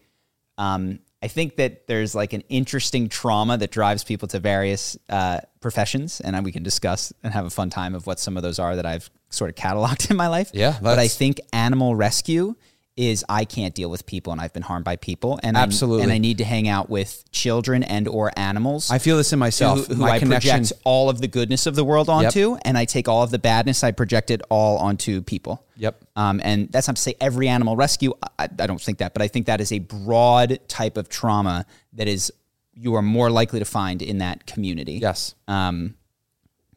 um, 0.56 1.00
I 1.22 1.28
think 1.28 1.56
that 1.56 1.86
there's 1.86 2.14
like 2.14 2.32
an 2.32 2.42
interesting 2.48 3.08
trauma 3.08 3.56
that 3.58 3.70
drives 3.70 4.02
people 4.02 4.26
to 4.28 4.40
various 4.40 4.96
uh, 5.08 5.40
professions, 5.60 6.20
and 6.20 6.44
we 6.44 6.50
can 6.50 6.64
discuss 6.64 7.12
and 7.22 7.32
have 7.32 7.46
a 7.46 7.50
fun 7.50 7.70
time 7.70 7.94
of 7.94 8.06
what 8.06 8.18
some 8.18 8.36
of 8.36 8.42
those 8.42 8.58
are 8.58 8.74
that 8.74 8.86
I've 8.86 9.08
sort 9.30 9.48
of 9.48 9.54
cataloged 9.56 10.10
in 10.10 10.16
my 10.16 10.26
life. 10.26 10.50
Yeah, 10.52 10.76
but 10.82 10.98
I 10.98 11.08
think 11.08 11.40
animal 11.52 11.94
rescue 11.94 12.56
is 12.96 13.24
I 13.28 13.46
can't 13.46 13.74
deal 13.74 13.88
with 13.88 14.04
people, 14.04 14.32
and 14.32 14.40
I've 14.40 14.52
been 14.52 14.62
harmed 14.62 14.84
by 14.84 14.96
people, 14.96 15.40
and 15.42 15.56
I- 15.56 15.62
Absolutely. 15.62 16.02
and 16.02 16.12
I 16.12 16.18
need 16.18 16.38
to 16.38 16.44
hang 16.44 16.68
out 16.68 16.90
with 16.90 17.24
children 17.32 17.82
and 17.82 18.06
or 18.06 18.30
animals. 18.36 18.90
I 18.90 18.98
feel 18.98 19.16
this 19.16 19.32
in 19.32 19.38
myself. 19.38 19.86
who, 19.86 19.94
who 19.94 20.00
My 20.02 20.10
I 20.12 20.18
connection. 20.18 20.50
project 20.50 20.72
all 20.84 21.08
of 21.08 21.20
the 21.20 21.28
goodness 21.28 21.66
of 21.66 21.74
the 21.74 21.84
world 21.84 22.10
onto, 22.10 22.56
and 22.66 22.76
I 22.76 22.84
take 22.84 23.08
all 23.08 23.22
of 23.22 23.30
the 23.30 23.38
badness, 23.38 23.82
I 23.82 23.92
project 23.92 24.30
it 24.30 24.42
all 24.50 24.76
onto 24.76 25.22
people. 25.22 25.64
Yep. 25.76 26.04
Um, 26.16 26.40
and 26.44 26.70
that's 26.70 26.86
not 26.86 26.96
to 26.96 27.02
say 27.02 27.14
every 27.20 27.48
animal 27.48 27.76
rescue. 27.76 28.12
I, 28.38 28.48
I 28.58 28.66
don't 28.66 28.80
think 28.80 28.98
that, 28.98 29.14
but 29.14 29.22
I 29.22 29.28
think 29.28 29.46
that 29.46 29.60
is 29.62 29.72
a 29.72 29.78
broad 29.78 30.58
type 30.68 30.96
of 30.98 31.08
trauma 31.08 31.64
that 31.94 32.08
is 32.08 32.30
you 32.74 32.94
are 32.94 33.02
more 33.02 33.30
likely 33.30 33.58
to 33.58 33.64
find 33.64 34.02
in 34.02 34.18
that 34.18 34.46
community. 34.46 34.94
Yes. 34.94 35.34
Um, 35.48 35.94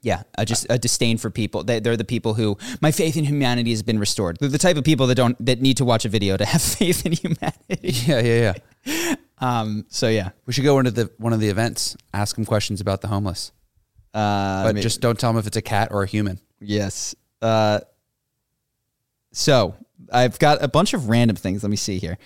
yeah, 0.06 0.22
a, 0.38 0.46
just 0.46 0.68
a 0.70 0.78
disdain 0.78 1.18
for 1.18 1.32
people. 1.32 1.64
They, 1.64 1.80
they're 1.80 1.98
the 1.98 2.04
people 2.04 2.36
who 2.36 2.60
my 2.80 2.92
faith 2.92 3.18
in 3.18 3.24
humanity 3.24 3.72
has 3.72 3.82
been 3.82 3.98
restored. 3.98 4.38
They're 4.40 4.50
the 4.50 4.60
type 4.60 4.78
of 4.78 4.84
people 4.84 5.08
that 5.08 5.16
don't 5.16 5.36
that 5.44 5.62
need 5.62 5.78
to 5.78 5.86
watch 5.86 6.06
a 6.06 6.10
video 6.10 6.38
to 6.38 6.46
have 6.46 6.62
faith 6.80 7.08
in 7.08 7.14
humanity. 7.14 7.90
Yeah, 8.06 8.20
yeah, 8.22 8.54
yeah. 8.86 9.16
Um, 9.40 9.86
so 9.90 10.08
yeah, 10.08 10.30
We 10.46 10.54
should 10.54 10.64
go 10.64 10.80
into 10.80 10.92
the 10.92 11.12
one 11.18 11.34
of 11.34 11.42
the 11.42 11.50
events. 11.50 11.98
Ask 12.14 12.36
them 12.38 12.46
questions 12.46 12.80
about 12.80 13.02
the 13.02 13.08
homeless, 13.10 13.52
uh, 14.14 14.64
but 14.64 14.76
maybe- 14.76 14.82
just 14.84 15.02
don't 15.02 15.20
tell 15.20 15.34
them 15.34 15.40
if 15.40 15.48
it's 15.48 15.58
a 15.58 15.62
cat 15.62 15.90
or 15.92 16.04
a 16.04 16.08
human. 16.08 16.40
Yes. 16.62 17.16
Uh, 17.42 17.80
so 19.34 19.76
I've 20.14 20.40
got 20.40 20.64
a 20.64 20.68
bunch 20.70 20.94
of 20.94 21.10
random 21.10 21.36
things. 21.36 21.64
Let 21.64 21.70
me 21.70 21.76
see 21.76 21.98
here. 21.98 22.18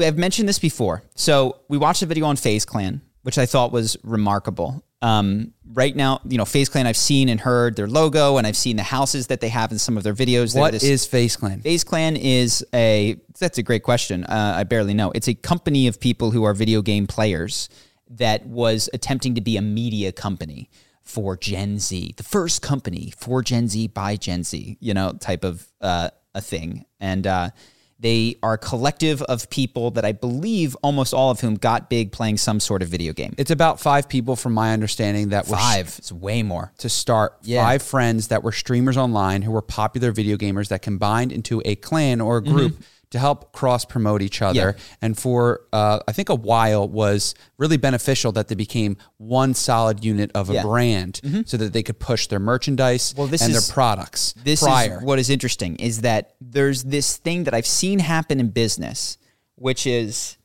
I've 0.00 0.18
mentioned 0.18 0.48
this 0.48 0.58
before. 0.58 1.02
So 1.14 1.60
we 1.68 1.78
watched 1.78 2.02
a 2.02 2.06
video 2.06 2.26
on 2.26 2.36
FaZe 2.36 2.64
Clan, 2.64 3.00
which 3.22 3.38
I 3.38 3.46
thought 3.46 3.70
was 3.72 3.96
remarkable. 4.02 4.82
Um, 5.02 5.52
right 5.72 5.94
now, 5.94 6.20
you 6.26 6.38
know, 6.38 6.44
FaZe 6.44 6.68
Clan, 6.68 6.86
I've 6.86 6.96
seen 6.96 7.28
and 7.28 7.38
heard 7.40 7.76
their 7.76 7.86
logo, 7.86 8.38
and 8.38 8.46
I've 8.46 8.56
seen 8.56 8.76
the 8.76 8.82
houses 8.82 9.26
that 9.26 9.40
they 9.40 9.50
have 9.50 9.70
in 9.70 9.78
some 9.78 9.96
of 9.96 10.02
their 10.02 10.14
videos. 10.14 10.58
What 10.58 10.74
is 10.74 11.06
FaZe 11.06 11.36
Clan? 11.36 11.60
FaZe 11.60 11.84
Clan 11.84 12.16
is 12.16 12.64
a 12.72 13.16
that's 13.38 13.58
a 13.58 13.62
great 13.62 13.82
question. 13.82 14.24
Uh, 14.24 14.54
I 14.56 14.64
barely 14.64 14.94
know. 14.94 15.12
It's 15.14 15.28
a 15.28 15.34
company 15.34 15.86
of 15.86 16.00
people 16.00 16.30
who 16.30 16.44
are 16.44 16.54
video 16.54 16.82
game 16.82 17.06
players 17.06 17.68
that 18.08 18.46
was 18.46 18.88
attempting 18.94 19.34
to 19.34 19.40
be 19.40 19.56
a 19.56 19.62
media 19.62 20.12
company 20.12 20.70
for 21.02 21.36
Gen 21.36 21.78
Z, 21.78 22.14
the 22.16 22.22
first 22.22 22.62
company 22.62 23.12
for 23.16 23.42
Gen 23.42 23.68
Z 23.68 23.88
by 23.88 24.16
Gen 24.16 24.44
Z, 24.44 24.76
you 24.80 24.94
know, 24.94 25.12
type 25.12 25.44
of 25.44 25.66
uh, 25.80 26.10
a 26.34 26.40
thing. 26.40 26.84
And 26.98 27.26
uh, 27.26 27.50
they 27.98 28.36
are 28.42 28.54
a 28.54 28.58
collective 28.58 29.22
of 29.22 29.48
people 29.48 29.90
that 29.92 30.04
I 30.04 30.12
believe 30.12 30.76
almost 30.82 31.14
all 31.14 31.30
of 31.30 31.40
whom 31.40 31.54
got 31.54 31.88
big 31.88 32.12
playing 32.12 32.36
some 32.36 32.60
sort 32.60 32.82
of 32.82 32.88
video 32.88 33.12
game. 33.12 33.34
It's 33.38 33.50
about 33.50 33.80
five 33.80 34.08
people, 34.08 34.36
from 34.36 34.52
my 34.52 34.72
understanding, 34.72 35.30
that 35.30 35.48
were 35.48 35.56
Five. 35.56 35.94
It's 35.98 36.12
way 36.12 36.42
more. 36.42 36.72
to 36.78 36.88
start 36.88 37.38
Yeah. 37.42 37.64
five 37.64 37.82
friends 37.82 38.28
that 38.28 38.42
were 38.42 38.52
streamers 38.52 38.96
online 38.96 39.42
who 39.42 39.50
were 39.50 39.62
popular 39.62 40.12
video 40.12 40.36
gamers 40.36 40.68
that 40.68 40.82
combined 40.82 41.32
into 41.32 41.62
a 41.64 41.74
clan 41.76 42.20
or 42.20 42.36
a 42.38 42.42
group 42.42 42.72
mm-hmm. 42.72 42.82
To 43.10 43.18
help 43.20 43.52
cross 43.52 43.84
promote 43.84 44.20
each 44.20 44.42
other. 44.42 44.72
Mm-hmm. 44.72 44.78
Yeah. 44.78 44.96
And 45.02 45.16
for 45.18 45.62
uh, 45.72 46.00
I 46.08 46.12
think 46.12 46.28
a 46.28 46.34
while 46.34 46.88
was 46.88 47.34
really 47.56 47.76
beneficial 47.76 48.32
that 48.32 48.48
they 48.48 48.54
became 48.56 48.96
one 49.18 49.54
solid 49.54 50.04
unit 50.04 50.30
of 50.34 50.50
a 50.50 50.54
Yeah. 50.54 50.60
Mm-hmm. 50.62 50.68
brand 50.68 51.20
so 51.46 51.56
that 51.56 51.72
they 51.72 51.82
could 51.84 51.98
push 52.00 52.26
their 52.26 52.40
merchandise 52.40 53.14
Well, 53.16 53.28
this 53.28 53.42
and 53.42 53.54
is- 53.54 53.66
their 53.68 53.72
products 53.74 54.34
this 54.44 54.60
prior. 54.62 54.98
is 54.98 55.02
what 55.04 55.18
is 55.18 55.30
interesting 55.30 55.76
is 55.76 56.00
that 56.00 56.34
there's 56.40 56.82
this 56.84 57.16
thing 57.16 57.44
that 57.44 57.54
I've 57.54 57.66
seen 57.66 58.00
happen 58.00 58.40
in 58.40 58.48
business, 58.50 59.18
which 59.54 59.86
is, 59.86 60.36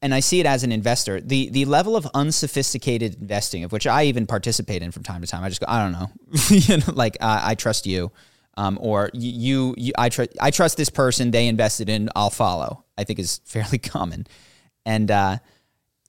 and 0.00 0.14
I 0.14 0.20
see 0.20 0.40
it 0.40 0.46
as 0.46 0.64
an 0.64 0.72
investor, 0.72 1.20
the 1.20 1.48
the 1.50 1.64
level 1.64 1.96
of 1.96 2.06
unsophisticated 2.14 3.20
investing, 3.20 3.64
of 3.64 3.72
which 3.72 3.86
I 3.86 4.04
even 4.04 4.26
participate 4.26 4.82
in 4.82 4.90
from 4.92 5.02
time 5.02 5.20
to 5.22 5.26
time. 5.26 5.44
I 5.44 5.48
just 5.48 5.60
go, 5.60 5.66
I 5.68 5.82
don't 5.82 5.92
know, 5.92 6.10
you 6.50 6.76
know, 6.78 6.92
like 6.94 7.16
uh, 7.20 7.40
I 7.42 7.54
trust 7.54 7.86
you, 7.86 8.10
um, 8.56 8.78
or 8.80 9.10
you, 9.12 9.30
you, 9.30 9.74
you 9.78 9.92
I 9.96 10.08
trust 10.08 10.30
I 10.40 10.50
trust 10.50 10.76
this 10.76 10.90
person. 10.90 11.30
They 11.30 11.48
invested 11.48 11.88
in, 11.88 12.08
I'll 12.14 12.30
follow. 12.30 12.84
I 12.98 13.04
think 13.04 13.18
is 13.18 13.40
fairly 13.44 13.78
common, 13.78 14.26
and. 14.84 15.10
uh 15.10 15.38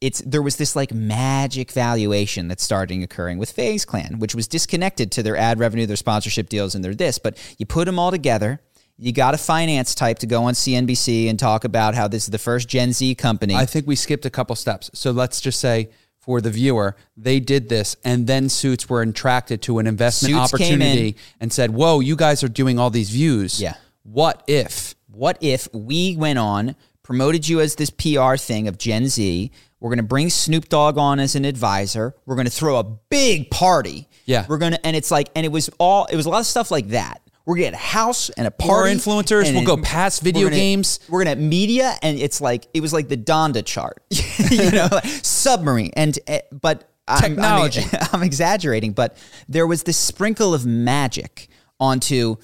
it's 0.04 0.20
there 0.26 0.42
was 0.42 0.58
this 0.58 0.76
like 0.76 0.94
magic 0.94 1.72
valuation 1.72 2.50
that's 2.50 2.62
starting 2.62 3.04
occurring 3.04 3.38
with 3.38 3.52
FaZe 3.52 3.86
Clan, 3.86 4.20
which 4.20 4.36
was 4.36 4.50
disconnected 4.50 5.14
to 5.14 5.24
their 5.24 5.38
ad 5.38 5.60
revenue, 5.60 5.86
their 5.86 5.96
sponsorship 5.96 6.50
deals, 6.50 6.76
and 6.76 6.84
their 6.84 6.94
this. 6.94 7.20
But 7.20 7.38
you 7.58 7.66
put 7.66 7.86
them 7.86 7.98
all 7.98 8.12
together. 8.12 8.60
You 8.98 9.14
got 9.14 9.34
a 9.34 9.38
finance 9.38 9.96
type 9.96 10.20
to 10.20 10.28
go 10.28 10.44
on 10.44 10.56
CNBC 10.56 11.30
and 11.30 11.40
talk 11.40 11.64
about 11.64 11.96
how 11.96 12.10
this 12.10 12.26
is 12.26 12.30
the 12.30 12.38
first 12.38 12.68
Gen 12.68 12.92
Z 12.92 13.16
company. 13.16 13.56
I 13.56 13.66
think 13.66 13.88
we 13.88 13.96
skipped 13.96 14.26
a 14.26 14.30
couple 14.30 14.56
steps. 14.58 14.92
So 14.94 15.12
let's 15.12 15.40
just 15.40 15.62
say 15.62 15.90
for 16.24 16.42
the 16.42 16.50
viewer, 16.50 16.96
they 17.18 17.40
did 17.40 17.70
this, 17.70 17.96
and 18.04 18.28
then 18.28 18.50
Suits 18.50 18.90
were 18.90 19.02
attracted 19.02 19.62
to 19.64 19.80
an 19.80 19.88
investment 19.88 20.34
Suits 20.34 20.52
came 20.58 20.82
in. 20.82 20.82
opportunity 20.82 21.18
and 21.40 21.52
said, 21.52 21.72
"Whoa, 21.72 22.00
you 22.00 22.16
guys 22.16 22.44
are 22.44 22.50
doing 22.50 22.80
all 22.80 22.90
these 22.90 23.10
views. 23.10 23.62
Yeah. 23.62 23.76
What 24.04 24.44
if?" 24.48 24.96
what 25.14 25.38
if 25.42 25.68
we 25.74 26.16
went 26.16 26.40
on, 26.40 26.76
promoted 27.04 27.48
you 27.48 27.62
as 27.62 27.76
this 27.76 27.90
PR 27.90 28.36
thing 28.36 28.68
of 28.68 28.78
Gen 28.78 29.08
Z? 29.08 29.52
We're 29.80 29.90
going 29.90 29.98
to 29.98 30.04
bring 30.04 30.30
Snoop 30.30 30.70
Dogg 30.70 30.98
on 30.98 31.20
as 31.20 31.36
an 31.36 31.46
advisor. 31.46 32.16
We're 32.26 32.36
going 32.36 32.46
to 32.46 32.52
throw 32.52 32.78
a 32.78 32.84
big 32.84 33.52
party. 33.52 34.08
Yeah. 34.26 34.46
We're 34.48 34.58
going 34.58 34.72
to, 34.74 34.86
and 34.86 34.96
it's 34.96 35.12
like, 35.12 35.30
and 35.36 35.46
it 35.46 35.50
was 35.52 35.70
all, 35.78 36.06
it 36.06 36.16
was 36.16 36.26
a 36.26 36.30
lot 36.30 36.40
of 36.40 36.46
stuff 36.46 36.72
like 36.72 36.90
that. 36.90 37.22
We're 37.46 37.56
to 37.56 37.62
get 37.62 37.74
a 37.74 37.78
house 37.78 38.30
and 38.30 38.48
a 38.48 38.52
party. 38.52 38.70
More 38.72 38.86
influencers. 39.22 39.54
We'll 39.54 39.66
go 39.66 39.78
past 39.78 40.22
we're 40.22 40.26
video 40.26 40.44
gonna- 40.48 40.56
games. 40.56 41.00
We're 41.10 41.26
have 41.30 41.40
media, 41.40 41.94
and 42.02 42.18
it's 42.18 42.40
like, 42.40 42.68
it 42.74 42.80
was 42.82 42.94
like 42.94 43.10
the 43.10 43.18
Donda 43.18 43.66
chart, 43.66 44.02
you 44.50 44.72
know, 44.72 44.88
like 44.92 45.06
submarine. 45.06 45.92
And, 45.96 46.18
eh, 46.28 46.40
but 46.52 46.90
I'm- 47.08 47.24
I'm- 47.24 47.32
Technology. 47.70 47.84
I'm 48.14 48.24
exaggerating, 48.24 48.94
but 48.94 49.18
there 49.50 49.68
was 49.68 49.84
this 49.84 49.98
sprinkle 49.98 50.54
of 50.54 50.66
magic 50.66 51.50
onto 51.80 52.38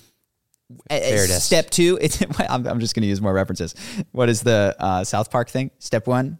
uh, 0.91 0.95
it 0.95 1.29
is. 1.29 1.43
step 1.43 1.69
two. 1.69 1.97
It's, 2.01 2.21
I'm, 2.49 2.67
I'm 2.67 2.79
just 2.81 2.93
going 2.93 3.01
to 3.03 3.07
use 3.07 3.21
more 3.21 3.33
references. 3.33 3.73
What 4.11 4.27
is 4.29 4.41
the 4.41 4.75
uh, 4.77 5.03
South 5.05 5.31
Park 5.31 5.49
thing? 5.49 5.71
Step 5.79 6.07
one, 6.07 6.39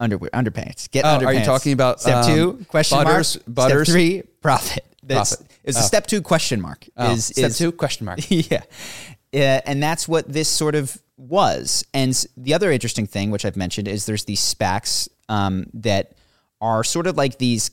underwear, 0.00 0.30
underpants. 0.30 0.90
Get 0.90 1.04
Oh, 1.04 1.08
underpants. 1.18 1.26
are 1.26 1.32
you 1.34 1.44
talking 1.44 1.72
about, 1.74 2.00
step 2.00 2.24
um, 2.24 2.34
two? 2.34 2.64
Question 2.68 2.98
butters- 3.04 3.36
mark. 3.36 3.54
butters? 3.54 3.88
Step 3.88 3.92
three, 3.94 4.22
profit. 4.40 4.84
That's, 5.02 5.36
Profit. 5.36 5.52
It's 5.70 5.78
Oh. 5.78 5.84
a 5.84 5.84
step 5.84 6.06
two 6.06 6.20
question 6.22 6.60
mark. 6.60 6.86
Oh, 6.96 7.12
is 7.12 7.26
step 7.26 7.50
is- 7.50 7.58
two 7.58 7.72
question 7.72 8.04
mark. 8.04 8.20
yeah. 8.30 8.62
Uh, 9.32 9.60
and 9.64 9.82
that's 9.82 10.08
what 10.08 10.30
this 10.30 10.48
sort 10.48 10.74
of 10.74 11.00
was. 11.16 11.84
And 11.94 12.12
the 12.36 12.54
other 12.54 12.70
interesting 12.72 13.06
thing, 13.06 13.30
which 13.30 13.44
I've 13.44 13.56
mentioned, 13.56 13.86
is 13.88 14.06
there's 14.06 14.24
these 14.24 14.40
SPACs 14.40 15.08
um, 15.28 15.66
that 15.74 16.12
are 16.60 16.82
sort 16.82 17.06
of 17.06 17.16
like 17.16 17.38
these, 17.38 17.70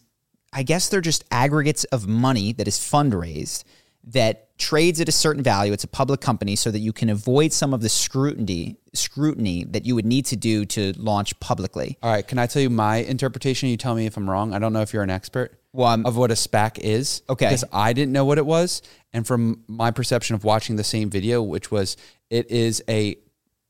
I 0.54 0.64
guess 0.64 0.90
they're 0.90 1.02
just 1.02 1.26
aggregates 1.32 1.84
of 1.86 2.08
money 2.08 2.54
that 2.54 2.68
is 2.68 2.78
fundraised 2.78 3.64
that 4.10 4.58
trades 4.58 5.02
at 5.02 5.10
a 5.10 5.12
certain 5.12 5.44
value. 5.44 5.74
It's 5.74 5.84
a 5.84 5.88
public 5.88 6.22
company 6.22 6.56
so 6.56 6.72
that 6.72 6.80
you 6.80 6.94
can 6.94 7.10
avoid 7.10 7.52
some 7.52 7.74
of 7.74 7.82
the 7.82 7.90
scrutiny 7.90 8.78
scrutiny 8.94 9.64
that 9.66 9.86
you 9.86 9.94
would 9.96 10.06
need 10.06 10.26
to 10.28 10.36
do 10.36 10.66
to 10.66 10.94
launch 10.98 11.38
publicly. 11.40 11.98
All 12.02 12.12
right, 12.12 12.26
can 12.28 12.40
I 12.40 12.48
tell 12.48 12.62
you 12.62 12.70
my 12.70 12.98
interpretation? 12.98 13.70
You 13.70 13.78
tell 13.78 13.94
me 13.96 14.06
if 14.06 14.16
I'm 14.18 14.30
wrong. 14.30 14.54
I 14.54 14.60
don't 14.60 14.74
know 14.74 14.82
if 14.82 14.94
you're 14.94 15.04
an 15.04 15.10
expert 15.10 15.60
Well, 15.78 16.02
of 16.06 16.18
what 16.18 16.32
a 16.32 16.36
SPAC 16.36 16.80
is. 16.80 17.22
Okay. 17.30 17.46
Because 17.46 17.64
I 17.72 17.94
didn't 17.94 18.12
know 18.12 18.26
what 18.26 18.38
it 18.38 18.46
was. 18.46 18.82
And 19.14 19.26
from 19.26 19.64
my 19.68 19.92
perception 19.92 20.36
of 20.36 20.44
watching 20.44 20.76
the 20.76 20.84
same 20.84 21.10
video, 21.10 21.42
which 21.42 21.72
was 21.72 21.96
it 22.30 22.50
is 22.52 22.84
a 22.90 23.16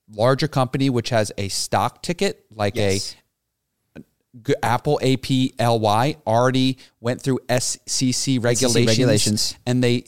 larger 0.10 0.48
company 0.48 0.90
which 0.90 1.10
has 1.10 1.32
a 1.38 1.50
stock 1.50 2.02
ticket, 2.02 2.46
like 2.50 2.76
Yes. 2.76 3.16
a 3.16 4.04
Apple 4.64 5.00
APLY 5.02 6.18
already 6.28 6.78
went 7.02 7.22
through 7.22 7.40
SEC 7.50 8.38
regulations, 8.40 8.76
regulations. 8.88 9.56
and 9.66 9.84
they 9.84 10.06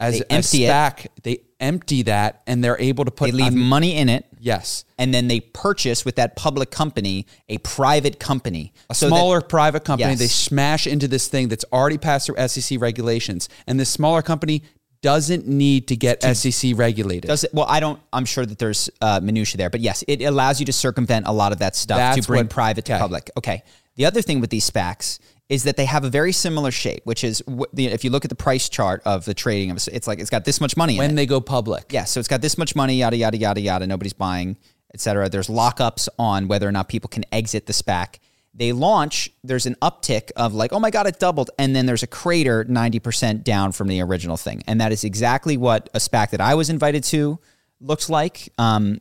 as 0.00 0.14
They 0.18 0.20
a 0.20 0.32
empty 0.32 0.64
it. 0.66 1.22
They 1.22 1.38
empty 1.58 2.02
that 2.02 2.42
and 2.46 2.62
they're 2.62 2.78
able 2.80 3.04
to 3.06 3.10
put 3.10 3.26
they 3.26 3.32
leave 3.32 3.52
um, 3.54 3.58
money 3.58 3.96
in 3.96 4.10
it. 4.10 4.26
yes 4.38 4.84
and 4.98 5.12
then 5.14 5.26
they 5.26 5.40
purchase 5.40 6.04
with 6.04 6.16
that 6.16 6.36
public 6.36 6.70
company 6.70 7.26
a 7.48 7.56
private 7.58 8.18
company, 8.20 8.72
a 8.90 8.94
So 8.94 9.06
that- 9.06 9.10
smaller 9.10 9.40
private 9.40 9.84
company. 9.84 10.10
Yes. 10.10 10.18
They 10.18 10.26
smash 10.26 10.86
into 10.86 11.08
this 11.08 11.28
thing 11.28 11.48
that's 11.48 11.64
already 11.72 11.96
passed 11.98 12.26
through 12.26 12.46
SEC 12.48 12.78
regulations, 12.80 13.48
and 13.66 13.80
this 13.80 13.88
smaller 13.88 14.20
company 14.22 14.62
doesn't 15.02 15.46
need 15.46 15.88
to 15.88 15.96
get 15.96 16.22
SEC 16.22 16.72
regulated. 16.76 17.28
does 17.28 17.44
it? 17.44 17.52
Well, 17.54 17.66
I 17.68 17.80
don't. 17.80 18.00
I'm 18.12 18.24
sure 18.24 18.44
that 18.46 18.58
there's 18.58 18.88
uh, 19.00 19.20
minutia 19.22 19.56
there, 19.58 19.70
but 19.70 19.80
yes, 19.80 20.02
it 20.08 20.22
allows 20.22 20.60
you 20.60 20.66
to 20.66 20.72
circumvent 20.72 21.26
a 21.26 21.32
lot 21.32 21.52
of 21.52 21.58
that 21.60 21.76
stuff 21.76 21.98
That's 21.98 22.20
to 22.22 22.26
bring 22.26 22.44
what- 22.44 22.50
private 22.50 22.84
to 22.86 22.92
okay. 22.94 23.00
public. 23.00 23.30
Okay. 23.36 23.62
The 23.96 24.04
other 24.06 24.20
thing 24.22 24.40
with 24.40 24.50
these 24.50 24.68
SPACs 24.70 25.18
is 25.48 25.62
that 25.62 25.76
they 25.76 25.84
have 25.84 26.04
a 26.04 26.10
very 26.10 26.32
similar 26.32 26.70
shape, 26.70 27.02
which 27.04 27.22
is 27.22 27.42
if 27.76 28.04
you 28.04 28.10
look 28.10 28.24
at 28.24 28.28
the 28.28 28.36
price 28.36 28.68
chart 28.68 29.00
of 29.04 29.24
the 29.24 29.34
trading 29.34 29.70
of, 29.70 29.76
it's 29.92 30.06
like 30.06 30.18
it's 30.18 30.30
got 30.30 30.44
this 30.44 30.60
much 30.60 30.76
money 30.76 30.94
in 30.94 30.98
when 30.98 31.14
they 31.14 31.26
go 31.26 31.40
public. 31.40 31.86
Yeah, 31.90 32.04
so 32.04 32.18
it's 32.18 32.28
got 32.28 32.42
this 32.42 32.58
much 32.58 32.74
money, 32.74 32.96
yada 32.96 33.16
yada 33.16 33.36
yada 33.36 33.60
yada. 33.60 33.86
Nobody's 33.86 34.12
buying, 34.12 34.56
etc. 34.92 35.28
There's 35.28 35.48
lockups 35.48 36.08
on 36.18 36.48
whether 36.48 36.68
or 36.68 36.72
not 36.72 36.88
people 36.88 37.08
can 37.08 37.24
exit 37.30 37.66
the 37.66 37.72
SPAC. 37.72 38.18
They 38.54 38.72
launch. 38.72 39.30
There's 39.44 39.66
an 39.66 39.76
uptick 39.82 40.32
of 40.34 40.54
like, 40.54 40.72
oh 40.72 40.80
my 40.80 40.90
god, 40.90 41.06
it 41.06 41.20
doubled, 41.20 41.50
and 41.58 41.76
then 41.76 41.86
there's 41.86 42.02
a 42.02 42.08
crater, 42.08 42.64
ninety 42.64 42.98
percent 42.98 43.44
down 43.44 43.70
from 43.70 43.86
the 43.86 44.00
original 44.00 44.36
thing, 44.36 44.62
and 44.66 44.80
that 44.80 44.90
is 44.90 45.04
exactly 45.04 45.56
what 45.56 45.88
a 45.94 45.98
SPAC 45.98 46.30
that 46.30 46.40
I 46.40 46.54
was 46.54 46.70
invited 46.70 47.04
to 47.04 47.38
looks 47.80 48.10
like. 48.10 48.48
Um, 48.58 49.00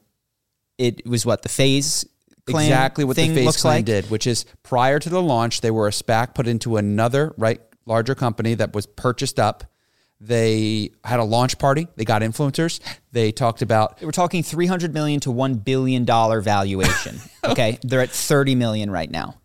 it 0.77 1.07
was 1.07 1.25
what 1.25 1.41
the 1.41 1.49
FaZe 1.49 2.05
clan 2.53 2.65
exactly 2.65 3.03
what 3.03 3.15
the 3.15 3.27
FaZe 3.33 3.57
Clan 3.61 3.75
like. 3.77 3.85
did, 3.85 4.09
which 4.11 4.27
is 4.27 4.45
prior 4.63 4.99
to 4.99 5.09
the 5.09 5.21
launch, 5.21 5.61
they 5.61 5.71
were 5.71 5.87
a 5.87 5.91
SPAC 5.91 6.33
put 6.35 6.47
into 6.47 6.77
another 6.77 7.33
right 7.37 7.61
larger 7.85 8.15
company 8.15 8.53
that 8.55 8.73
was 8.73 8.85
purchased 8.85 9.39
up. 9.39 9.63
They 10.21 10.91
had 11.03 11.19
a 11.19 11.23
launch 11.23 11.57
party. 11.59 11.87
They 11.97 12.05
got 12.05 12.21
influencers. 12.21 12.79
They 13.11 13.31
talked 13.31 13.61
about 13.61 14.01
We're 14.01 14.11
talking 14.11 14.43
three 14.43 14.65
hundred 14.65 14.93
million 14.93 15.19
to 15.21 15.31
one 15.31 15.55
billion 15.55 16.05
dollar 16.05 16.39
valuation. 16.41 17.19
okay, 17.43 17.79
they're 17.83 18.01
at 18.01 18.09
thirty 18.11 18.55
million 18.55 18.89
right 18.89 19.09
now. 19.11 19.35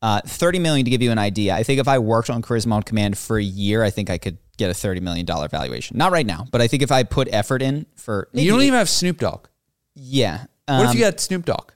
Uh, 0.00 0.20
thirty 0.24 0.58
million 0.60 0.84
to 0.84 0.90
give 0.90 1.02
you 1.02 1.10
an 1.10 1.18
idea. 1.18 1.54
I 1.54 1.64
think 1.64 1.80
if 1.80 1.88
I 1.88 1.98
worked 1.98 2.30
on 2.30 2.40
Charisma 2.42 2.72
on 2.72 2.82
Command 2.84 3.18
for 3.18 3.36
a 3.38 3.42
year, 3.42 3.82
I 3.82 3.90
think 3.90 4.10
I 4.10 4.18
could 4.18 4.38
get 4.56 4.70
a 4.70 4.74
thirty 4.74 5.00
million 5.00 5.26
dollar 5.26 5.48
valuation. 5.48 5.98
Not 5.98 6.12
right 6.12 6.26
now, 6.26 6.46
but 6.52 6.60
I 6.60 6.68
think 6.68 6.82
if 6.84 6.92
I 6.92 7.02
put 7.02 7.28
effort 7.32 7.60
in 7.60 7.86
for 7.96 8.28
you 8.32 8.50
don't 8.50 8.62
even 8.62 8.74
have 8.78 8.88
Snoop 8.88 9.18
Dogg. 9.18 9.48
yeah. 9.94 10.44
What 10.68 10.84
if 10.84 10.90
Um, 10.90 10.96
you 10.96 11.04
had 11.04 11.18
Snoop 11.18 11.44
Dogg? 11.44 11.72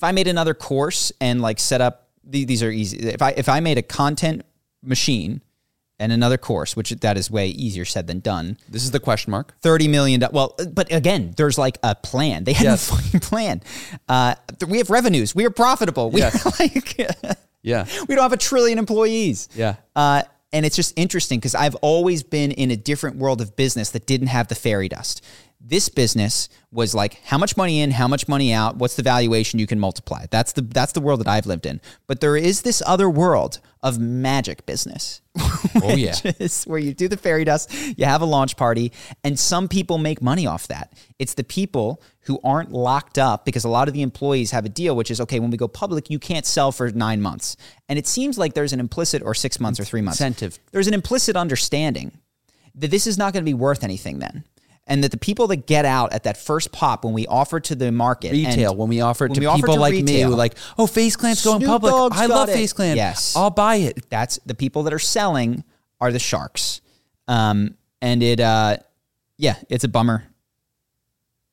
If 0.00 0.04
I 0.04 0.12
made 0.12 0.28
another 0.28 0.54
course 0.54 1.12
and 1.20 1.42
like 1.42 1.58
set 1.58 1.82
up 1.82 2.08
these 2.24 2.62
are 2.62 2.70
easy. 2.70 2.96
If 2.98 3.20
I 3.20 3.30
if 3.32 3.48
I 3.50 3.60
made 3.60 3.76
a 3.76 3.82
content 3.82 4.42
machine 4.82 5.42
and 5.98 6.10
another 6.12 6.38
course, 6.38 6.74
which 6.74 6.88
that 6.90 7.18
is 7.18 7.30
way 7.30 7.48
easier 7.48 7.84
said 7.84 8.06
than 8.06 8.20
done. 8.20 8.56
This 8.66 8.82
is 8.84 8.92
the 8.92 9.00
question 9.00 9.30
mark. 9.30 9.54
thirty 9.60 9.88
million. 9.88 10.22
Well, 10.32 10.56
but 10.72 10.90
again, 10.90 11.34
there's 11.36 11.58
like 11.58 11.76
a 11.82 11.94
plan. 11.94 12.44
They 12.44 12.54
had 12.54 12.64
Yes. 12.64 12.90
a 12.90 12.94
fucking 12.96 13.20
plan. 13.20 13.62
Uh, 14.08 14.36
we 14.66 14.78
have 14.78 14.88
revenues. 14.88 15.34
We 15.34 15.44
are 15.44 15.50
profitable. 15.50 16.10
We 16.10 16.20
Yes. 16.20 16.46
are 16.46 16.52
like 16.60 16.96
Yeah. 17.62 17.84
we 18.08 18.14
don't 18.14 18.22
have 18.22 18.32
a 18.32 18.38
trillion 18.38 18.78
employees. 18.78 19.50
Yeah. 19.54 19.74
Uh, 19.94 20.22
and 20.52 20.64
it's 20.64 20.76
just 20.76 20.94
interesting 20.96 21.38
because 21.38 21.54
I've 21.54 21.74
always 21.76 22.22
been 22.22 22.50
in 22.52 22.70
a 22.70 22.76
different 22.76 23.16
world 23.16 23.40
of 23.42 23.54
business 23.54 23.90
that 23.90 24.06
didn't 24.06 24.28
have 24.28 24.48
the 24.48 24.54
fairy 24.54 24.88
dust. 24.88 25.22
This 25.62 25.88
business 25.90 26.48
was 26.72 26.94
like 26.94 27.20
how 27.24 27.36
much 27.36 27.56
money 27.56 27.80
in, 27.80 27.90
how 27.90 28.08
much 28.08 28.28
money 28.28 28.52
out, 28.52 28.76
what's 28.76 28.96
the 28.96 29.02
valuation 29.02 29.58
you 29.58 29.66
can 29.66 29.78
multiply. 29.78 30.24
That's 30.30 30.52
the 30.52 30.62
that's 30.62 30.92
the 30.92 31.00
world 31.00 31.20
that 31.20 31.28
I've 31.28 31.46
lived 31.46 31.66
in. 31.66 31.80
But 32.06 32.20
there 32.20 32.36
is 32.36 32.62
this 32.62 32.82
other 32.86 33.10
world 33.10 33.60
of 33.82 33.98
magic 33.98 34.66
business. 34.66 35.20
Oh 35.82 35.94
yeah. 35.94 36.14
is 36.38 36.64
where 36.64 36.78
you 36.78 36.92
do 36.94 37.06
the 37.06 37.16
fairy 37.16 37.44
dust, 37.44 37.72
you 37.96 38.04
have 38.04 38.22
a 38.22 38.24
launch 38.24 38.56
party, 38.56 38.92
and 39.22 39.38
some 39.38 39.68
people 39.68 39.98
make 39.98 40.20
money 40.20 40.46
off 40.46 40.66
that. 40.68 40.92
It's 41.18 41.34
the 41.34 41.44
people 41.44 42.02
who 42.22 42.40
aren't 42.42 42.72
locked 42.72 43.18
up 43.18 43.44
because 43.44 43.64
a 43.64 43.68
lot 43.68 43.86
of 43.86 43.94
the 43.94 44.02
employees 44.02 44.50
have 44.50 44.64
a 44.64 44.68
deal, 44.68 44.96
which 44.96 45.10
is 45.10 45.20
okay, 45.20 45.38
when 45.38 45.50
we 45.50 45.56
go 45.56 45.68
public, 45.68 46.10
you 46.10 46.18
can't 46.18 46.44
sell 46.44 46.72
for 46.72 46.90
nine 46.90 47.20
months. 47.22 47.56
And 47.88 47.98
it 47.98 48.06
seems 48.06 48.36
like 48.36 48.54
there's 48.54 48.72
an 48.72 48.80
implicit, 48.80 49.22
or 49.22 49.34
six 49.34 49.60
months 49.60 49.78
or 49.78 49.84
three 49.84 50.00
months 50.00 50.20
Incentive. 50.20 50.58
There's 50.72 50.88
an 50.88 50.94
implicit 50.94 51.36
understanding 51.36 52.18
that 52.74 52.90
this 52.90 53.06
is 53.06 53.16
not 53.16 53.32
going 53.32 53.44
to 53.44 53.48
be 53.48 53.54
worth 53.54 53.84
anything 53.84 54.18
then. 54.18 54.44
And 54.86 55.04
that 55.04 55.12
the 55.12 55.18
people 55.18 55.46
that 55.48 55.66
get 55.66 55.84
out 55.84 56.12
at 56.12 56.24
that 56.24 56.36
first 56.36 56.72
pop 56.72 57.04
when 57.04 57.14
we 57.14 57.26
offer 57.26 57.60
to 57.60 57.74
the 57.76 57.92
market 57.92 58.32
retail 58.32 58.74
when 58.74 58.88
we 58.88 59.00
offer 59.00 59.26
it 59.26 59.34
to 59.34 59.44
offer 59.44 59.58
people 59.58 59.74
to 59.74 59.80
like 59.80 59.94
me 59.94 60.22
who 60.22 60.30
like, 60.30 60.56
oh, 60.78 60.86
FaZe 60.88 61.16
Clan's 61.16 61.44
going 61.44 61.64
public. 61.64 61.92
Dogg's 61.92 62.18
I 62.18 62.26
love 62.26 62.48
it. 62.48 62.54
FaZe. 62.54 62.74
Yes. 62.78 63.36
I'll 63.36 63.50
buy 63.50 63.76
it. 63.76 64.10
that's 64.10 64.40
the 64.46 64.54
people 64.54 64.82
that 64.84 64.92
are 64.92 64.98
selling 64.98 65.62
are 66.00 66.10
the 66.10 66.18
sharks. 66.18 66.80
Um, 67.28 67.76
and 68.02 68.20
it, 68.22 68.40
uh, 68.40 68.78
yeah, 69.36 69.56
it's 69.68 69.84
a 69.84 69.88
bummer 69.88 70.24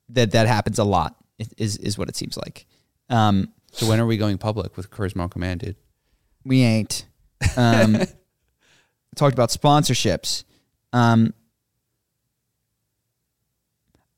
that 0.10 0.32
that 0.32 0.48
happens 0.48 0.80
a 0.80 0.84
lot. 0.84 1.16
Is 1.58 1.78
is 1.78 1.98
what 1.98 2.10
it 2.10 2.16
seems 2.16 2.38
like. 2.38 2.66
Um, 3.10 3.54
So 3.72 3.88
when 3.88 4.00
are 4.00 4.08
we 4.08 4.18
going 4.18 4.40
public 4.40 4.76
with 4.76 4.90
Charisma 4.90 5.30
Command, 5.30 5.60
dude? 5.62 5.76
we 6.44 6.64
ain't. 6.64 7.06
Um, 7.56 7.98
talked 9.16 9.34
about 9.34 9.50
sponsorships. 9.50 10.44
Um, 10.94 11.34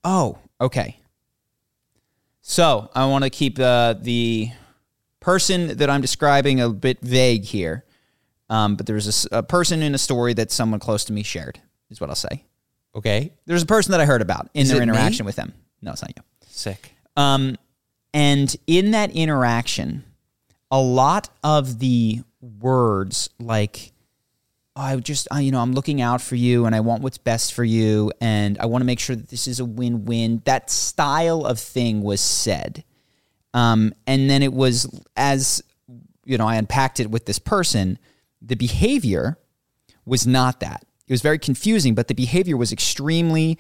oh, 0.04 0.38
okay. 0.60 0.98
So 2.42 2.90
I 2.96 3.06
want 3.06 3.24
to 3.26 3.30
keep 3.30 3.56
the 3.58 3.98
the 4.02 4.50
person 5.20 5.78
that 5.78 5.90
I'm 5.90 6.02
describing 6.02 6.62
a 6.62 6.70
bit 6.70 7.00
vague 7.02 7.44
here. 7.44 7.86
Um, 8.50 8.76
but 8.76 8.88
there's 8.88 9.28
a 9.32 9.44
person 9.44 9.84
in 9.84 9.94
a 9.94 9.98
story 10.00 10.34
that 10.34 10.52
someone 10.52 10.80
close 10.80 11.06
to 11.06 11.14
me 11.14 11.22
shared. 11.24 11.60
Is 11.92 12.02
what 12.02 12.10
I'll 12.10 12.16
say. 12.16 12.44
Okay. 12.96 13.32
There's 13.46 13.62
a 13.64 13.68
person 13.68 13.92
that 13.92 14.00
I 14.02 14.06
heard 14.06 14.22
about 14.22 14.50
in 14.54 14.64
Is 14.64 14.70
their 14.70 14.82
it 14.82 14.86
me? 14.86 14.92
interaction 14.92 15.26
with 15.26 15.36
them. 15.36 15.54
No, 15.82 15.92
it's 15.92 16.02
not 16.02 16.14
you. 16.16 16.24
Sick. 16.48 16.94
Um, 17.16 17.58
and 18.14 18.56
in 18.66 18.92
that 18.92 19.12
interaction, 19.12 20.04
a 20.72 20.80
lot 20.82 21.30
of 21.44 21.78
the 21.80 22.22
words 22.42 23.30
like, 23.40 23.92
"Oh, 23.92 23.99
I 24.80 24.96
just, 24.96 25.28
I, 25.30 25.42
you 25.42 25.52
know, 25.52 25.60
I'm 25.60 25.74
looking 25.74 26.02
out 26.02 26.22
for 26.22 26.36
you 26.36 26.66
and 26.66 26.74
I 26.74 26.80
want 26.80 27.04
what's 27.04 27.18
best 27.18 27.54
for 27.54 27.64
you 27.64 28.14
and 28.22 28.58
I 28.60 28.66
want 28.68 28.82
to 28.82 28.86
make 28.86 29.00
sure 29.00 29.16
that 29.16 29.28
this 29.28 29.46
is 29.46 29.60
a 29.60 29.66
win 29.66 30.06
win. 30.06 30.42
That 30.46 30.70
style 30.70 31.46
of 31.46 31.60
thing 31.60 32.02
was 32.02 32.22
said. 32.22 32.84
Um, 33.54 33.94
and 34.08 34.30
then 34.30 34.42
it 34.42 34.54
was, 34.54 34.88
as, 35.18 35.62
you 36.24 36.38
know, 36.38 36.48
I 36.48 36.56
unpacked 36.56 37.00
it 37.00 37.12
with 37.12 37.26
this 37.26 37.40
person, 37.40 38.00
the 38.42 38.56
behavior 38.56 39.38
was 40.06 40.26
not 40.26 40.62
that. 40.62 40.86
It 41.08 41.14
was 41.14 41.22
very 41.22 41.40
confusing, 41.40 41.94
but 41.94 42.08
the 42.08 42.14
behavior 42.14 42.56
was 42.56 42.72
extremely 42.72 43.58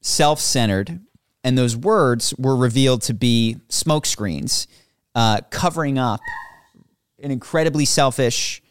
self 0.00 0.38
centered, 0.38 1.00
and 1.42 1.56
those 1.56 1.76
words 1.76 2.34
were 2.38 2.54
revealed 2.54 3.02
to 3.02 3.14
be 3.14 3.56
smokescreens 3.68 4.66
uh, 5.14 5.40
covering 5.50 5.98
up 5.98 6.20
an 7.20 7.30
incredibly 7.30 7.84
selfish, 7.84 8.62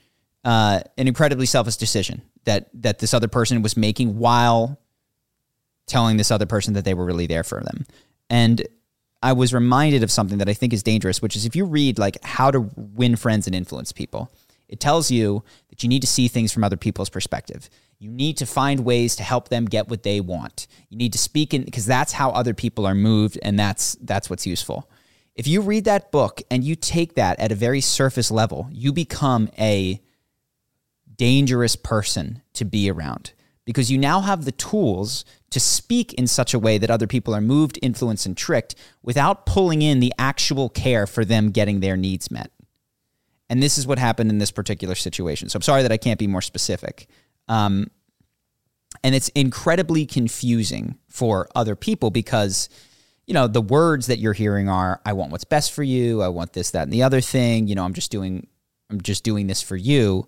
uh, 0.47 0.79
an 0.97 1.09
incredibly 1.09 1.45
selfish 1.45 1.75
decision 1.75 2.21
that 2.45 2.69
that 2.73 2.99
this 2.99 3.13
other 3.13 3.27
person 3.27 3.61
was 3.61 3.75
making 3.75 4.17
while 4.17 4.79
telling 5.87 6.15
this 6.15 6.31
other 6.31 6.45
person 6.45 6.73
that 6.73 6.85
they 6.85 6.93
were 6.93 7.03
really 7.03 7.27
there 7.27 7.43
for 7.43 7.59
them. 7.59 7.85
And 8.29 8.65
I 9.21 9.33
was 9.33 9.53
reminded 9.53 10.03
of 10.03 10.11
something 10.11 10.37
that 10.37 10.47
I 10.47 10.53
think 10.53 10.71
is 10.71 10.83
dangerous, 10.83 11.21
which 11.21 11.35
is 11.35 11.45
if 11.45 11.53
you 11.53 11.65
read 11.65 11.99
like 11.99 12.23
how 12.23 12.49
to 12.49 12.61
win 12.77 13.17
friends 13.17 13.45
and 13.45 13.53
influence 13.53 13.91
people, 13.91 14.31
it 14.69 14.79
tells 14.79 15.11
you 15.11 15.43
that 15.69 15.83
you 15.83 15.89
need 15.89 15.99
to 16.01 16.07
see 16.07 16.29
things 16.29 16.53
from 16.53 16.63
other 16.63 16.77
people's 16.77 17.09
perspective. 17.09 17.69
You 17.99 18.09
need 18.09 18.37
to 18.37 18.45
find 18.45 18.85
ways 18.85 19.17
to 19.17 19.23
help 19.23 19.49
them 19.49 19.65
get 19.65 19.89
what 19.89 20.03
they 20.03 20.21
want. 20.21 20.67
You 20.89 20.97
need 20.97 21.11
to 21.11 21.19
speak 21.19 21.53
in 21.53 21.63
because 21.63 21.85
that's 21.85 22.13
how 22.13 22.29
other 22.29 22.53
people 22.53 22.85
are 22.85 22.95
moved 22.95 23.37
and 23.41 23.59
that's 23.59 23.95
that's 23.95 24.29
what's 24.29 24.47
useful. 24.47 24.89
If 25.35 25.45
you 25.45 25.59
read 25.59 25.83
that 25.85 26.09
book 26.09 26.41
and 26.49 26.63
you 26.63 26.75
take 26.75 27.15
that 27.15 27.37
at 27.41 27.51
a 27.51 27.55
very 27.55 27.81
surface 27.81 28.31
level, 28.31 28.69
you 28.71 28.93
become 28.93 29.49
a 29.59 30.01
dangerous 31.17 31.75
person 31.75 32.41
to 32.53 32.65
be 32.65 32.89
around 32.89 33.33
because 33.65 33.91
you 33.91 33.97
now 33.97 34.21
have 34.21 34.45
the 34.45 34.51
tools 34.53 35.25
to 35.49 35.59
speak 35.59 36.13
in 36.13 36.25
such 36.25 36.53
a 36.53 36.59
way 36.59 36.77
that 36.77 36.89
other 36.89 37.07
people 37.07 37.35
are 37.35 37.41
moved, 37.41 37.77
influenced, 37.81 38.25
and 38.25 38.37
tricked 38.37 38.75
without 39.03 39.45
pulling 39.45 39.81
in 39.81 39.99
the 39.99 40.13
actual 40.17 40.69
care 40.69 41.05
for 41.05 41.25
them 41.25 41.51
getting 41.51 41.79
their 41.79 41.97
needs 41.97 42.31
met. 42.31 42.51
And 43.49 43.61
this 43.61 43.77
is 43.77 43.87
what 43.87 43.99
happened 43.99 44.29
in 44.29 44.37
this 44.37 44.51
particular 44.51 44.95
situation. 44.95 45.49
So 45.49 45.57
I'm 45.57 45.61
sorry 45.61 45.81
that 45.83 45.91
I 45.91 45.97
can't 45.97 46.19
be 46.19 46.27
more 46.27 46.41
specific. 46.41 47.07
Um, 47.47 47.89
and 49.03 49.15
it's 49.15 49.29
incredibly 49.29 50.05
confusing 50.05 50.97
for 51.07 51.47
other 51.55 51.75
people 51.75 52.09
because, 52.09 52.69
you 53.25 53.33
know, 53.33 53.47
the 53.47 53.61
words 53.61 54.07
that 54.07 54.19
you're 54.19 54.33
hearing 54.33 54.69
are, 54.69 55.01
I 55.05 55.13
want 55.13 55.31
what's 55.31 55.43
best 55.43 55.71
for 55.71 55.83
you. 55.83 56.21
I 56.21 56.29
want 56.29 56.53
this, 56.53 56.71
that, 56.71 56.83
and 56.83 56.93
the 56.93 57.03
other 57.03 57.21
thing. 57.21 57.67
You 57.67 57.75
know, 57.75 57.83
I'm 57.83 57.93
just 57.93 58.11
doing, 58.11 58.47
I'm 58.89 59.01
just 59.01 59.23
doing 59.23 59.47
this 59.47 59.61
for 59.61 59.75
you. 59.75 60.27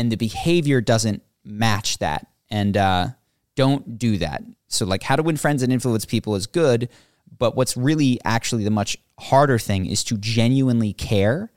And 0.00 0.10
the 0.10 0.16
behavior 0.16 0.80
doesn't 0.80 1.22
match 1.44 1.98
that. 1.98 2.26
And 2.48 2.74
uh, 2.74 3.08
don't 3.54 3.98
do 3.98 4.16
that. 4.16 4.42
So, 4.66 4.86
like, 4.86 5.02
how 5.02 5.14
to 5.14 5.22
win 5.22 5.36
friends 5.36 5.62
and 5.62 5.70
influence 5.70 6.06
people 6.06 6.34
is 6.36 6.46
good. 6.46 6.88
But 7.38 7.54
what's 7.54 7.76
really 7.76 8.18
actually 8.24 8.64
the 8.64 8.70
much 8.70 8.96
harder 9.18 9.58
thing 9.58 9.84
is 9.84 10.02
to 10.04 10.16
genuinely 10.16 10.94
care 10.94 11.52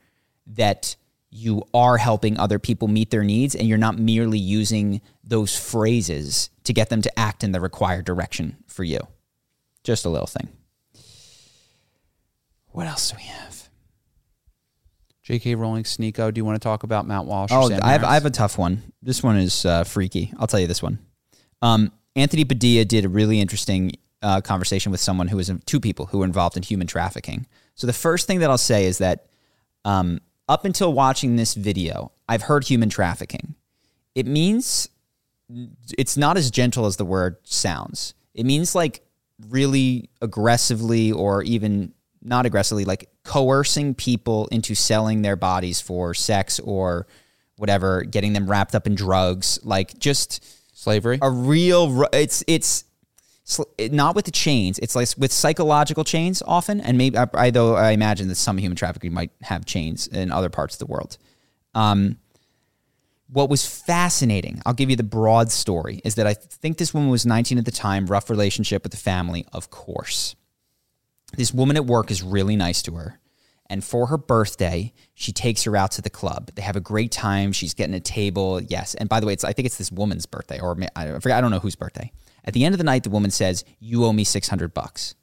that 0.45 0.97
you 1.29 1.63
are 1.73 1.97
helping 1.97 2.37
other 2.37 2.59
people 2.59 2.89
meet 2.89 3.11
their 3.11 3.23
needs 3.23 3.55
and 3.55 3.65
you're 3.65 3.77
not 3.77 3.97
merely 3.97 4.37
using 4.37 4.99
those 5.23 5.57
phrases 5.57 6.49
to 6.65 6.73
get 6.73 6.89
them 6.89 7.01
to 7.01 7.17
act 7.17 7.45
in 7.45 7.53
the 7.53 7.61
required 7.61 8.03
direction 8.03 8.57
for 8.67 8.83
you. 8.83 8.99
Just 9.85 10.03
a 10.03 10.09
little 10.09 10.27
thing. 10.27 10.49
What 12.71 12.87
else 12.87 13.09
do 13.09 13.15
we 13.15 13.23
have? 13.23 13.62
J.K. 15.23 15.55
Rowling, 15.55 15.83
Sneako. 15.83 16.33
Do 16.33 16.39
you 16.39 16.45
want 16.45 16.61
to 16.61 16.65
talk 16.65 16.83
about 16.83 17.07
Matt 17.07 17.25
Walsh? 17.25 17.51
Oh, 17.53 17.71
I 17.81 17.93
have, 17.93 18.03
I 18.03 18.13
have 18.15 18.25
a 18.25 18.29
tough 18.29 18.57
one. 18.57 18.83
This 19.01 19.23
one 19.23 19.37
is 19.37 19.65
uh, 19.65 19.85
freaky. 19.85 20.33
I'll 20.37 20.47
tell 20.47 20.59
you 20.59 20.67
this 20.67 20.83
one. 20.83 20.99
Um, 21.61 21.93
Anthony 22.15 22.43
Padilla 22.43 22.83
did 22.83 23.05
a 23.05 23.09
really 23.09 23.39
interesting 23.39 23.93
uh, 24.21 24.41
conversation 24.41 24.91
with 24.91 24.99
someone 24.99 25.29
who 25.29 25.37
was 25.37 25.49
two 25.65 25.79
people 25.79 26.07
who 26.07 26.19
were 26.19 26.25
involved 26.25 26.57
in 26.57 26.63
human 26.63 26.87
trafficking. 26.87 27.47
So 27.75 27.87
the 27.87 27.93
first 27.93 28.27
thing 28.27 28.39
that 28.39 28.49
I'll 28.49 28.57
say 28.57 28.85
is 28.85 28.97
that 28.97 29.27
um, 29.85 30.19
up 30.49 30.65
until 30.65 30.91
watching 30.91 31.37
this 31.37 31.53
video, 31.53 32.11
I've 32.27 32.43
heard 32.43 32.65
human 32.65 32.89
trafficking. 32.89 33.55
It 34.15 34.27
means 34.27 34.89
it's 35.97 36.17
not 36.17 36.37
as 36.37 36.51
gentle 36.51 36.85
as 36.85 36.97
the 36.97 37.05
word 37.05 37.37
sounds. 37.43 38.13
It 38.33 38.45
means 38.45 38.75
like 38.75 39.05
really 39.49 40.09
aggressively 40.21 41.11
or 41.11 41.43
even 41.43 41.93
not 42.23 42.45
aggressively, 42.45 42.85
like 42.85 43.09
coercing 43.23 43.93
people 43.93 44.47
into 44.47 44.75
selling 44.75 45.21
their 45.21 45.35
bodies 45.35 45.81
for 45.81 46.13
sex 46.13 46.59
or 46.59 47.07
whatever, 47.57 48.03
getting 48.03 48.33
them 48.33 48.49
wrapped 48.49 48.75
up 48.75 48.87
in 48.87 48.95
drugs, 48.95 49.59
like 49.63 49.97
just 49.99 50.45
slavery. 50.73 51.19
A 51.21 51.29
real 51.29 52.05
it's 52.11 52.43
it's 52.47 52.85
not 53.91 54.15
with 54.15 54.25
the 54.25 54.31
chains. 54.31 54.79
It's 54.79 54.95
like 54.95 55.09
with 55.17 55.31
psychological 55.31 56.03
chains 56.03 56.41
often, 56.45 56.79
and 56.81 56.97
maybe 56.97 57.17
I, 57.17 57.51
though 57.51 57.75
I 57.75 57.91
imagine 57.91 58.27
that 58.29 58.35
some 58.35 58.57
human 58.57 58.75
trafficking 58.75 59.13
might 59.13 59.31
have 59.41 59.65
chains 59.65 60.07
in 60.07 60.31
other 60.31 60.49
parts 60.49 60.75
of 60.75 60.79
the 60.79 60.85
world. 60.85 61.17
Um, 61.75 62.17
what 63.27 63.49
was 63.49 63.65
fascinating, 63.65 64.61
I'll 64.63 64.75
give 64.75 64.91
you 64.91 64.95
the 64.95 65.03
broad 65.03 65.51
story, 65.51 66.01
is 66.05 66.15
that 66.15 66.27
I 66.27 66.35
think 66.35 66.77
this 66.77 66.93
woman 66.93 67.09
was 67.09 67.25
19 67.25 67.57
at 67.57 67.65
the 67.65 67.71
time, 67.71 68.05
rough 68.05 68.29
relationship 68.29 68.83
with 68.83 68.91
the 68.91 68.97
family, 68.97 69.45
of 69.51 69.71
course. 69.71 70.35
This 71.35 71.53
woman 71.53 71.75
at 71.75 71.85
work 71.85 72.11
is 72.11 72.21
really 72.21 72.55
nice 72.55 72.81
to 72.83 72.95
her. 72.95 73.19
And 73.67 73.83
for 73.83 74.07
her 74.07 74.17
birthday, 74.17 74.93
she 75.15 75.31
takes 75.31 75.63
her 75.63 75.75
out 75.75 75.91
to 75.91 76.01
the 76.01 76.09
club. 76.09 76.51
They 76.53 76.61
have 76.61 76.75
a 76.75 76.81
great 76.81 77.11
time. 77.11 77.51
She's 77.53 77.73
getting 77.73 77.95
a 77.95 77.99
table. 77.99 78.61
Yes. 78.61 78.93
And 78.93 79.09
by 79.09 79.19
the 79.19 79.25
way, 79.25 79.33
it's 79.33 79.43
I 79.43 79.53
think 79.53 79.65
it's 79.65 79.77
this 79.77 79.91
woman's 79.91 80.25
birthday, 80.25 80.59
or 80.59 80.77
I 80.95 81.19
forget. 81.19 81.37
I 81.37 81.41
don't 81.41 81.49
know 81.49 81.59
whose 81.59 81.75
birthday. 81.75 82.11
At 82.45 82.53
the 82.53 82.65
end 82.65 82.75
of 82.75 82.77
the 82.77 82.83
night, 82.83 83.03
the 83.03 83.09
woman 83.09 83.31
says, 83.31 83.63
"You 83.79 84.05
owe 84.05 84.13
me 84.13 84.25
six 84.25 84.47
hundred 84.49 84.73
bucks." 84.73 85.15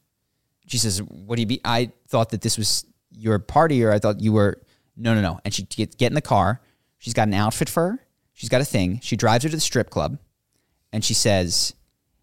She 0.66 0.78
says, 0.78 1.02
"What 1.02 1.36
do 1.36 1.42
you 1.42 1.46
be?" 1.46 1.60
I 1.64 1.92
thought 2.08 2.30
that 2.30 2.40
this 2.40 2.56
was 2.56 2.86
your 3.12 3.38
party, 3.38 3.84
or 3.84 3.92
I 3.92 3.98
thought 3.98 4.20
you 4.20 4.32
were. 4.32 4.60
No, 4.96 5.14
no, 5.14 5.20
no. 5.20 5.38
And 5.44 5.54
she 5.54 5.64
get, 5.64 5.96
get 5.96 6.10
in 6.10 6.14
the 6.14 6.22
car. 6.22 6.60
She's 6.98 7.14
got 7.14 7.28
an 7.28 7.34
outfit 7.34 7.68
for 7.68 7.92
her. 7.92 8.06
She's 8.32 8.48
got 8.48 8.60
a 8.60 8.64
thing. 8.64 9.00
She 9.02 9.16
drives 9.16 9.44
her 9.44 9.50
to 9.50 9.56
the 9.56 9.60
strip 9.60 9.90
club, 9.90 10.18
and 10.92 11.04
she 11.04 11.14
says, 11.14 11.74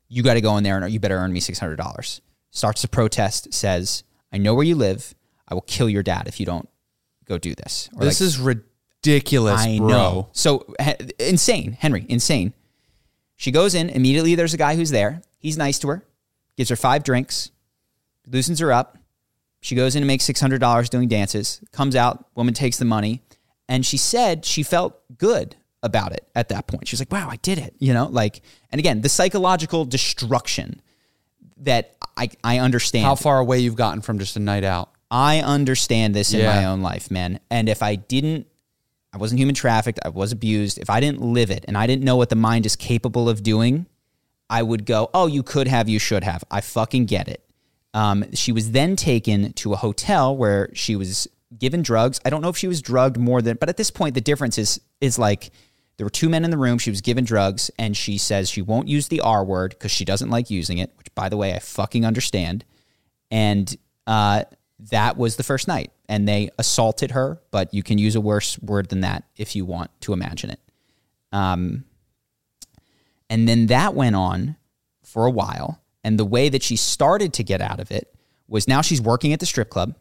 "You 0.10 0.24
got 0.24 0.34
to 0.34 0.42
go 0.42 0.58
in 0.58 0.64
there, 0.64 0.78
and 0.78 0.92
you 0.92 1.00
better 1.00 1.16
earn 1.18 1.32
me 1.32 1.40
six 1.40 1.60
hundred 1.60 1.78
dollars." 1.78 2.22
Starts 2.58 2.82
to 2.82 2.88
protest. 2.88 3.54
Says, 3.54 4.04
"I 4.34 4.38
know 4.38 4.56
where 4.56 4.66
you 4.66 4.76
live. 4.76 5.14
I 5.48 5.54
will 5.54 5.62
kill 5.62 5.90
your 5.90 6.04
dad 6.04 6.28
if 6.28 6.40
you 6.40 6.46
don't 6.46 6.68
go 7.26 7.38
do 7.38 7.54
this." 7.54 7.90
Or 7.96 8.04
this 8.04 8.20
like, 8.20 8.26
is 8.26 8.40
ridiculous, 8.40 9.62
I 9.62 9.78
bro. 9.78 9.88
Know. 9.88 10.30
So 10.32 10.74
insane, 11.20 11.78
Henry, 11.80 12.06
insane. 12.10 12.54
She 13.36 13.52
goes 13.52 13.76
in, 13.76 13.90
immediately 13.90 14.34
there's 14.34 14.56
a 14.56 14.58
guy 14.58 14.76
who's 14.76 14.90
there. 14.90 15.22
He's 15.38 15.58
nice 15.58 15.78
to 15.80 15.88
her, 15.90 16.04
gives 16.58 16.70
her 16.70 16.76
five 16.76 17.04
drinks, 17.04 17.52
loosens 18.26 18.60
her 18.60 18.74
up. 18.74 18.98
She 19.62 19.76
goes 19.76 19.96
in 19.96 20.02
and 20.02 20.08
makes 20.08 20.26
$600 20.26 20.90
doing 20.90 21.08
dances, 21.08 21.62
comes 21.72 21.96
out, 21.96 22.26
woman 22.36 22.54
takes 22.54 22.78
the 22.78 22.86
money, 22.86 23.22
and 23.70 23.86
she 23.86 23.98
said 23.98 24.46
she 24.46 24.64
felt 24.64 25.00
good 25.18 25.56
about 25.84 26.14
it 26.14 26.28
at 26.34 26.50
that 26.50 26.68
point. 26.68 26.88
She's 26.88 27.00
like, 27.00 27.12
wow, 27.12 27.30
I 27.30 27.36
did 27.38 27.60
it. 27.60 27.76
You 27.78 27.94
know, 27.94 28.08
like, 28.08 28.42
and 28.72 28.80
again, 28.80 29.02
the 29.02 29.10
psychological 29.10 29.86
destruction 29.86 30.82
that 31.58 31.97
I, 32.18 32.30
I 32.44 32.60
understand. 32.60 33.06
How 33.06 33.16
far 33.16 33.40
away 33.40 33.60
you've 33.60 33.76
gotten 33.76 34.02
from 34.02 34.20
just 34.20 34.36
a 34.36 34.40
night 34.40 34.64
out. 34.64 34.92
I 35.10 35.40
understand 35.40 36.16
this 36.16 36.34
in 36.34 36.40
yeah. 36.42 36.56
my 36.56 36.66
own 36.66 36.82
life, 36.82 37.10
man. 37.10 37.40
And 37.50 37.70
if 37.70 37.82
I 37.82 37.96
didn't 37.96 38.48
I 39.14 39.18
wasn't 39.18 39.40
human 39.40 39.56
trafficked. 39.56 40.00
I 40.06 40.10
was 40.10 40.32
abused. 40.32 40.78
If 40.78 40.90
I 40.90 41.00
didn't 41.00 41.22
live 41.22 41.50
it 41.50 41.66
and 41.68 41.78
I 41.78 41.88
didn't 41.88 42.04
know 42.04 42.16
what 42.16 42.30
the 42.30 42.36
mind 42.36 42.66
is 42.66 42.76
capable 42.76 43.30
of 43.30 43.42
doing, 43.42 43.88
I 44.50 44.62
would 44.62 44.86
go, 44.86 45.10
oh, 45.14 45.28
you 45.28 45.44
could 45.44 45.68
have, 45.68 45.90
you 45.90 46.00
should 46.00 46.24
have. 46.24 46.44
I 46.52 46.62
fucking 46.62 47.06
get 47.06 47.28
it. 47.28 47.44
Um, 47.94 48.26
she 48.34 48.52
was 48.52 48.72
then 48.72 48.96
taken 48.96 49.54
to 49.54 49.74
a 49.74 49.76
hotel 49.76 50.36
where 50.36 50.70
she 50.74 50.96
was 50.96 51.28
given 51.58 51.82
drugs. 51.82 52.20
I 52.26 52.30
don't 52.30 52.42
know 52.42 52.50
if 52.50 52.58
she 52.58 52.68
was 52.68 52.82
drugged 52.82 53.18
more 53.18 53.42
than, 53.42 53.58
but 53.58 53.70
at 53.70 53.78
this 53.78 53.90
point, 53.90 54.14
the 54.14 54.22
difference 54.22 54.58
is 54.58 54.80
is 55.02 55.18
like 55.18 55.52
there 55.98 56.06
were 56.06 56.12
two 56.12 56.30
men 56.30 56.46
in 56.46 56.52
the 56.52 56.58
room. 56.58 56.78
She 56.78 56.90
was 56.90 57.02
given 57.02 57.26
drugs, 57.26 57.72
and 57.78 57.98
she 57.98 58.18
says 58.18 58.50
she 58.50 58.62
won't 58.62 58.88
use 58.88 59.08
the 59.08 59.22
R 59.22 59.44
word 59.44 59.72
because 59.72 59.92
she 59.92 60.06
doesn't 60.06 60.30
like 60.30 60.50
using 60.50 60.78
it. 60.78 60.92
Which, 60.98 61.14
by 61.16 61.30
the 61.30 61.38
way, 61.38 61.54
I 61.54 61.60
fucking 61.60 62.06
understand. 62.06 62.66
And 63.32 63.76
uh, 64.06 64.44
that 64.92 65.18
was 65.18 65.36
the 65.36 65.44
first 65.44 65.68
night 65.68 65.92
and 66.10 66.28
they 66.28 66.50
assaulted 66.58 67.12
her, 67.12 67.42
but 67.52 67.74
you 67.74 67.84
can 67.84 67.98
use 67.98 68.16
a 68.16 68.22
worse 68.22 68.58
word 68.60 68.90
than 68.90 69.02
that 69.02 69.24
if 69.36 69.56
you 69.56 69.66
want 69.66 69.92
to 70.02 70.14
imagine 70.14 70.52
it. 70.52 70.60
Um, 71.32 71.84
and 73.30 73.48
then 73.48 73.68
that 73.68 73.94
went 73.94 74.16
on 74.16 74.56
for 75.04 75.26
a 75.26 75.32
while. 75.32 75.82
And 76.04 76.18
the 76.18 76.26
way 76.26 76.48
that 76.48 76.64
she 76.64 76.78
started 76.78 77.34
to 77.34 77.44
get 77.44 77.60
out 77.60 77.80
of 77.80 77.92
it 77.92 78.16
was 78.48 78.68
now 78.68 78.82
she's 78.82 79.02
working 79.02 79.34
at 79.34 79.42
the 79.42 79.46
strip 79.46 79.70
club. 79.70 79.96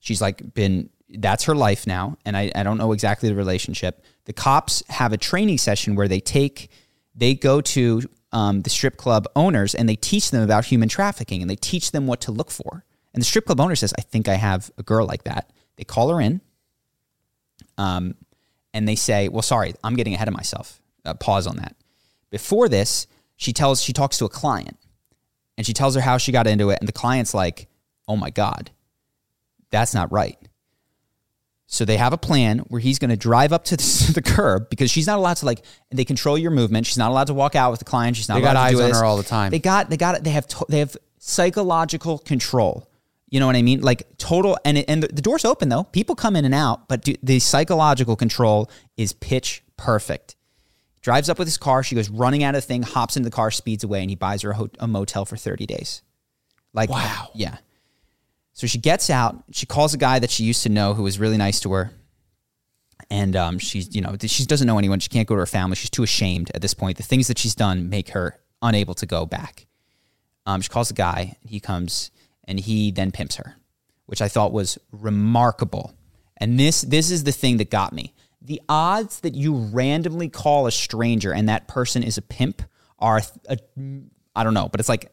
She's 0.00 0.20
like 0.20 0.52
been, 0.52 0.90
that's 1.10 1.44
her 1.44 1.54
life 1.54 1.86
now. 1.86 2.18
And 2.24 2.36
I, 2.36 2.50
I 2.54 2.62
don't 2.62 2.78
know 2.78 2.92
exactly 2.92 3.28
the 3.28 3.34
relationship. 3.34 4.04
The 4.26 4.32
cops 4.32 4.82
have 4.88 5.12
a 5.12 5.16
training 5.16 5.58
session 5.58 5.94
where 5.94 6.08
they 6.08 6.20
take, 6.20 6.70
they 7.14 7.34
go 7.34 7.60
to 7.60 8.02
um, 8.32 8.62
the 8.62 8.70
strip 8.70 8.96
club 8.96 9.26
owners 9.34 9.74
and 9.74 9.88
they 9.88 9.96
teach 9.96 10.30
them 10.30 10.42
about 10.42 10.66
human 10.66 10.88
trafficking 10.88 11.40
and 11.40 11.50
they 11.50 11.56
teach 11.56 11.92
them 11.92 12.06
what 12.06 12.20
to 12.22 12.32
look 12.32 12.50
for. 12.50 12.84
And 13.14 13.22
the 13.22 13.26
strip 13.26 13.46
club 13.46 13.60
owner 13.60 13.74
says, 13.74 13.94
I 13.96 14.02
think 14.02 14.28
I 14.28 14.34
have 14.34 14.70
a 14.76 14.82
girl 14.82 15.06
like 15.06 15.24
that. 15.24 15.50
They 15.76 15.84
call 15.84 16.10
her 16.10 16.20
in. 16.20 16.40
Um, 17.78 18.14
and 18.74 18.86
they 18.86 18.96
say, 18.96 19.28
Well, 19.28 19.42
sorry, 19.42 19.74
I'm 19.82 19.96
getting 19.96 20.14
ahead 20.14 20.28
of 20.28 20.34
myself. 20.34 20.80
Uh, 21.04 21.14
pause 21.14 21.46
on 21.46 21.56
that. 21.56 21.74
Before 22.30 22.68
this, 22.68 23.06
she 23.36 23.52
tells, 23.52 23.82
she 23.82 23.92
talks 23.92 24.18
to 24.18 24.24
a 24.24 24.28
client 24.28 24.76
and 25.56 25.66
she 25.66 25.72
tells 25.72 25.94
her 25.94 26.00
how 26.00 26.18
she 26.18 26.32
got 26.32 26.46
into 26.46 26.70
it. 26.70 26.78
And 26.80 26.88
the 26.88 26.92
client's 26.92 27.32
like, 27.32 27.68
Oh 28.06 28.16
my 28.16 28.30
God, 28.30 28.70
that's 29.70 29.94
not 29.94 30.12
right. 30.12 30.38
So 31.70 31.84
they 31.84 31.98
have 31.98 32.14
a 32.14 32.18
plan 32.18 32.60
where 32.60 32.80
he's 32.80 32.98
going 32.98 33.10
to 33.10 33.16
drive 33.16 33.52
up 33.52 33.64
to 33.66 33.76
the, 34.14 34.22
curb 34.24 34.70
because 34.70 34.90
she's 34.90 35.06
not 35.06 35.18
allowed 35.18 35.36
to 35.38 35.46
like. 35.46 35.64
They 35.90 36.04
control 36.04 36.36
your 36.38 36.50
movement. 36.50 36.86
She's 36.86 36.98
not 36.98 37.10
allowed 37.10 37.26
to 37.26 37.34
walk 37.34 37.54
out 37.54 37.70
with 37.70 37.78
the 37.78 37.84
client. 37.84 38.16
She's 38.16 38.28
not. 38.28 38.36
They 38.36 38.40
got 38.40 38.56
eyes 38.56 38.74
on 38.74 38.88
this. 38.88 38.98
her 38.98 39.04
all 39.04 39.18
the 39.18 39.22
time. 39.22 39.50
They 39.50 39.58
got. 39.58 39.90
They 39.90 39.96
got. 39.96 40.24
They 40.24 40.30
have. 40.30 40.48
To, 40.48 40.66
They 40.68 40.78
have 40.78 40.96
psychological 41.18 42.18
control 42.18 42.88
you 43.30 43.40
know 43.40 43.46
what 43.46 43.56
I 43.56 43.62
mean? 43.62 43.80
Like 43.80 44.16
total, 44.16 44.58
and 44.64 44.78
it, 44.78 44.86
and 44.88 45.02
the, 45.02 45.08
the 45.08 45.22
door's 45.22 45.44
open 45.44 45.68
though. 45.68 45.84
People 45.84 46.14
come 46.14 46.34
in 46.34 46.44
and 46.44 46.54
out, 46.54 46.88
but 46.88 47.02
do, 47.02 47.14
the 47.22 47.38
psychological 47.38 48.16
control 48.16 48.70
is 48.96 49.12
pitch 49.12 49.62
perfect. 49.76 50.36
Drives 51.02 51.28
up 51.28 51.38
with 51.38 51.46
his 51.46 51.58
car. 51.58 51.82
She 51.82 51.94
goes 51.94 52.08
running 52.08 52.42
out 52.42 52.54
of 52.54 52.62
the 52.62 52.66
thing, 52.66 52.82
hops 52.82 53.16
into 53.16 53.28
the 53.28 53.34
car, 53.34 53.50
speeds 53.50 53.84
away, 53.84 54.00
and 54.00 54.10
he 54.10 54.16
buys 54.16 54.42
her 54.42 54.50
a, 54.50 54.54
ho- 54.54 54.70
a 54.78 54.88
motel 54.88 55.24
for 55.24 55.36
thirty 55.36 55.66
days. 55.66 56.02
Like 56.72 56.90
wow, 56.90 57.28
yeah. 57.34 57.58
So 58.58 58.66
she 58.66 58.78
gets 58.78 59.08
out. 59.08 59.44
She 59.52 59.66
calls 59.66 59.94
a 59.94 59.98
guy 59.98 60.18
that 60.18 60.32
she 60.32 60.42
used 60.42 60.64
to 60.64 60.68
know 60.68 60.92
who 60.92 61.04
was 61.04 61.20
really 61.20 61.36
nice 61.36 61.60
to 61.60 61.70
her, 61.74 61.92
and 63.08 63.36
um, 63.36 63.60
she's 63.60 63.94
you 63.94 64.00
know 64.00 64.16
she 64.20 64.46
doesn't 64.46 64.66
know 64.66 64.78
anyone. 64.78 64.98
She 64.98 65.08
can't 65.08 65.28
go 65.28 65.36
to 65.36 65.38
her 65.38 65.46
family. 65.46 65.76
She's 65.76 65.90
too 65.90 66.02
ashamed 66.02 66.50
at 66.56 66.60
this 66.60 66.74
point. 66.74 66.96
The 66.96 67.04
things 67.04 67.28
that 67.28 67.38
she's 67.38 67.54
done 67.54 67.88
make 67.88 68.08
her 68.08 68.36
unable 68.60 68.94
to 68.94 69.06
go 69.06 69.26
back. 69.26 69.68
Um, 70.44 70.60
she 70.60 70.70
calls 70.70 70.90
a 70.90 70.94
guy. 70.94 71.36
And 71.40 71.50
he 71.50 71.60
comes 71.60 72.10
and 72.48 72.58
he 72.58 72.90
then 72.90 73.12
pimps 73.12 73.36
her, 73.36 73.54
which 74.06 74.20
I 74.20 74.26
thought 74.26 74.52
was 74.52 74.76
remarkable. 74.90 75.94
And 76.38 76.58
this 76.58 76.80
this 76.80 77.12
is 77.12 77.22
the 77.22 77.30
thing 77.30 77.58
that 77.58 77.70
got 77.70 77.92
me. 77.92 78.12
The 78.42 78.60
odds 78.68 79.20
that 79.20 79.36
you 79.36 79.54
randomly 79.54 80.28
call 80.28 80.66
a 80.66 80.72
stranger 80.72 81.32
and 81.32 81.48
that 81.48 81.68
person 81.68 82.02
is 82.02 82.18
a 82.18 82.22
pimp 82.22 82.62
are 82.98 83.20
I 83.48 83.56
I 84.34 84.42
don't 84.42 84.54
know, 84.54 84.68
but 84.68 84.80
it's 84.80 84.88
like 84.88 85.12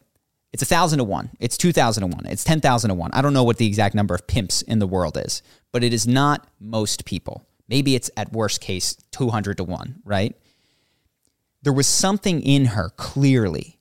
it's 0.52 0.62
a 0.62 0.66
thousand 0.66 0.98
to 0.98 1.04
one. 1.04 1.30
It's 1.40 1.56
two 1.56 1.72
thousand 1.72 2.08
to 2.08 2.16
one. 2.16 2.26
It's 2.26 2.44
ten 2.44 2.60
thousand 2.60 2.88
to 2.88 2.94
one. 2.94 3.10
I 3.12 3.22
don't 3.22 3.34
know 3.34 3.44
what 3.44 3.58
the 3.58 3.66
exact 3.66 3.94
number 3.94 4.14
of 4.14 4.26
pimps 4.26 4.62
in 4.62 4.78
the 4.78 4.86
world 4.86 5.16
is, 5.16 5.42
but 5.72 5.84
it 5.84 5.92
is 5.92 6.06
not 6.06 6.46
most 6.60 7.04
people. 7.04 7.46
Maybe 7.68 7.94
it's 7.94 8.10
at 8.16 8.32
worst 8.32 8.60
case 8.60 8.96
two 9.10 9.28
hundred 9.28 9.56
to 9.58 9.64
one, 9.64 10.00
right? 10.04 10.34
There 11.62 11.72
was 11.72 11.86
something 11.86 12.42
in 12.42 12.66
her 12.66 12.90
clearly 12.90 13.78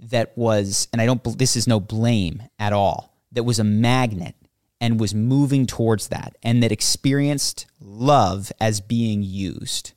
that 0.00 0.36
was, 0.36 0.88
and 0.92 1.00
I 1.00 1.06
don't. 1.06 1.38
This 1.38 1.56
is 1.56 1.66
no 1.66 1.80
blame 1.80 2.42
at 2.58 2.72
all. 2.72 3.16
That 3.32 3.44
was 3.44 3.58
a 3.58 3.64
magnet 3.64 4.34
and 4.80 4.98
was 4.98 5.14
moving 5.14 5.66
towards 5.66 6.08
that, 6.08 6.36
and 6.42 6.62
that 6.62 6.72
experienced 6.72 7.66
love 7.80 8.50
as 8.60 8.80
being 8.80 9.22
used. 9.22 9.92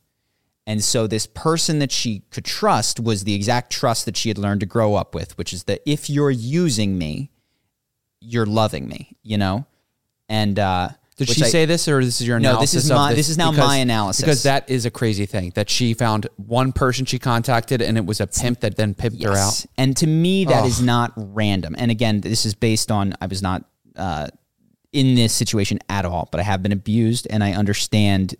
And 0.66 0.84
so 0.84 1.08
this 1.08 1.28
person 1.28 1.80
that 1.80 1.92
she 1.92 2.24
could 2.32 2.46
trust 2.46 3.00
was 3.00 3.26
the 3.26 3.34
exact 3.34 3.72
trust 3.72 4.06
that 4.06 4.16
she 4.16 4.30
had 4.30 4.38
learned 4.38 4.62
to 4.62 4.66
grow 4.66 4.96
up 4.96 5.14
with, 5.14 5.38
which 5.38 5.52
is 5.52 5.64
that 5.66 5.82
if 5.86 6.10
you're 6.10 6.32
using 6.32 6.98
me, 6.98 7.32
you're 8.22 8.46
loving 8.46 8.88
me, 8.88 9.18
you 9.24 9.38
know? 9.38 9.66
And 10.30 10.58
uh 10.58 10.90
Did 11.18 11.30
she 11.30 11.44
I- 11.44 11.50
say 11.50 11.66
this, 11.66 11.88
or 11.90 12.04
this 12.04 12.22
is 12.22 12.28
your 12.28 12.38
analysis? 12.38 12.74
No, 12.74 12.78
this 12.78 12.86
is 12.86 12.92
my- 12.92 13.14
this 13.14 13.30
is 13.30 13.38
now 13.38 13.52
my 13.52 13.76
analysis. 13.78 14.22
Because 14.24 14.44
that 14.44 14.70
is 14.70 14.86
a 14.86 14.92
crazy 14.92 15.26
thing 15.26 15.52
that 15.56 15.70
she 15.70 15.94
found 15.94 16.28
one 16.38 16.72
person 16.72 17.04
she 17.06 17.20
contacted, 17.20 17.82
and 17.82 17.98
it 17.98 18.06
was 18.06 18.22
a 18.22 18.28
pimp 18.28 18.62
that 18.62 18.78
then 18.78 18.96
pimped 18.96 19.22
her 19.24 19.34
out. 19.34 19.66
And 19.78 19.98
to 19.98 20.08
me, 20.08 20.46
that 20.46 20.66
is 20.66 20.80
Ugh. 20.80 20.86
not 20.86 21.12
random. 21.18 21.76
And 21.78 21.92
again, 21.92 22.22
this 22.22 22.46
is 22.46 22.56
based 22.56 22.90
on 22.90 23.16
I 23.20 23.26
was 23.28 23.42
not 23.42 23.66
uh, 23.98 24.28
in 24.94 25.16
this 25.16 25.34
situation 25.34 25.80
at 25.90 26.06
all, 26.06 26.30
but 26.32 26.40
I 26.40 26.44
have 26.44 26.64
been 26.64 26.72
abused, 26.72 27.28
and 27.30 27.44
I 27.44 27.52
understand 27.52 28.36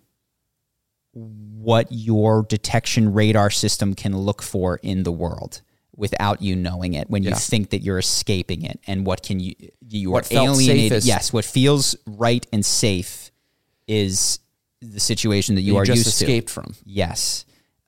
what 1.64 1.86
your 1.90 2.42
detection 2.44 3.12
radar 3.12 3.50
system 3.50 3.94
can 3.94 4.16
look 4.16 4.42
for 4.42 4.78
in 4.82 5.02
the 5.02 5.12
world 5.12 5.62
without 5.96 6.42
you 6.42 6.56
knowing 6.56 6.94
it 6.94 7.08
when 7.08 7.22
you 7.22 7.32
think 7.34 7.70
that 7.70 7.80
you're 7.82 7.98
escaping 7.98 8.62
it 8.62 8.80
and 8.86 9.06
what 9.06 9.22
can 9.22 9.38
you 9.38 9.54
you 9.88 10.10
What 10.10 10.30
are 10.32 10.36
alienated 10.36 10.90
safest. 10.90 11.06
yes 11.06 11.32
what 11.32 11.44
feels 11.44 11.94
right 12.06 12.44
and 12.52 12.64
safe 12.64 13.30
is 13.86 14.40
the 14.80 15.00
situation 15.00 15.54
that 15.54 15.62
you, 15.62 15.74
You 15.74 15.78
are 15.78 15.84
just 15.84 16.04
used 16.04 16.18
to 16.18 16.24
escaped 16.24 16.50
from. 16.50 16.74
Yes. 16.84 17.44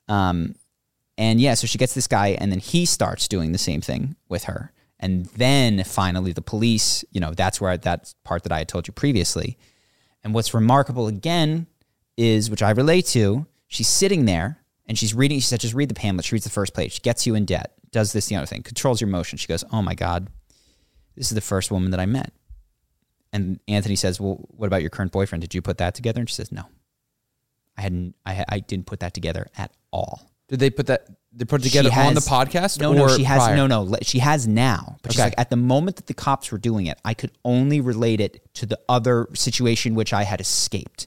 Um, 0.07 0.55
and 1.17 1.39
yeah, 1.39 1.53
so 1.55 1.67
she 1.67 1.77
gets 1.77 1.93
this 1.93 2.07
guy, 2.07 2.29
and 2.29 2.51
then 2.51 2.59
he 2.59 2.85
starts 2.85 3.27
doing 3.27 3.51
the 3.51 3.57
same 3.57 3.81
thing 3.81 4.15
with 4.29 4.45
her. 4.45 4.71
And 4.99 5.25
then 5.27 5.83
finally, 5.83 6.31
the 6.33 6.41
police, 6.41 7.03
you 7.11 7.19
know, 7.19 7.33
that's 7.33 7.61
where 7.61 7.77
that 7.77 8.13
part 8.23 8.43
that 8.43 8.51
I 8.51 8.59
had 8.59 8.67
told 8.67 8.87
you 8.87 8.93
previously. 8.93 9.57
And 10.23 10.33
what's 10.33 10.53
remarkable 10.53 11.07
again 11.07 11.67
is, 12.17 12.49
which 12.49 12.63
I 12.63 12.71
relate 12.71 13.05
to, 13.07 13.45
she's 13.67 13.87
sitting 13.87 14.25
there 14.25 14.59
and 14.87 14.97
she's 14.97 15.13
reading, 15.13 15.39
she 15.39 15.45
said, 15.45 15.59
just 15.59 15.73
read 15.73 15.89
the 15.89 15.93
pamphlet. 15.95 16.25
She 16.25 16.35
reads 16.35 16.45
the 16.45 16.49
first 16.51 16.73
page, 16.73 16.93
She 16.93 16.99
gets 17.01 17.27
you 17.27 17.35
in 17.35 17.45
debt, 17.45 17.73
does 17.91 18.13
this, 18.13 18.27
the 18.27 18.35
other 18.35 18.45
thing, 18.45 18.63
controls 18.63 19.01
your 19.01 19.09
emotion. 19.09 19.37
She 19.37 19.47
goes, 19.47 19.63
oh 19.71 19.81
my 19.81 19.95
God, 19.95 20.29
this 21.15 21.31
is 21.31 21.35
the 21.35 21.41
first 21.41 21.71
woman 21.71 21.91
that 21.91 21.99
I 21.99 22.05
met. 22.05 22.31
And 23.33 23.59
Anthony 23.67 23.95
says, 23.95 24.19
well, 24.19 24.45
what 24.49 24.67
about 24.67 24.81
your 24.81 24.89
current 24.89 25.11
boyfriend? 25.11 25.41
Did 25.41 25.53
you 25.53 25.61
put 25.61 25.77
that 25.79 25.95
together? 25.95 26.19
And 26.21 26.29
she 26.29 26.35
says, 26.35 26.51
no. 26.51 26.63
I 27.77 27.81
hadn't. 27.81 28.15
I, 28.25 28.43
I 28.49 28.59
didn't 28.59 28.87
put 28.87 29.01
that 29.01 29.13
together 29.13 29.47
at 29.57 29.71
all. 29.91 30.31
Did 30.47 30.59
they 30.59 30.69
put 30.71 30.87
that? 30.87 31.07
They 31.33 31.45
put 31.45 31.61
it 31.61 31.65
together 31.65 31.91
She 31.91 31.99
on 31.99 32.15
the 32.15 32.21
podcast? 32.21 32.79
No, 32.79 32.93
or 32.93 32.95
no, 32.95 33.07
she 33.09 33.23
has 33.23 33.43
prior? 33.43 33.55
no, 33.55 33.67
no. 33.67 33.95
She 34.01 34.17
has 34.19 34.47
now, 34.47 34.97
but 35.03 35.11
she's 35.11 35.19
Okay. 35.19 35.27
like 35.27 35.35
at 35.37 35.51
the 35.51 35.57
moment 35.57 35.97
that 35.97 36.07
the 36.07 36.15
cops 36.15 36.51
were 36.51 36.57
doing 36.57 36.87
it, 36.87 36.97
I 37.05 37.13
could 37.13 37.31
only 37.45 37.79
relate 37.81 38.19
it 38.19 38.41
to 38.55 38.65
the 38.65 38.79
other 38.89 39.27
situation 39.35 39.93
which 39.93 40.13
I 40.13 40.23
had 40.23 40.41
escaped. 40.41 41.05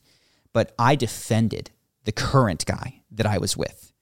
But 0.52 0.72
I 0.78 0.94
defended 0.94 1.70
the 2.04 2.12
current 2.12 2.64
guy 2.66 3.02
that 3.10 3.26
I 3.26 3.38
was 3.38 3.56
with. 3.56 3.92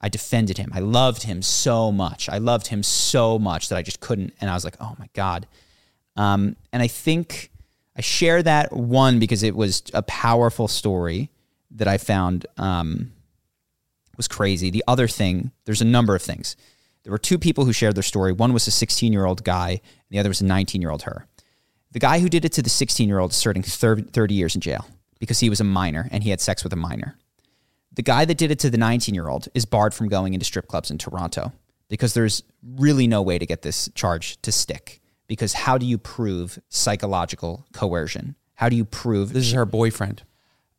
I 0.00 0.08
defended 0.08 0.58
him. 0.58 0.70
I 0.74 0.80
loved 0.80 1.22
him 1.22 1.40
so 1.40 1.90
much. 1.90 2.28
I 2.28 2.38
loved 2.38 2.66
him 2.66 2.82
so 2.82 3.38
much 3.38 3.68
that 3.70 3.76
I 3.76 3.82
just 3.82 4.00
couldn't. 4.00 4.34
And 4.40 4.50
I 4.50 4.54
was 4.54 4.64
like, 4.64 4.76
oh 4.80 4.94
my 4.98 5.08
god. 5.14 5.46
Um, 6.16 6.56
and 6.72 6.82
I 6.82 6.88
think 6.88 7.50
I 7.96 8.02
share 8.02 8.42
that 8.42 8.72
one 8.72 9.18
because 9.18 9.42
it 9.42 9.56
was 9.56 9.82
a 9.94 10.02
powerful 10.02 10.68
story 10.68 11.30
that 11.70 11.88
I 11.88 11.98
found. 11.98 12.46
Um, 12.56 13.12
was 14.16 14.28
crazy. 14.28 14.70
The 14.70 14.84
other 14.86 15.08
thing, 15.08 15.50
there's 15.64 15.80
a 15.80 15.86
number 15.86 16.14
of 16.14 16.22
things. 16.22 16.56
There 17.02 17.10
were 17.10 17.18
two 17.18 17.38
people 17.38 17.64
who 17.64 17.72
shared 17.72 17.94
their 17.94 18.02
story. 18.02 18.32
One 18.32 18.52
was 18.52 18.66
a 18.66 18.70
16 18.70 19.12
year 19.12 19.26
old 19.26 19.44
guy, 19.44 19.70
and 19.70 19.80
the 20.10 20.18
other 20.18 20.30
was 20.30 20.40
a 20.40 20.46
19 20.46 20.80
year 20.80 20.90
old 20.90 21.02
her. 21.02 21.26
The 21.92 21.98
guy 21.98 22.18
who 22.18 22.28
did 22.28 22.44
it 22.44 22.52
to 22.52 22.62
the 22.62 22.70
16 22.70 23.08
year 23.08 23.18
old 23.18 23.30
is 23.32 23.36
serving 23.36 23.62
30 23.62 24.04
30 24.04 24.34
years 24.34 24.54
in 24.54 24.60
jail 24.60 24.86
because 25.20 25.40
he 25.40 25.50
was 25.50 25.60
a 25.60 25.64
minor 25.64 26.08
and 26.10 26.24
he 26.24 26.30
had 26.30 26.40
sex 26.40 26.64
with 26.64 26.72
a 26.72 26.76
minor. 26.76 27.16
The 27.94 28.02
guy 28.02 28.24
that 28.24 28.36
did 28.38 28.50
it 28.50 28.58
to 28.60 28.70
the 28.70 28.78
19 28.78 29.14
year 29.14 29.28
old 29.28 29.48
is 29.54 29.64
barred 29.64 29.94
from 29.94 30.08
going 30.08 30.34
into 30.34 30.44
strip 30.44 30.66
clubs 30.66 30.90
in 30.90 30.98
Toronto 30.98 31.52
because 31.88 32.14
there's 32.14 32.42
really 32.76 33.06
no 33.06 33.22
way 33.22 33.38
to 33.38 33.46
get 33.46 33.62
this 33.62 33.88
charge 33.94 34.40
to 34.42 34.50
stick. 34.52 35.00
Because 35.26 35.52
how 35.52 35.78
do 35.78 35.86
you 35.86 35.96
prove 35.96 36.58
psychological 36.68 37.66
coercion? 37.72 38.34
How 38.54 38.68
do 38.68 38.76
you 38.76 38.84
prove 38.84 39.32
This 39.32 39.46
is 39.46 39.52
her 39.52 39.64
boyfriend. 39.64 40.22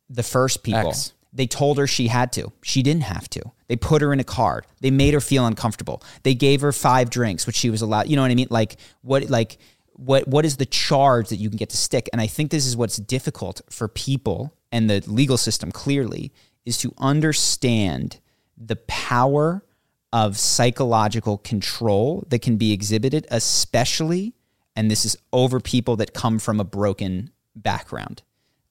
the 0.08 0.22
first 0.22 0.62
people. 0.62 0.90
Ex. 0.90 1.12
They 1.32 1.46
told 1.46 1.76
her 1.76 1.86
she 1.86 2.06
had 2.08 2.32
to. 2.32 2.52
She 2.62 2.82
didn't 2.82 3.02
have 3.02 3.28
to. 3.30 3.42
They 3.68 3.76
put 3.76 4.00
her 4.00 4.12
in 4.12 4.20
a 4.20 4.24
card. 4.24 4.66
They 4.80 4.90
made 4.90 5.12
her 5.12 5.20
feel 5.20 5.44
uncomfortable. 5.46 6.02
They 6.22 6.34
gave 6.34 6.62
her 6.62 6.72
five 6.72 7.10
drinks, 7.10 7.46
which 7.46 7.56
she 7.56 7.68
was 7.68 7.82
allowed. 7.82 8.08
You 8.08 8.16
know 8.16 8.22
what 8.22 8.30
I 8.30 8.34
mean? 8.34 8.46
Like 8.48 8.76
what? 9.02 9.28
Like 9.28 9.58
what? 9.92 10.26
What 10.28 10.46
is 10.46 10.56
the 10.56 10.64
charge 10.64 11.28
that 11.28 11.36
you 11.36 11.50
can 11.50 11.58
get 11.58 11.70
to 11.70 11.76
stick? 11.76 12.08
And 12.12 12.20
I 12.22 12.26
think 12.26 12.50
this 12.50 12.64
is 12.66 12.74
what's 12.76 12.96
difficult 12.96 13.60
for 13.68 13.86
people 13.88 14.54
and 14.72 14.88
the 14.88 15.02
legal 15.06 15.36
system. 15.36 15.70
Clearly, 15.72 16.32
is 16.66 16.76
to 16.78 16.92
understand 16.98 18.20
the 18.58 18.76
power 18.76 19.64
of 20.12 20.36
psychological 20.36 21.38
control 21.38 22.24
that 22.28 22.40
can 22.40 22.56
be 22.56 22.72
exhibited, 22.72 23.26
especially, 23.30 24.34
and 24.74 24.90
this 24.90 25.04
is 25.04 25.16
over 25.32 25.60
people 25.60 25.96
that 25.96 26.12
come 26.12 26.38
from 26.38 26.60
a 26.60 26.64
broken 26.64 27.30
background, 27.54 28.22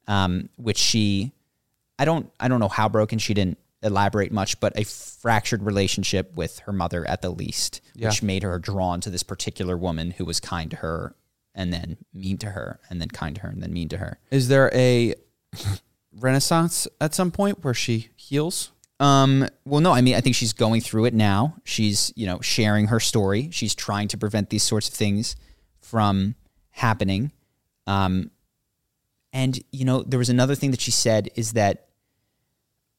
um, 0.07 0.49
which 0.57 0.77
she 0.77 1.31
I 1.97 2.05
don't 2.05 2.31
I 2.39 2.47
don't 2.47 2.59
know 2.59 2.67
how 2.67 2.89
broken 2.89 3.19
she 3.19 3.33
didn't 3.33 3.57
elaborate 3.81 4.31
much, 4.31 4.59
but 4.59 4.77
a 4.77 4.83
fractured 4.83 5.63
relationship 5.63 6.35
with 6.35 6.59
her 6.59 6.73
mother 6.73 7.07
at 7.07 7.21
the 7.21 7.29
least, 7.29 7.81
which 8.09 8.23
made 8.23 8.43
her 8.43 8.57
drawn 8.59 8.99
to 9.01 9.09
this 9.09 9.23
particular 9.23 9.77
woman 9.77 10.11
who 10.11 10.25
was 10.25 10.39
kind 10.39 10.71
to 10.71 10.77
her 10.77 11.15
and 11.53 11.71
then 11.71 11.97
mean 12.13 12.37
to 12.39 12.51
her 12.51 12.79
and 12.89 12.99
then 12.99 13.07
kind 13.07 13.35
to 13.35 13.41
her 13.41 13.49
and 13.49 13.61
then 13.63 13.71
mean 13.71 13.87
to 13.89 13.97
her. 13.97 14.19
Is 14.31 14.47
there 14.47 14.69
a 14.73 15.15
renaissance 16.19 16.87
at 16.99 17.13
some 17.13 17.31
point 17.31 17.63
where 17.63 17.73
she 17.73 18.09
heals? 18.15 18.71
Um, 18.99 19.47
well, 19.65 19.81
no, 19.81 19.91
I 19.91 20.01
mean, 20.01 20.15
I 20.15 20.21
think 20.21 20.35
she's 20.35 20.53
going 20.53 20.81
through 20.81 21.05
it 21.05 21.13
now. 21.13 21.55
She's, 21.63 22.13
you 22.15 22.25
know, 22.25 22.39
sharing 22.41 22.87
her 22.87 22.99
story. 22.99 23.49
She's 23.51 23.75
trying 23.75 24.07
to 24.09 24.17
prevent 24.17 24.49
these 24.49 24.63
sorts 24.63 24.87
of 24.87 24.93
things 24.93 25.35
from 25.79 26.35
happening. 26.71 27.31
Um, 27.87 28.31
and, 29.33 29.61
you 29.71 29.83
know, 29.83 30.01
there 30.03 30.17
was 30.17 30.29
another 30.29 30.55
thing 30.55 30.71
that 30.71 30.79
she 30.79 30.91
said 30.91 31.29
is 31.35 31.53
that, 31.53 31.89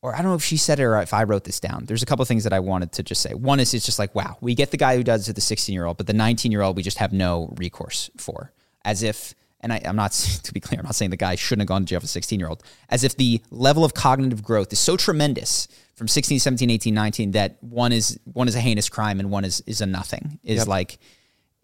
or 0.02 0.14
I 0.14 0.18
don't 0.18 0.26
know 0.26 0.34
if 0.34 0.44
she 0.44 0.58
said 0.58 0.78
it 0.78 0.84
or 0.84 1.00
if 1.00 1.14
I 1.14 1.24
wrote 1.24 1.44
this 1.44 1.60
down. 1.60 1.86
There's 1.86 2.02
a 2.02 2.06
couple 2.06 2.24
things 2.26 2.44
that 2.44 2.52
I 2.52 2.60
wanted 2.60 2.92
to 2.92 3.02
just 3.02 3.22
say. 3.22 3.32
One 3.32 3.58
is 3.58 3.72
it's 3.72 3.86
just 3.86 3.98
like, 3.98 4.14
wow, 4.14 4.36
we 4.42 4.54
get 4.54 4.70
the 4.70 4.76
guy 4.76 4.96
who 4.96 5.02
does 5.02 5.22
it 5.22 5.24
to 5.26 5.32
the 5.32 5.40
16 5.40 5.72
year 5.72 5.86
old, 5.86 5.96
but 5.96 6.06
the 6.06 6.12
19 6.12 6.52
year 6.52 6.60
old 6.60 6.76
we 6.76 6.82
just 6.82 6.98
have 6.98 7.12
no 7.12 7.54
recourse 7.56 8.10
for. 8.18 8.52
As 8.84 9.02
if, 9.02 9.34
and 9.66 9.72
I, 9.72 9.82
I'm 9.84 9.96
not, 9.96 10.12
to 10.44 10.52
be 10.52 10.60
clear, 10.60 10.78
I'm 10.78 10.86
not 10.86 10.94
saying 10.94 11.10
the 11.10 11.16
guy 11.16 11.34
shouldn't 11.34 11.62
have 11.62 11.68
gone 11.68 11.82
to 11.82 11.86
jail 11.86 11.98
for 12.00 12.06
16 12.06 12.38
year 12.38 12.48
old, 12.48 12.62
as 12.88 13.02
if 13.02 13.16
the 13.16 13.42
level 13.50 13.84
of 13.84 13.94
cognitive 13.94 14.42
growth 14.42 14.72
is 14.72 14.78
so 14.78 14.96
tremendous 14.96 15.66
from 15.96 16.06
16, 16.06 16.38
17, 16.38 16.70
18, 16.70 16.94
19 16.94 17.30
that 17.32 17.56
one 17.62 17.90
is, 17.90 18.18
one 18.32 18.46
is 18.46 18.54
a 18.54 18.60
heinous 18.60 18.88
crime 18.88 19.18
and 19.18 19.28
one 19.30 19.44
is, 19.44 19.60
is 19.66 19.80
a 19.80 19.86
nothing. 19.86 20.38
Is 20.44 20.58
Yep. 20.58 20.68
like, 20.68 20.98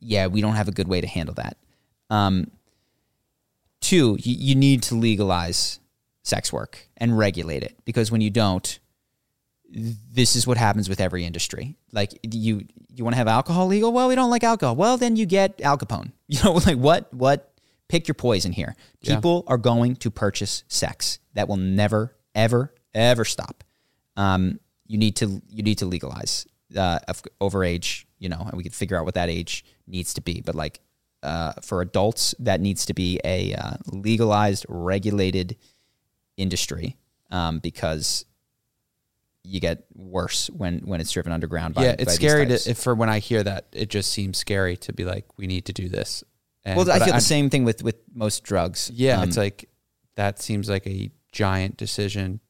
yeah, 0.01 0.27
we 0.27 0.41
don't 0.41 0.57
have 0.57 0.67
a 0.67 0.73
good 0.73 0.89
way 0.89 1.01
to 1.01 1.07
handle 1.07 1.35
that. 1.37 1.57
Um, 2.11 2.51
two, 3.81 4.17
you, 4.21 4.35
you 4.37 4.55
need 4.57 4.83
to 4.85 4.97
legalize 4.97 5.79
sex 6.25 6.53
work 6.53 6.89
and 6.97 7.17
regulate 7.17 7.63
it 7.63 7.77
because 7.85 8.11
when 8.11 8.21
you 8.21 8.31
don't, 8.31 8.81
this 9.71 10.35
is 10.35 10.45
what 10.47 10.57
happens 10.59 10.89
with 10.89 11.01
every 11.01 11.25
industry. 11.25 11.77
Like 11.93 12.19
you, 12.23 12.65
you 12.95 13.05
want 13.05 13.15
to 13.15 13.19
have 13.19 13.29
alcohol 13.29 13.69
legal? 13.69 13.93
Well, 13.93 14.09
we 14.09 14.15
don't 14.17 14.29
like 14.31 14.45
alcohol. 14.45 14.75
Well, 14.77 14.97
then 14.97 15.15
you 15.17 15.25
get 15.25 15.61
Al 15.61 15.79
Capone. 15.79 16.11
You 16.27 16.43
know, 16.43 16.53
like 16.55 16.79
what? 16.79 17.13
What? 17.13 17.52
Pick 17.93 18.09
your 18.09 18.15
poison 18.15 18.53
here. 18.53 18.75
Yeah. 19.03 19.17
People 19.17 19.45
are 19.47 19.59
going 19.59 19.97
to 19.97 20.11
purchase 20.11 20.65
sex. 20.67 21.19
That 21.35 21.47
will 21.47 21.59
never, 21.59 22.17
ever, 22.35 22.73
ever 22.95 23.27
stop. 23.27 23.65
Um, 24.17 24.61
you 24.87 24.97
need 24.97 25.17
to 25.17 25.43
you 25.51 25.63
need 25.63 25.77
to 25.77 25.85
legalize 25.85 26.47
uh, 26.75 27.01
overage. 27.39 28.07
You 28.19 28.31
know, 28.31 28.47
and 28.49 28.53
we 28.55 28.63
could 28.63 28.73
figure 28.73 28.99
out 28.99 29.05
what 29.05 29.13
that 29.13 29.29
age 29.29 29.63
needs 29.87 30.15
to 30.15 30.23
be. 30.23 30.41
But 30.41 30.55
like 30.55 30.81
uh, 31.23 31.53
for 31.61 31.83
adults, 31.83 32.35
that 32.39 32.63
needs 32.63 32.87
to 32.87 32.95
be 32.95 33.21
a 33.27 33.53
uh, 33.53 33.75
legalized, 33.87 34.65
regulated 34.71 35.59
industry 36.39 36.97
um, 37.31 37.59
because 37.59 38.25
you 39.45 39.61
get 39.61 39.85
worse 39.95 40.49
when 40.49 40.79
when 40.87 41.03
it's 41.03 41.13
driven 41.13 41.31
underground. 41.31 41.75
By, 41.75 41.83
yeah, 41.83 41.97
by 41.97 42.03
it's 42.05 42.17
these 42.17 42.31
scary 42.31 42.47
to 42.47 42.71
if 42.71 42.79
for 42.79 42.95
when 42.95 43.11
I 43.11 43.19
hear 43.19 43.43
that, 43.43 43.67
it 43.73 43.91
just 43.91 44.11
seems 44.13 44.39
scary 44.39 44.79
to 44.79 44.95
be 44.95 45.05
like, 45.05 45.27
we 45.37 45.47
need 45.47 45.67
to 45.67 45.75
do 45.75 45.91
this. 45.91 46.25
And, 46.65 46.77
well, 46.77 46.91
I 46.91 47.01
feel 47.05 47.15
the 47.15 47.21
same 47.21 47.51
thing 47.51 47.65
with 47.65 47.83
with 47.83 47.97
most 48.15 48.45
drugs. 48.45 48.91
Yeah, 48.95 49.21
Um, 49.21 49.29
it's 49.29 49.37
like 49.37 49.69
that 50.15 50.41
seems 50.41 50.69
like 50.69 50.87
a 50.87 51.11
giant 51.33 51.77
decision. 51.77 52.41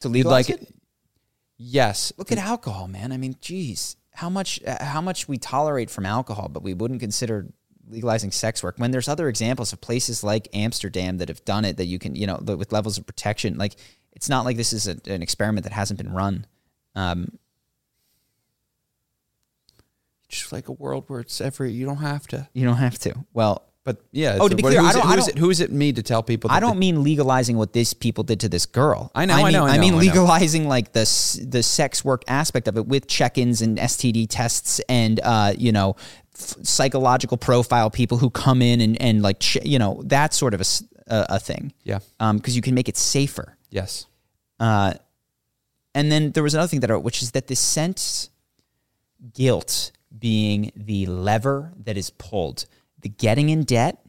to 0.00 0.08
legalize 0.08 0.48
like 0.48 0.60
it. 0.60 0.68
it? 0.68 0.74
Yes. 1.58 2.12
Look 2.16 2.32
at 2.32 2.38
alcohol, 2.38 2.88
man. 2.88 3.12
I 3.12 3.18
mean, 3.18 3.36
geez, 3.40 3.96
how 4.14 4.30
much 4.30 4.62
uh, 4.64 4.82
how 4.82 5.00
much 5.02 5.28
we 5.28 5.36
tolerate 5.36 5.90
from 5.90 6.06
alcohol, 6.06 6.48
but 6.48 6.62
we 6.62 6.72
wouldn't 6.72 7.00
consider 7.00 7.52
legalizing 7.86 8.30
sex 8.30 8.62
work 8.62 8.76
when 8.78 8.92
there's 8.92 9.08
other 9.08 9.28
examples 9.28 9.72
of 9.72 9.80
places 9.80 10.22
like 10.22 10.48
Amsterdam 10.54 11.18
that 11.18 11.28
have 11.28 11.44
done 11.44 11.64
it 11.64 11.76
that 11.76 11.86
you 11.86 11.98
can 11.98 12.14
you 12.14 12.26
know 12.26 12.38
with 12.38 12.72
levels 12.72 12.96
of 12.96 13.04
protection. 13.06 13.58
Like 13.58 13.76
it's 14.12 14.28
not 14.28 14.44
like 14.46 14.56
this 14.56 14.72
is 14.72 14.88
a, 14.88 14.96
an 15.06 15.22
experiment 15.22 15.64
that 15.64 15.72
hasn't 15.72 15.98
been 15.98 16.12
run. 16.12 16.46
Um, 16.94 17.38
Just 20.30 20.52
like 20.52 20.68
a 20.68 20.72
world 20.72 21.04
where 21.08 21.20
it's 21.20 21.40
every 21.40 21.72
you 21.72 21.84
don't 21.84 21.98
have 21.98 22.26
to. 22.28 22.48
you 22.54 22.64
don't 22.64 22.76
have 22.76 22.98
to. 23.00 23.14
Well, 23.34 23.66
But 23.82 23.96
yeah. 24.12 24.36
Oh, 24.40 24.46
to 24.48 24.54
be 24.54 24.62
clear, 24.62 24.80
who's 24.80 24.90
I 24.90 24.92
don't- 24.92 25.02
It, 25.02 25.06
I 25.12 25.14
who's, 25.16 25.26
don't- 25.26 25.36
it, 25.36 25.40
who 25.40 25.50
is 25.50 25.60
it 25.60 25.72
me 25.72 25.92
to 25.92 26.02
tell 26.02 26.22
people? 26.22 26.48
That 26.48 26.54
I 26.56 26.60
don't 26.60 26.74
they- 26.74 26.80
mean 26.92 27.02
legalizing 27.02 27.56
what 27.56 27.72
this 27.72 27.94
people 27.94 28.22
did 28.24 28.38
to 28.40 28.48
this 28.48 28.66
girl. 28.66 29.10
I 29.14 29.24
know, 29.26 29.34
I 29.34 29.42
mean, 29.44 29.52
know, 29.54 29.64
I 29.66 29.78
mean 29.78 29.92
know, 29.92 29.98
I 30.00 30.04
know. 30.04 30.06
legalizing 30.12 30.68
like 30.68 30.92
the 30.92 31.04
the 31.48 31.62
sex 31.62 32.04
work 32.04 32.22
aspect 32.28 32.68
of 32.68 32.76
it 32.76 32.86
with 32.86 33.06
check-ins 33.08 33.62
and 33.62 33.78
STD 33.78 34.26
tests 34.28 34.80
and 34.88 35.18
uh, 35.24 35.52
you 35.56 35.72
know 35.72 35.96
f- 36.38 36.56
psychological 36.62 37.36
profile 37.38 37.90
people 37.90 38.18
who 38.18 38.28
come 38.30 38.60
in 38.62 38.80
and 38.82 39.00
and 39.00 39.22
like 39.22 39.40
ch- 39.40 39.64
you 39.64 39.78
know 39.78 40.02
that 40.06 40.34
sort 40.34 40.52
of 40.54 40.60
a 41.06 41.40
thing. 41.40 41.72
Yeah. 41.82 41.98
Um, 42.20 42.36
because 42.36 42.54
you 42.54 42.62
can 42.62 42.74
make 42.74 42.88
it 42.88 42.96
safer. 42.96 43.56
Yes. 43.70 44.06
Uh, 44.60 44.92
and 45.94 46.12
then 46.12 46.30
there 46.32 46.42
was 46.44 46.54
another 46.54 46.68
thing 46.68 46.80
that, 46.80 46.90
I 46.92 46.96
which 46.96 47.20
is 47.22 47.30
that 47.32 47.46
this 47.48 47.58
sense 47.58 48.28
guilt 49.34 49.90
being 50.16 50.72
the 50.74 51.06
lever 51.06 51.72
that 51.84 51.96
is 51.96 52.10
pulled, 52.10 52.66
the 53.00 53.08
getting 53.08 53.48
in 53.48 53.64
debt, 53.64 54.04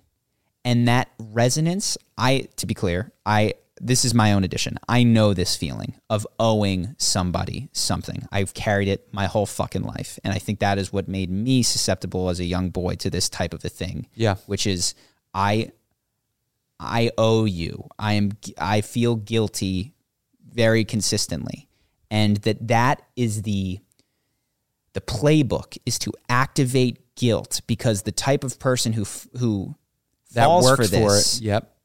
and 0.64 0.88
that 0.88 1.10
resonance. 1.20 1.98
I, 2.18 2.48
to 2.58 2.66
be 2.66 2.74
clear, 2.74 3.12
I 3.26 3.56
this 3.84 4.06
is 4.06 4.14
my 4.14 4.34
own 4.34 4.44
addition. 4.44 4.78
I 4.88 5.02
know 5.02 5.34
this 5.34 5.56
feeling 5.56 5.96
of 6.08 6.28
owing 6.40 6.96
somebody 7.00 7.68
something. 7.72 8.28
I've 8.32 8.54
carried 8.54 8.88
it 8.88 9.12
my 9.12 9.26
whole 9.26 9.48
fucking 9.48 9.82
life, 9.82 10.20
and 10.24 10.32
I 10.32 10.38
think 10.38 10.60
that 10.60 10.78
is 10.78 10.94
what 10.94 11.08
made 11.08 11.32
me 11.32 11.64
susceptible 11.64 12.30
as 12.30 12.40
a 12.40 12.46
young 12.46 12.70
boy 12.70 12.96
to 12.96 13.10
this 13.10 13.28
type 13.28 13.54
of 13.56 13.66
a 13.66 13.70
thing. 13.70 14.08
Yeah. 14.14 14.36
which 14.46 14.68
is 14.68 14.94
I 15.34 15.72
I 16.80 17.12
owe 17.18 17.46
you. 17.46 17.88
I 17.98 18.14
am 18.14 18.32
I 18.58 18.82
feel 18.82 19.16
guilty 19.16 19.94
very 20.54 20.84
consistently. 20.84 21.68
And 22.10 22.38
that 22.38 22.68
that 22.68 23.02
is 23.16 23.44
the 23.44 23.80
the 24.94 25.02
playbook 25.02 25.78
is 25.86 25.98
to 26.00 26.12
activate 26.30 27.16
guilt 27.16 27.62
because 27.68 28.02
the 28.04 28.12
type 28.12 28.44
of 28.44 28.60
person 28.60 28.94
who 28.94 29.06
who 29.38 29.76
That 30.34 30.46
falls 30.46 30.66
works 30.66 30.90
for 30.90 30.96
for 30.96 31.06
this 31.06 31.38
it. 31.38 31.44
Yep. 31.44 31.76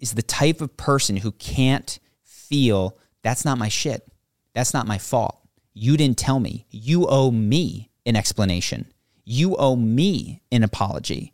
is 0.00 0.12
the 0.14 0.22
type 0.22 0.60
of 0.60 0.76
person 0.76 1.16
who 1.16 1.32
can't 1.32 1.98
feel 2.22 2.96
that's 3.22 3.44
not 3.44 3.58
my 3.58 3.68
shit. 3.68 4.06
That's 4.54 4.74
not 4.74 4.86
my 4.86 4.98
fault. 4.98 5.40
You 5.72 5.96
didn't 5.96 6.18
tell 6.18 6.38
me. 6.38 6.66
You 6.70 7.06
owe 7.08 7.30
me 7.30 7.90
an 8.06 8.14
explanation. 8.16 8.86
You 9.24 9.56
owe 9.56 9.74
me 9.74 10.42
an 10.52 10.62
apology. 10.62 11.32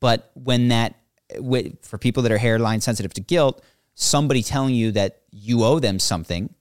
But 0.00 0.30
when 0.34 0.68
that, 0.68 0.96
for 1.82 1.98
people 1.98 2.22
that 2.22 2.32
are 2.32 2.38
hairline 2.38 2.80
sensitive 2.80 3.12
to 3.14 3.20
guilt, 3.20 3.62
somebody 3.94 4.42
telling 4.42 4.74
you 4.74 4.92
that 4.92 5.20
you 5.30 5.64
owe 5.64 5.78
them 5.78 5.98
something, 5.98 6.54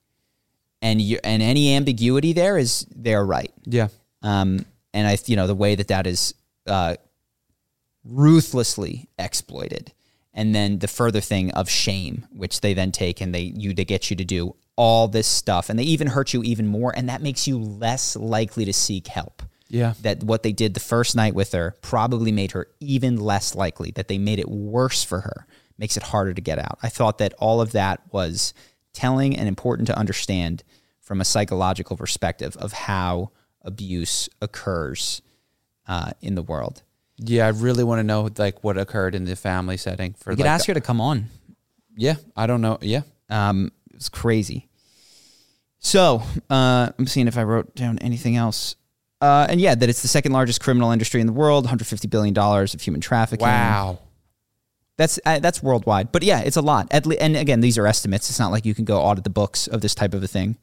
and 0.81 1.01
you 1.01 1.19
and 1.23 1.41
any 1.41 1.75
ambiguity 1.75 2.33
there 2.33 2.57
is 2.57 2.85
they're 2.95 3.25
right. 3.25 3.51
Yeah. 3.65 3.87
Um, 4.21 4.65
and 4.93 5.07
I, 5.07 5.17
you 5.25 5.35
know, 5.35 5.47
the 5.47 5.55
way 5.55 5.75
that 5.75 5.89
that 5.89 6.07
is 6.07 6.33
uh, 6.65 6.95
ruthlessly 8.03 9.09
exploited, 9.17 9.91
and 10.33 10.53
then 10.53 10.79
the 10.79 10.87
further 10.87 11.21
thing 11.21 11.51
of 11.51 11.69
shame, 11.69 12.25
which 12.31 12.61
they 12.61 12.73
then 12.73 12.91
take 12.91 13.21
and 13.21 13.33
they 13.33 13.53
you 13.55 13.73
they 13.73 13.85
get 13.85 14.09
you 14.09 14.15
to 14.15 14.25
do 14.25 14.55
all 14.75 15.07
this 15.07 15.27
stuff, 15.27 15.69
and 15.69 15.79
they 15.79 15.83
even 15.83 16.07
hurt 16.07 16.33
you 16.33 16.43
even 16.43 16.67
more, 16.67 16.93
and 16.95 17.09
that 17.09 17.21
makes 17.21 17.47
you 17.47 17.57
less 17.57 18.15
likely 18.15 18.65
to 18.65 18.73
seek 18.73 19.07
help. 19.07 19.43
Yeah. 19.69 19.95
That 20.01 20.23
what 20.23 20.43
they 20.43 20.53
did 20.53 20.73
the 20.73 20.79
first 20.79 21.15
night 21.15 21.35
with 21.35 21.51
her 21.51 21.75
probably 21.81 22.31
made 22.31 22.51
her 22.51 22.67
even 22.79 23.17
less 23.17 23.53
likely. 23.55 23.91
That 23.91 24.07
they 24.07 24.17
made 24.17 24.39
it 24.39 24.49
worse 24.49 25.03
for 25.03 25.21
her 25.21 25.45
makes 25.77 25.97
it 25.97 26.03
harder 26.03 26.33
to 26.33 26.41
get 26.41 26.57
out. 26.57 26.79
I 26.81 26.89
thought 26.89 27.17
that 27.19 27.33
all 27.37 27.61
of 27.61 27.73
that 27.73 28.01
was 28.11 28.53
telling 28.97 29.37
and 29.37 29.47
important 29.47 29.87
to 29.87 29.97
understand 29.97 30.63
from 30.99 31.21
a 31.21 31.25
psychological 31.25 31.95
perspective 31.95 32.57
of 32.57 32.73
how 32.73 33.31
abuse 33.61 34.27
occurs 34.41 35.21
uh, 35.87 36.11
in 36.21 36.33
the 36.35 36.41
world. 36.41 36.81
Yeah. 37.17 37.45
I 37.45 37.49
really 37.49 37.83
want 37.83 37.99
to 37.99 38.03
know 38.03 38.29
like 38.37 38.63
what 38.63 38.77
occurred 38.77 39.13
in 39.13 39.25
the 39.25 39.35
family 39.35 39.77
setting 39.77 40.13
for. 40.13 40.31
you 40.31 40.37
could 40.37 40.43
like, 40.43 40.51
ask 40.51 40.67
her 40.67 40.73
to 40.73 40.81
come 40.81 40.99
on. 40.99 41.27
Yeah. 41.95 42.15
I 42.35 42.47
don't 42.47 42.61
know. 42.61 42.79
Yeah. 42.81 43.01
Um, 43.29 43.71
it 43.91 43.95
was 43.95 44.09
crazy. 44.09 44.67
So 45.79 46.23
uh, 46.49 46.89
I'm 46.97 47.07
seeing 47.07 47.27
if 47.27 47.37
I 47.37 47.43
wrote 47.43 47.75
down 47.75 47.99
anything 47.99 48.35
else. 48.35 48.75
Uh, 49.21 49.47
and 49.49 49.61
yeah, 49.61 49.75
that 49.75 49.89
it's 49.89 50.01
the 50.01 50.07
second 50.07 50.31
largest 50.31 50.61
criminal 50.61 50.91
industry 50.91 51.21
in 51.21 51.27
the 51.27 51.33
world, 51.33 51.65
150 51.65 52.07
billion 52.07 52.33
dollars 52.33 52.73
of 52.73 52.81
human 52.81 53.01
trafficking. 53.01 53.47
Wow. 53.47 53.99
That's 54.97 55.19
uh, 55.25 55.39
that's 55.39 55.61
worldwide, 55.61 56.11
but 56.11 56.23
yeah, 56.23 56.41
it's 56.41 56.57
a 56.57 56.61
lot. 56.61 56.87
At 56.91 57.05
le- 57.05 57.15
and 57.15 57.37
again, 57.37 57.59
these 57.61 57.77
are 57.77 57.85
estimates. 57.85 58.29
It's 58.29 58.39
not 58.39 58.51
like 58.51 58.65
you 58.65 58.73
can 58.73 58.83
go 58.85 58.99
audit 58.99 59.23
the 59.23 59.29
books 59.29 59.67
of 59.67 59.81
this 59.81 59.93
type 59.93 60.13
of 60.15 60.23
a 60.23 60.27
thing. 60.27 60.57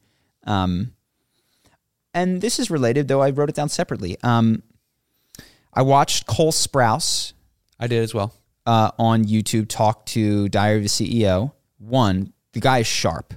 Um, 0.45 0.93
and 2.13 2.41
this 2.41 2.59
is 2.59 2.69
related, 2.69 3.07
though 3.07 3.21
I 3.21 3.29
wrote 3.29 3.49
it 3.49 3.55
down 3.55 3.69
separately. 3.69 4.17
Um, 4.23 4.61
I 5.73 5.81
watched 5.81 6.27
Cole 6.27 6.51
Sprouse 6.51 7.33
I 7.79 7.87
did 7.87 8.03
as 8.03 8.13
well. 8.13 8.33
uh, 8.65 8.91
on 8.99 9.25
YouTube 9.25 9.67
talk 9.69 10.05
to 10.07 10.47
Diary 10.49 10.77
of 10.77 10.83
the 10.83 10.89
CEO. 10.89 11.51
One, 11.77 12.33
the 12.53 12.59
guy 12.61 12.79
is 12.79 12.87
sharp, 12.87 13.33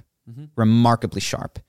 remarkably 0.55 1.21
sharp. 1.21 1.59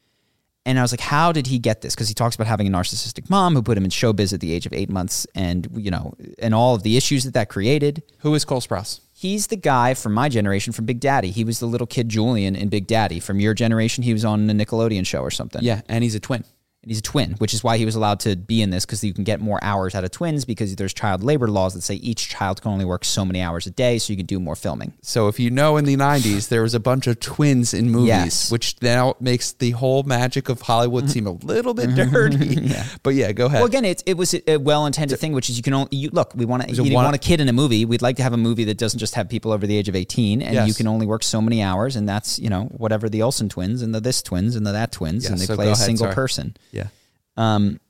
And 0.71 0.79
I 0.79 0.83
was 0.83 0.93
like, 0.93 1.01
how 1.01 1.33
did 1.33 1.49
he 1.49 1.59
get 1.59 1.81
this? 1.81 1.97
Because 1.97 2.07
he 2.07 2.15
talks 2.15 2.37
about 2.37 2.47
having 2.47 2.69
a 2.69 2.71
narcissistic 2.71 3.29
mom 3.29 3.55
who 3.55 3.63
put 3.63 3.77
him 3.77 3.85
in 3.85 3.91
showbiz 3.91 4.33
at 4.33 4.39
the 4.39 4.53
age 4.53 4.67
of 4.67 4.73
eight 4.73 4.89
months, 4.89 5.27
and 5.35 5.67
you 5.75 5.91
know, 5.91 6.15
and 6.39 6.55
all 6.55 6.77
of 6.77 6.85
the 6.85 6.97
issues 6.97 7.25
that 7.25 7.35
that 7.35 7.49
created. 7.49 8.05
Who 8.21 8.33
is 8.37 8.45
Cole 8.45 8.61
Sprouse? 8.61 9.01
He's 9.13 9.49
the 9.49 9.57
guy 9.57 9.95
from 9.95 10.15
my 10.15 10.29
generation 10.29 10.73
from 10.73 10.87
Big 10.87 11.01
Daddy. 11.01 11.33
He 11.33 11.43
was 11.43 11.59
the 11.59 11.67
little 11.67 11.89
kid 11.89 12.09
Julian 12.09 12.55
in 12.55 12.69
Big 12.69 12.87
Daddy. 12.87 13.19
From 13.19 13.41
your 13.41 13.53
generation, 13.53 14.05
he 14.05 14.13
was 14.13 14.25
on 14.25 14.49
a 14.49 14.53
Nickelodeon 14.53 15.05
show 15.05 15.23
or 15.23 15.31
something. 15.31 15.63
Yeah. 15.63 15.83
And 15.89 16.05
he's 16.05 16.15
a 16.15 16.21
twin. 16.21 16.45
And 16.83 16.91
he's 16.91 17.01
a 17.01 17.03
twin, 17.03 17.33
which 17.33 17.53
is 17.53 17.63
why 17.63 17.77
he 17.77 17.85
was 17.85 17.95
allowed 17.95 18.21
to 18.21 18.37
be 18.37 18.63
in 18.63 18.71
this 18.71 18.87
because 18.87 19.05
you 19.05 19.13
can 19.13 19.23
get 19.23 19.39
more 19.39 19.59
hours 19.63 19.95
out 19.95 20.03
of 20.03 20.13
twins 20.13 20.47
because 20.47 20.75
there's 20.77 20.95
child 20.95 21.23
labor 21.23 21.47
laws 21.47 21.75
that 21.75 21.83
say 21.83 21.97
each 21.97 22.31
child 22.31 22.63
can 22.63 22.73
only 22.73 22.87
work 22.87 23.05
so 23.05 23.23
many 23.23 23.43
hours 23.43 23.67
a 23.67 23.71
day, 23.71 23.99
so 23.99 24.11
you 24.15 24.17
can 24.17 24.25
do 24.25 24.41
more 24.41 24.57
filming. 24.57 24.95
So 25.03 25.29
if 25.29 25.39
you 25.39 25.51
know 25.51 25.77
in 25.77 25.85
the 25.85 25.95
90s 25.97 26.49
there 26.49 26.63
was 26.63 26.73
a 26.73 26.81
bunch 26.81 27.07
of 27.07 27.21
twins 27.21 27.75
in 27.75 27.91
movies 27.91 28.09
Yes. 28.09 28.51
which 28.51 28.77
now 28.81 29.15
makes 29.21 29.53
the 29.53 29.73
whole 29.73 30.05
magic 30.05 30.49
of 30.49 30.63
Hollywood 30.63 31.05
mm-hmm. 31.05 31.11
seem 31.13 31.27
a 31.27 31.33
little 31.33 31.75
bit 31.75 31.95
dirty. 31.95 32.47
yeah. 32.63 32.87
But 33.03 33.11
yeah, 33.11 33.33
go 33.33 33.45
ahead. 33.45 33.59
Well, 33.61 33.67
again, 33.67 33.85
it, 33.85 34.03
it 34.07 34.17
was 34.17 34.35
a 34.47 34.57
well-intended 34.57 35.19
thing, 35.19 35.35
which 35.35 35.51
is 35.51 35.59
you 35.59 35.63
can 35.63 35.75
only 35.75 35.95
you, 35.95 36.09
look. 36.15 36.33
We 36.35 36.47
want 36.47 36.63
to. 36.63 36.69
You 36.71 36.73
it 36.81 36.85
didn't 36.85 36.95
one- 36.95 37.05
want 37.05 37.15
a 37.15 37.19
kid 37.19 37.43
in 37.43 37.49
a 37.51 37.53
movie. 37.53 37.85
We'd 37.85 38.01
like 38.01 38.17
to 38.17 38.23
have 38.23 38.33
a 38.33 38.39
movie 38.39 38.65
that 38.65 38.79
doesn't 38.79 39.01
just 39.01 39.17
have 39.17 39.29
people 39.29 39.53
over 39.53 39.67
the 39.67 39.77
age 39.77 39.91
of 39.91 39.95
eighteen, 39.97 40.41
and 40.41 40.55
Yes. 40.55 40.67
you 40.69 40.73
can 40.73 40.87
only 40.87 41.05
work 41.05 41.23
so 41.25 41.43
many 41.43 41.61
hours, 41.63 41.95
and 41.95 42.09
that's 42.09 42.39
you 42.39 42.49
know 42.49 42.65
whatever 42.77 43.11
the 43.11 43.21
Olsen 43.21 43.51
twins 43.51 43.83
and 43.83 43.95
the 43.95 44.01
this 44.01 44.23
twins 44.23 44.57
and 44.57 44.65
the 44.67 44.73
that 44.73 44.93
twins, 44.93 45.25
Yeah, 45.25 45.33
and 45.33 45.41
they 45.41 45.45
so 45.45 45.57
play 45.57 45.67
a 45.67 45.73
ahead, 45.73 45.85
single 45.85 46.05
sorry. 46.07 46.15
person. 46.15 46.57
Yeah. 46.73 46.89
Um, 47.37 47.81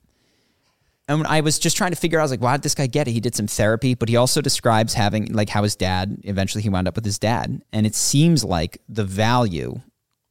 and 1.10 1.26
I 1.26 1.40
was 1.40 1.58
just 1.58 1.76
trying 1.76 1.90
to 1.90 1.96
figure 1.96 2.18
out, 2.18 2.22
I 2.22 2.24
was 2.24 2.30
like, 2.30 2.40
why 2.40 2.52
did 2.56 2.62
this 2.62 2.74
guy 2.76 2.86
get 2.86 3.08
it? 3.08 3.10
He 3.10 3.20
did 3.20 3.34
some 3.34 3.48
therapy, 3.48 3.94
but 3.94 4.08
he 4.08 4.16
also 4.16 4.40
describes 4.40 4.94
having 4.94 5.32
like 5.32 5.48
how 5.48 5.64
his 5.64 5.74
dad 5.74 6.20
eventually 6.22 6.62
he 6.62 6.68
wound 6.68 6.86
up 6.86 6.94
with 6.94 7.04
his 7.04 7.18
dad, 7.18 7.62
and 7.72 7.86
it 7.86 7.94
seems 7.94 8.44
like 8.44 8.80
the 8.88 9.04
value 9.04 9.80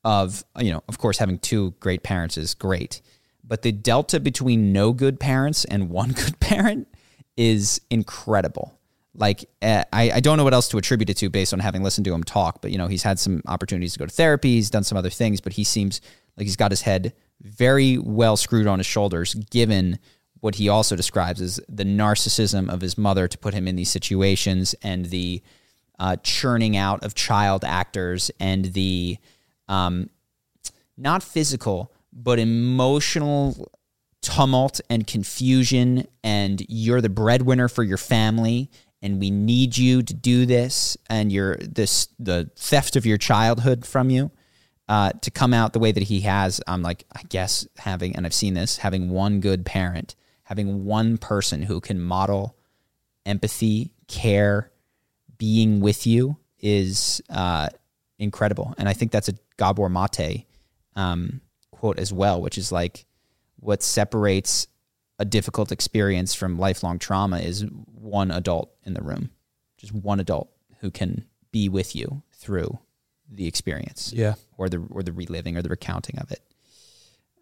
of 0.06 0.46
you 0.58 0.72
know, 0.72 0.82
of 0.88 0.98
course, 0.98 1.18
having 1.18 1.38
two 1.40 1.74
great 1.82 2.04
parents 2.04 2.38
is 2.38 2.54
great, 2.54 3.02
but 3.44 3.62
the 3.62 3.74
delta 3.74 4.22
between 4.22 4.72
no 4.72 4.94
good 4.94 5.20
parents 5.20 5.66
and 5.66 5.90
one 5.90 6.12
good 6.14 6.40
parent 6.40 6.88
is 7.36 7.82
incredible. 7.90 8.74
Like 9.14 9.50
uh, 9.62 9.84
I, 9.92 10.12
I 10.12 10.20
don't 10.22 10.38
know 10.38 10.46
what 10.46 10.54
else 10.54 10.70
to 10.70 10.78
attribute 10.78 11.10
it 11.10 11.18
to 11.18 11.30
based 11.30 11.52
on 11.52 11.60
having 11.60 11.84
listened 11.84 12.06
to 12.06 12.14
him 12.14 12.24
talk, 12.24 12.62
but 12.62 12.72
you 12.72 12.78
know 12.78 12.88
he's 12.88 13.04
had 13.04 13.20
some 13.20 13.42
opportunities 13.48 13.94
to 13.94 14.00
go 14.00 14.06
to 14.06 14.12
therapy, 14.12 14.56
he's 14.56 14.70
done 14.70 14.86
some 14.86 14.98
other 14.98 15.10
things, 15.10 15.42
but 15.42 15.54
he 15.54 15.66
seems 15.66 16.00
like 16.38 16.46
he's 16.46 16.56
got 16.56 16.72
his 16.72 16.84
head 16.84 17.14
very 17.42 17.98
well 17.98 18.38
screwed 18.38 18.68
on 18.68 18.80
his 18.80 18.88
shoulders, 18.88 19.34
given 19.34 20.00
what 20.42 20.56
he 20.56 20.70
also 20.70 20.96
describes 20.96 21.42
as 21.42 21.60
the 21.68 21.84
narcissism 21.84 22.72
of 22.72 22.82
his 22.82 22.98
mother 22.98 23.28
to 23.28 23.38
put 23.38 23.54
him 23.54 23.68
in 23.68 23.76
these 23.76 23.92
situations 23.92 24.74
and 24.82 25.06
the 25.06 25.42
uh, 26.00 26.16
churning 26.24 26.78
out 26.78 27.04
of 27.04 27.14
child 27.14 27.66
actors 27.66 28.32
and 28.40 28.66
the 28.66 29.18
um, 29.68 30.10
not 30.98 31.22
physical 31.22 31.94
but 32.12 32.40
emotional 32.40 33.72
tumult 34.22 34.82
and 34.90 35.08
confusion 35.08 36.06
and 36.24 36.64
you're 36.68 37.02
the 37.02 37.10
breadwinner 37.10 37.68
for 37.68 37.84
your 37.84 37.98
family 37.98 38.70
and 39.02 39.20
we 39.20 39.30
need 39.30 39.78
you 39.78 40.02
to 40.02 40.14
do 40.14 40.46
this 40.46 40.98
and 41.10 41.32
you're 41.32 41.56
this 41.58 42.08
the 42.18 42.50
theft 42.56 42.96
of 42.96 43.06
your 43.06 43.18
childhood 43.18 43.86
from 43.86 44.10
you 44.10 44.32
uh, 44.90 45.12
to 45.22 45.32
come 45.32 45.54
out 45.54 45.72
the 45.72 45.80
way 45.80 45.92
that 45.92 46.04
he 46.04 46.22
has 46.22 46.60
i'm 46.68 46.82
like 46.82 47.06
i 47.16 47.22
guess 47.30 47.66
having 47.78 48.16
and 48.16 48.26
i've 48.26 48.34
seen 48.34 48.56
this 48.56 48.78
having 48.78 49.10
one 49.10 49.40
good 49.40 49.66
parent 49.66 50.16
having 50.44 50.84
one 50.84 51.18
person 51.18 51.62
who 51.62 51.80
can 51.80 52.02
model 52.02 52.58
empathy 53.26 53.94
care 54.08 54.72
being 55.38 55.80
with 55.80 56.06
you 56.06 56.36
is 56.60 57.22
uh, 57.30 57.70
incredible. 58.20 58.74
And 58.78 58.88
I 58.88 58.94
think 58.94 59.12
that's 59.12 59.30
a 59.30 59.36
Gabor 59.58 59.90
Mate 59.90 60.46
um, 60.96 61.42
quote 61.72 61.98
as 61.98 62.12
well, 62.12 62.42
which 62.42 62.58
is 62.58 62.72
like 62.72 63.06
what 63.60 63.82
separates 63.82 64.68
a 65.18 65.26
difficult 65.26 65.72
experience 65.72 66.34
from 66.34 66.60
lifelong 66.60 67.00
trauma 67.00 67.40
is 67.40 67.66
one 67.94 68.32
adult 68.32 68.72
in 68.84 68.94
the 68.94 69.02
room, 69.02 69.32
just 69.78 69.94
one 69.94 70.20
adult 70.20 70.50
who 70.80 70.92
can 70.92 71.26
be 71.52 71.68
with 71.68 71.96
you 71.96 72.22
through 72.34 72.80
the 73.32 73.48
experience, 73.48 74.12
Yeah. 74.16 74.36
or 74.58 74.70
the 74.70 74.80
or 74.90 75.04
the 75.04 75.12
reliving 75.12 75.56
or 75.58 75.62
the 75.62 75.70
recounting 75.70 76.18
of 76.20 76.32
it. 76.32 76.42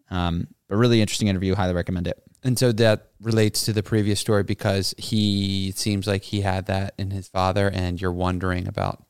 Um, 0.09 0.47
but 0.67 0.77
really 0.77 1.01
interesting 1.01 1.27
interview. 1.27 1.55
Highly 1.55 1.73
recommend 1.73 2.07
it. 2.07 2.21
And 2.43 2.57
so 2.57 2.71
that 2.73 3.07
relates 3.19 3.63
to 3.65 3.73
the 3.73 3.83
previous 3.83 4.19
story 4.19 4.43
because 4.43 4.93
he 4.97 5.69
it 5.69 5.77
seems 5.77 6.07
like 6.07 6.23
he 6.23 6.41
had 6.41 6.65
that 6.67 6.93
in 6.97 7.11
his 7.11 7.27
father, 7.27 7.69
and 7.69 7.99
you're 7.99 8.11
wondering 8.11 8.67
about 8.67 9.03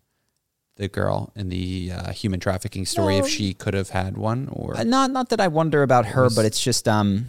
the 0.78 0.88
girl 0.88 1.32
in 1.36 1.50
the 1.50 1.92
uh, 1.92 2.12
human 2.12 2.40
trafficking 2.40 2.86
story 2.86 3.18
No. 3.20 3.26
if 3.26 3.30
she 3.30 3.54
could 3.54 3.74
have 3.74 3.90
had 3.90 4.16
one 4.18 4.48
or 4.52 4.78
Uh, 4.78 4.84
not 4.84 5.12
not 5.12 5.30
that 5.30 5.42
I 5.42 5.48
wonder 5.48 5.82
about 5.84 6.06
her, 6.08 6.30
but 6.30 6.46
it's 6.46 6.62
just 6.64 6.88
um, 6.88 7.28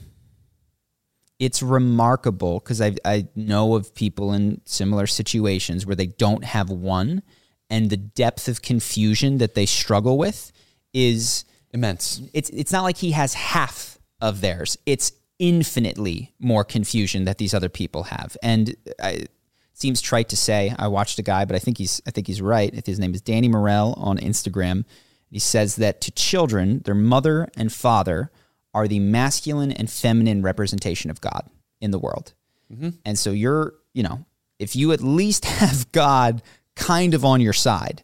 it's 1.38 1.62
remarkable 1.62 2.58
because 2.60 2.80
I 2.80 2.94
I 3.04 3.28
know 3.34 3.74
of 3.74 3.94
people 3.94 4.32
in 4.32 4.60
similar 4.64 5.06
situations 5.06 5.86
where 5.86 5.96
they 5.96 6.06
don't 6.06 6.44
have 6.44 6.68
one, 6.70 7.22
and 7.70 7.90
the 7.90 7.96
depth 7.96 8.48
of 8.48 8.62
confusion 8.62 9.38
that 9.38 9.54
they 9.54 9.66
struggle 9.66 10.18
with 10.18 10.52
is 10.92 11.44
immense. 11.72 12.22
it's 12.32 12.50
it's 12.50 12.72
not 12.72 12.82
like 12.82 12.96
he 12.96 13.12
has 13.12 13.34
half 13.34 13.98
of 14.20 14.40
theirs. 14.40 14.78
It's 14.86 15.12
infinitely 15.38 16.34
more 16.38 16.64
confusion 16.64 17.24
that 17.24 17.38
these 17.38 17.54
other 17.54 17.68
people 17.68 18.04
have. 18.04 18.36
And 18.42 18.74
I, 19.02 19.10
it 19.10 19.30
seems 19.74 20.00
trite 20.00 20.28
to 20.30 20.36
say. 20.36 20.74
I 20.78 20.88
watched 20.88 21.18
a 21.18 21.22
guy, 21.22 21.44
but 21.44 21.54
I 21.54 21.58
think 21.58 21.78
he's 21.78 22.00
I 22.06 22.10
think 22.10 22.26
he's 22.26 22.42
right. 22.42 22.86
His 22.86 22.98
name 22.98 23.14
is 23.14 23.20
Danny 23.20 23.48
Morell 23.48 23.94
on 23.96 24.18
Instagram. 24.18 24.84
He 25.30 25.38
says 25.38 25.76
that 25.76 26.00
to 26.02 26.10
children, 26.10 26.80
their 26.84 26.94
mother 26.94 27.48
and 27.56 27.72
father 27.72 28.30
are 28.74 28.88
the 28.88 28.98
masculine 28.98 29.72
and 29.72 29.90
feminine 29.90 30.42
representation 30.42 31.10
of 31.10 31.20
God 31.20 31.48
in 31.80 31.90
the 31.90 31.98
world. 31.98 32.34
Mm-hmm. 32.72 32.90
And 33.04 33.18
so 33.18 33.30
you're, 33.30 33.74
you 33.92 34.02
know, 34.02 34.24
if 34.58 34.74
you 34.74 34.92
at 34.92 35.00
least 35.00 35.44
have 35.60 35.90
God 35.92 36.42
kind 36.78 37.12
of 37.12 37.24
on 37.24 37.40
your 37.40 37.52
side, 37.52 38.02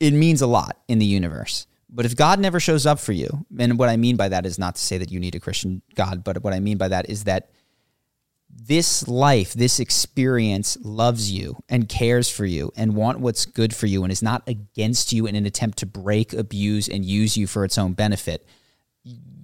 it 0.00 0.12
means 0.12 0.40
a 0.40 0.46
lot 0.46 0.78
in 0.88 0.98
the 0.98 1.06
universe. 1.06 1.66
But 1.88 2.06
if 2.06 2.16
God 2.16 2.40
never 2.40 2.60
shows 2.60 2.86
up 2.86 2.98
for 2.98 3.12
you, 3.12 3.46
and 3.58 3.78
what 3.78 3.88
I 3.88 3.96
mean 3.96 4.16
by 4.16 4.28
that 4.28 4.46
is 4.46 4.58
not 4.58 4.76
to 4.76 4.80
say 4.80 4.98
that 4.98 5.10
you 5.10 5.20
need 5.20 5.34
a 5.34 5.40
Christian 5.40 5.82
God, 5.94 6.24
but 6.24 6.42
what 6.42 6.52
I 6.52 6.60
mean 6.60 6.78
by 6.78 6.88
that 6.88 7.08
is 7.08 7.24
that 7.24 7.50
this 8.48 9.06
life, 9.06 9.52
this 9.52 9.78
experience 9.80 10.78
loves 10.82 11.30
you 11.30 11.56
and 11.68 11.88
cares 11.88 12.30
for 12.30 12.46
you 12.46 12.72
and 12.76 12.94
want 12.94 13.20
what's 13.20 13.44
good 13.44 13.74
for 13.74 13.86
you 13.86 14.02
and 14.02 14.10
is 14.10 14.22
not 14.22 14.42
against 14.46 15.12
you 15.12 15.26
in 15.26 15.34
an 15.34 15.46
attempt 15.46 15.78
to 15.78 15.86
break, 15.86 16.32
abuse, 16.32 16.88
and 16.88 17.04
use 17.04 17.36
you 17.36 17.46
for 17.46 17.64
its 17.64 17.76
own 17.76 17.92
benefit. 17.92 18.46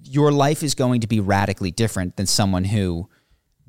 Your 0.03 0.31
life 0.31 0.63
is 0.63 0.75
going 0.75 1.01
to 1.01 1.07
be 1.07 1.19
radically 1.19 1.71
different 1.71 2.17
than 2.17 2.25
someone 2.25 2.65
who 2.65 3.09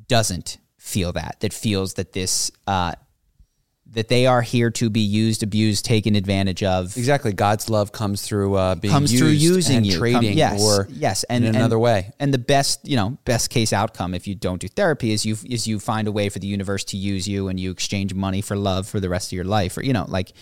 doesn't 0.09 0.59
feel 0.79 1.13
that, 1.13 1.37
that 1.41 1.53
feels 1.53 1.95
that 1.95 2.13
this 2.13 2.51
uh, 2.67 2.93
that 3.95 4.09
they 4.09 4.27
are 4.27 4.43
here 4.43 4.71
to 4.73 4.91
be 4.91 5.01
used, 5.01 5.43
abused, 5.43 5.85
taken 5.85 6.15
advantage 6.17 6.63
of. 6.63 6.97
Exactly. 6.97 7.33
God's 7.33 7.71
love 7.71 7.93
comes 7.93 8.23
through 8.23 8.55
uh, 8.57 8.75
being 8.75 8.93
comes 8.93 9.13
used 9.13 9.23
through 9.23 9.31
using 9.33 9.77
and 9.79 9.87
you, 9.87 9.93
Come- 9.93 9.99
trading 10.01 10.37
yes, 10.37 10.63
or 10.63 10.89
yes, 10.91 11.25
and 11.25 11.45
in 11.45 11.49
and- 11.49 11.57
another 11.57 11.79
way. 11.79 12.13
And 12.21 12.35
the 12.35 12.39
best, 12.39 12.87
you 12.87 12.97
know, 12.97 13.19
best 13.25 13.51
case 13.51 13.73
outcome 13.73 14.13
if 14.15 14.27
you 14.27 14.35
don't 14.35 14.61
do 14.61 14.69
therapy 14.69 15.13
is 15.13 15.25
you 15.25 15.37
is 15.49 15.67
you 15.67 15.79
find 15.81 16.09
a 16.09 16.13
way 16.13 16.29
for 16.29 16.39
the 16.39 16.47
universe 16.47 16.85
to 16.85 16.97
use 16.97 17.27
you, 17.27 17.49
and 17.49 17.59
you 17.59 17.71
exchange 17.71 18.13
money 18.15 18.41
for 18.43 18.57
love 18.57 18.87
for 18.87 19.01
the 19.01 19.09
rest 19.09 19.29
of 19.29 19.33
your 19.33 19.45
life, 19.45 19.77
or 19.77 19.83
you 19.83 19.93
know, 19.93 20.05
like 20.09 20.33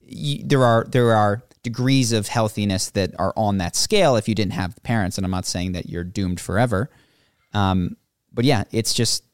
you, 0.00 0.42
there 0.44 0.64
are 0.64 0.84
there 0.90 1.14
are 1.14 1.42
degrees 1.62 2.12
of 2.12 2.28
healthiness 2.28 2.90
that 2.90 3.18
are 3.18 3.32
on 3.36 3.58
that 3.58 3.74
scale 3.76 4.16
if 4.16 4.28
you 4.28 4.34
didn't 4.34 4.52
have 4.52 4.76
parents, 4.82 5.16
and 5.18 5.24
I'm 5.24 5.30
not 5.30 5.46
saying 5.46 5.72
that 5.72 5.88
you're 5.88 6.04
doomed 6.04 6.40
forever. 6.40 6.90
Um, 7.52 7.96
but 8.32 8.44
yeah, 8.44 8.64
it's 8.72 8.92
just 8.92 9.24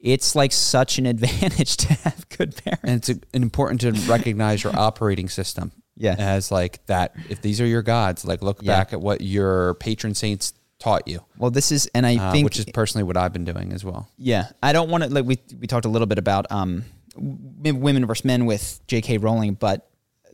it's 0.00 0.34
like 0.34 0.52
such 0.52 0.98
an 0.98 1.06
advantage 1.06 1.76
to 1.84 1.92
have 1.94 2.28
good 2.28 2.54
parents. 2.56 3.08
and 3.08 3.18
it's 3.18 3.28
important 3.32 3.80
to 3.80 3.92
recognize 4.10 4.62
your 4.62 4.76
operating 4.78 5.28
system 5.28 5.72
Yeah. 5.96 6.14
as 6.18 6.50
like 6.50 6.84
that 6.86 7.14
if 7.30 7.40
these 7.42 7.60
are 7.60 7.66
your 7.66 7.82
gods 7.82 8.24
like 8.24 8.42
look 8.42 8.58
Yeah. 8.62 8.76
back 8.78 8.92
at 8.92 9.00
what 9.00 9.20
your 9.22 9.74
patron 9.74 10.14
saints 10.14 10.52
taught 10.78 11.08
you 11.08 11.20
Well, 11.38 11.50
this 11.50 11.72
is, 11.72 11.88
and 11.94 12.06
I 12.06 12.16
uh, 12.16 12.32
think 12.32 12.44
which 12.44 12.58
is 12.58 12.66
personally 12.66 13.02
what 13.04 13.16
i've 13.16 13.32
been 13.32 13.46
doing 13.46 13.72
as 13.72 13.82
well 13.84 14.08
Yeah, 14.18 14.48
I 14.62 14.72
don't 14.74 14.90
want 14.90 15.04
to 15.04 15.10
like 15.10 15.24
we 15.24 15.38
we 15.58 15.66
talked 15.66 15.86
a 15.86 15.88
little 15.88 16.06
bit 16.06 16.18
about 16.18 16.46
um 16.50 16.84
women 17.16 18.04
versus 18.04 18.24
men 18.26 18.44
with 18.44 18.80
J.K. 18.88 19.16
Rowling, 19.18 19.54
but 19.54 19.88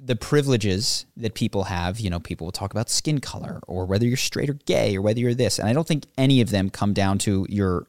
the 0.04 0.16
privileges 0.16 1.06
that 1.16 1.34
people 1.34 1.62
have, 1.62 2.00
you 2.00 2.10
know, 2.10 2.18
people 2.18 2.44
will 2.48 2.52
talk 2.52 2.72
about 2.72 2.90
skin 2.90 3.20
color 3.20 3.60
or 3.68 3.86
whether 3.86 4.04
you're 4.04 4.16
straight 4.16 4.50
or 4.50 4.54
gay 4.66 4.96
or 4.96 5.00
whether 5.02 5.20
you're 5.20 5.32
this, 5.34 5.60
and 5.60 5.68
I 5.68 5.72
don't 5.72 5.86
think 5.86 6.06
any 6.18 6.40
of 6.40 6.50
them 6.50 6.70
come 6.70 6.92
down 6.92 7.18
to 7.18 7.46
your 7.48 7.86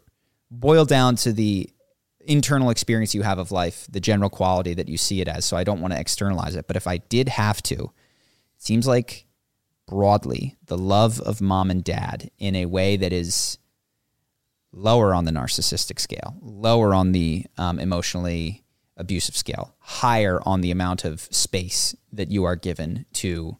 boil 0.59 0.85
down 0.85 1.15
to 1.17 1.33
the 1.33 1.69
internal 2.25 2.69
experience 2.69 3.13
you 3.13 3.21
have 3.23 3.39
of 3.39 3.51
life, 3.51 3.87
the 3.89 3.99
general 3.99 4.29
quality 4.29 4.73
that 4.73 4.87
you 4.87 4.97
see 4.97 5.19
it 5.21 5.27
as. 5.27 5.45
So 5.45 5.57
I 5.57 5.63
don't 5.63 5.81
want 5.81 5.93
to 5.93 5.99
externalize 5.99 6.55
it, 6.55 6.67
but 6.67 6.75
if 6.75 6.87
I 6.87 6.97
did 6.97 7.29
have 7.29 7.61
to, 7.63 7.75
it 7.75 7.91
seems 8.57 8.87
like 8.87 9.25
broadly 9.87 10.57
the 10.65 10.77
love 10.77 11.19
of 11.21 11.41
mom 11.41 11.69
and 11.69 11.83
dad 11.83 12.31
in 12.39 12.55
a 12.55 12.65
way 12.65 12.95
that 12.95 13.11
is 13.11 13.57
lower 14.71 15.13
on 15.13 15.25
the 15.25 15.31
narcissistic 15.31 15.99
scale, 15.99 16.35
lower 16.41 16.93
on 16.93 17.11
the 17.11 17.45
um, 17.57 17.79
emotionally 17.79 18.63
abusive 18.95 19.35
scale, 19.35 19.75
higher 19.79 20.39
on 20.45 20.61
the 20.61 20.71
amount 20.71 21.03
of 21.03 21.21
space 21.31 21.95
that 22.11 22.31
you 22.31 22.43
are 22.43 22.55
given 22.55 23.05
to 23.13 23.57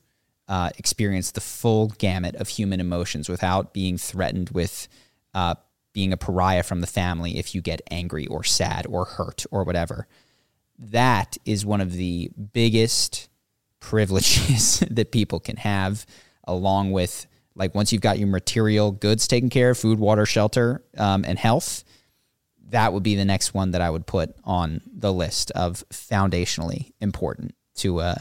uh, 0.48 0.70
experience 0.78 1.32
the 1.32 1.42
full 1.42 1.88
gamut 1.98 2.36
of 2.36 2.48
human 2.48 2.80
emotions 2.80 3.28
without 3.30 3.74
being 3.74 3.98
threatened 3.98 4.50
with 4.52 4.88
uh, 5.34 5.56
being 5.94 6.12
a 6.12 6.18
pariah 6.18 6.64
from 6.64 6.82
the 6.82 6.88
family 6.88 7.38
if 7.38 7.54
you 7.56 7.62
get 7.62 7.82
angry 7.92 8.26
or 8.28 8.44
sad 8.44 8.86
or 8.90 9.06
hurt 9.06 9.46
or 9.52 9.64
whatever. 9.64 10.08
That 10.80 11.38
is 11.46 11.66
one 11.66 11.82
of 11.82 11.94
the 11.94 12.32
biggest 12.54 13.30
privileges 13.80 14.80
that 14.92 15.12
people 15.12 15.40
can 15.40 15.58
have, 15.58 16.06
along 16.46 16.92
with 16.92 17.28
like 17.56 17.76
once 17.76 17.92
you've 17.94 18.02
got 18.02 18.18
your 18.18 18.28
material 18.28 18.92
goods 18.92 19.28
taken 19.28 19.50
care 19.50 19.70
of, 19.70 19.78
food, 19.78 20.00
water, 20.00 20.26
shelter, 20.26 20.84
um, 20.98 21.24
and 21.28 21.38
health. 21.38 21.84
That 22.70 22.92
would 22.92 23.04
be 23.04 23.14
the 23.16 23.26
next 23.26 23.54
one 23.54 23.70
that 23.72 23.82
I 23.82 23.90
would 23.92 24.08
put 24.08 24.36
on 24.44 24.82
the 24.92 25.14
list 25.14 25.52
of 25.52 25.84
foundationally 25.92 26.92
important 27.00 27.54
to 27.76 28.00
uh, 28.00 28.16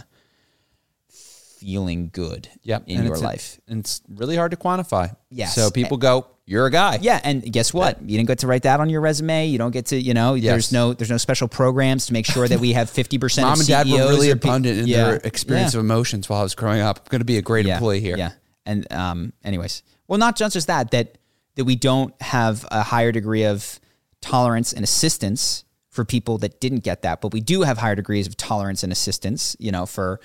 feeling 1.09 2.11
good 2.13 2.49
yep 2.63 2.83
in 2.87 2.99
And 2.99 3.07
your 3.07 3.17
a- 3.17 3.21
life. 3.21 3.61
and 3.69 3.81
it's 3.81 4.03
really 4.09 4.37
hard 4.37 4.51
to 4.51 4.57
quantify 4.57 5.15
Yes. 5.31 5.55
so 5.55 5.71
people 5.71 5.97
go 5.97 6.27
you're 6.45 6.67
a 6.67 6.71
guy 6.71 6.99
Yeah, 7.01 7.21
and 7.23 7.43
guess 7.53 7.73
what? 7.73 8.01
You 8.03 8.17
didn't 8.19 8.27
get 8.29 8.39
to 8.41 8.47
write 8.47 8.65
that 8.65 8.81
on 8.81 8.91
your 8.91 9.01
resume. 9.01 9.47
You 9.47 9.59
don't 9.59 9.71
get 9.71 9.87
to, 9.87 9.97
you 9.97 10.13
know, 10.15 10.35
Yes. 10.35 10.51
there's 10.53 10.73
no 10.73 10.93
there's 10.93 11.11
no 11.11 11.17
special 11.17 11.47
programs 11.49 12.07
to 12.07 12.13
make 12.13 12.27
sure 12.27 12.49
that 12.49 12.59
we 12.61 12.73
have 12.73 12.91
fifty 13.01 13.19
percent. 13.19 13.45
mom 13.47 13.55
of 13.55 13.59
and 13.61 13.69
dad 13.69 13.87
were 13.89 13.99
really 14.09 14.31
are 14.31 14.37
pe- 14.37 14.49
abundant 14.49 14.79
in 14.81 14.87
Yeah. 14.89 15.05
their 15.05 15.15
experience 15.25 15.75
Yeah. 15.75 15.81
of 15.81 15.85
emotions 15.87 16.29
while 16.29 16.41
i 16.41 16.43
was 16.43 16.55
growing 16.55 16.81
up 16.81 16.99
i'm 16.99 17.05
going 17.11 17.21
to 17.21 17.25
be 17.25 17.39
a 17.39 17.43
great 17.43 17.67
yeah. 17.67 17.75
employee 17.75 18.01
here 18.01 18.17
Yeah. 18.17 18.33
And 18.67 18.91
um, 18.93 19.33
anyways, 19.43 19.83
well, 20.07 20.19
not 20.19 20.37
just 20.37 20.53
just 20.55 20.67
that 20.69 20.91
that 20.93 21.19
that 21.57 21.65
we 21.65 21.75
don't 21.77 22.15
have 22.23 22.65
a 22.71 22.83
higher 22.83 23.11
degree 23.13 23.45
of 23.45 23.81
tolerance 24.21 24.73
and 24.73 24.85
assistance 24.85 25.65
for 25.91 26.05
people 26.05 26.39
that 26.39 26.61
didn't 26.61 26.81
get 26.85 27.03
that, 27.03 27.21
but 27.21 27.33
we 27.33 27.41
do 27.41 27.63
have 27.63 27.77
higher 27.79 27.95
degrees 27.97 28.27
of 28.27 28.37
tolerance 28.37 28.83
and 28.83 28.93
assistance. 28.93 29.57
You 29.59 29.73
know, 29.73 29.85
for 29.85 30.21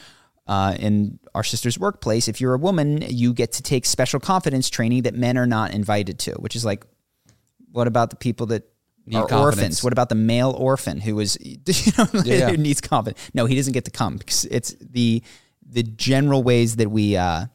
uh, 0.47 0.75
in 0.79 1.19
our 1.35 1.43
sister's 1.43 1.77
workplace, 1.77 2.27
if 2.27 2.39
you're 2.41 2.53
a 2.53 2.57
woman, 2.57 3.03
you 3.07 3.33
get 3.33 3.51
to 3.53 3.63
take 3.63 3.85
special 3.85 4.19
confidence 4.19 4.69
training 4.69 5.03
that 5.03 5.13
men 5.13 5.37
are 5.37 5.47
not 5.47 5.71
invited 5.73 6.19
to, 6.19 6.31
which 6.33 6.55
is 6.55 6.63
like, 6.65 6.85
what 7.71 7.87
about 7.87 8.09
the 8.09 8.15
people 8.15 8.45
that 8.47 8.63
Need 9.05 9.17
are 9.17 9.27
confidence. 9.27 9.57
orphans? 9.57 9.83
What 9.83 9.93
about 9.93 10.09
the 10.09 10.15
male 10.15 10.51
orphan 10.51 10.99
who 11.01 11.19
is, 11.19 11.37
you 11.41 11.57
know, 11.97 12.07
Yeah. 12.23 12.49
who 12.49 12.57
needs 12.57 12.81
confidence? 12.81 13.19
No, 13.33 13.45
he 13.45 13.55
doesn't 13.55 13.73
get 13.73 13.85
to 13.85 13.91
come 13.91 14.17
because 14.17 14.45
it's 14.45 14.75
the 14.79 15.21
the 15.69 15.83
general 15.83 16.43
ways 16.43 16.77
that 16.77 16.89
we 16.89 17.17
uh, 17.17 17.45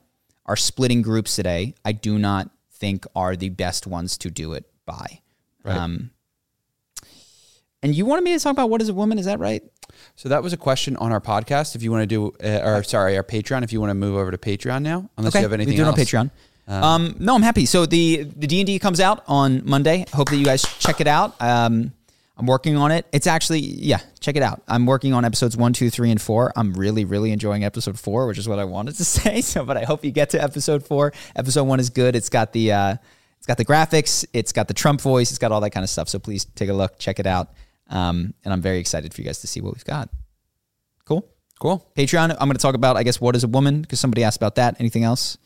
are 0.44 0.56
splitting 0.56 1.00
groups 1.00 1.34
today. 1.34 1.74
I 1.84 1.92
do 1.92 2.18
not 2.18 2.50
think 2.72 3.06
are 3.16 3.36
the 3.36 3.48
best 3.48 3.86
ones 3.86 4.18
to 4.18 4.30
do 4.30 4.52
it 4.52 4.66
by. 4.84 5.20
Right. 5.64 5.76
Um, 5.78 6.10
and 7.82 7.94
you 7.94 8.06
wanted 8.06 8.24
me 8.24 8.32
to 8.32 8.42
talk 8.42 8.52
about 8.52 8.70
what 8.70 8.80
is 8.80 8.88
a 8.88 8.94
woman? 8.94 9.18
Is 9.18 9.26
that 9.26 9.38
right? 9.38 9.62
so 10.16 10.28
that 10.28 10.42
was 10.42 10.52
a 10.52 10.56
question 10.56 10.96
on 10.96 11.12
our 11.12 11.20
podcast 11.20 11.74
if 11.74 11.82
you 11.82 11.90
want 11.90 12.02
to 12.02 12.06
do 12.06 12.32
uh, 12.44 12.60
or 12.64 12.82
sorry 12.82 13.16
our 13.16 13.22
patreon 13.22 13.62
if 13.62 13.72
you 13.72 13.80
want 13.80 13.90
to 13.90 13.94
move 13.94 14.16
over 14.16 14.30
to 14.30 14.38
patreon 14.38 14.82
now 14.82 15.08
unless 15.16 15.34
you 15.34 15.40
have 15.40 15.52
anything 15.52 15.72
we 15.72 15.76
do 15.76 15.82
it 15.82 15.88
on. 15.88 15.94
Patreon. 15.94 16.30
Um, 16.68 17.16
no, 17.18 17.34
I'm 17.34 17.42
happy. 17.42 17.66
So 17.66 17.86
the 17.86 18.22
the 18.22 18.46
D 18.46 18.60
and 18.60 18.66
D 18.66 18.78
comes 18.78 19.00
out 19.00 19.24
on 19.26 19.62
Monday. 19.64 20.06
Hope 20.12 20.30
that 20.30 20.36
you 20.36 20.44
guys 20.44 20.62
check 20.78 21.00
it 21.00 21.06
out. 21.06 21.40
Um, 21.40 21.92
I'm 22.38 22.46
working 22.46 22.76
on 22.76 22.92
it. 22.92 23.04
It's 23.12 23.26
actually 23.26 23.60
yeah, 23.60 23.98
check 24.20 24.36
it 24.36 24.42
out. 24.42 24.62
I'm 24.68 24.86
working 24.86 25.12
on 25.12 25.24
episodes 25.24 25.56
one, 25.56 25.72
two, 25.72 25.90
three, 25.90 26.10
and 26.10 26.20
four. 26.20 26.52
I'm 26.56 26.72
really 26.74 27.04
really 27.04 27.32
enjoying 27.32 27.64
episode 27.64 27.98
four, 27.98 28.26
which 28.26 28.38
is 28.38 28.48
what 28.48 28.58
I 28.58 28.64
wanted 28.64 28.96
to 28.96 29.04
say. 29.16 29.40
So, 29.40 29.64
but 29.64 29.76
I 29.76 29.84
hope 29.84 30.04
you 30.04 30.12
get 30.12 30.30
to 30.30 30.42
episode 30.42 30.86
four. 30.86 31.12
Episode 31.36 31.64
one 31.64 31.80
is 31.80 31.90
good. 31.90 32.16
It's 32.16 32.28
got 32.28 32.52
the 32.52 32.72
uh, 32.72 32.96
it's 33.38 33.46
got 33.46 33.58
the 33.58 33.64
graphics. 33.64 34.24
It's 34.32 34.52
got 34.52 34.68
the 34.68 34.74
Trump 34.74 35.00
voice. 35.00 35.30
It's 35.30 35.38
got 35.38 35.52
all 35.52 35.60
that 35.60 35.70
kind 35.70 35.84
of 35.84 35.90
stuff. 35.90 36.08
So 36.08 36.18
please 36.20 36.44
take 36.44 36.68
a 36.68 36.74
look, 36.74 36.98
check 36.98 37.18
it 37.18 37.26
out. 37.26 37.50
Um, 37.92 38.34
and 38.44 38.52
I'm 38.52 38.60
very 38.62 38.78
excited 38.78 39.14
for 39.14 39.20
you 39.20 39.26
guys 39.26 39.40
to 39.42 39.46
see 39.46 39.60
what 39.60 39.74
we've 39.74 39.84
got. 39.84 40.08
Cool. 41.04 41.28
cool 41.60 41.86
Patreon. 41.96 42.30
I'm 42.30 42.48
going 42.48 42.52
to 42.52 42.58
talk 42.58 42.74
about 42.74 42.96
I 42.96 43.02
guess 43.02 43.20
what 43.20 43.36
is 43.36 43.44
a 43.44 43.48
woman 43.48 43.82
because 43.82 44.00
somebody 44.00 44.24
asked 44.24 44.38
about 44.38 44.54
that. 44.56 44.76
Anything 44.80 45.04
else? 45.04 45.36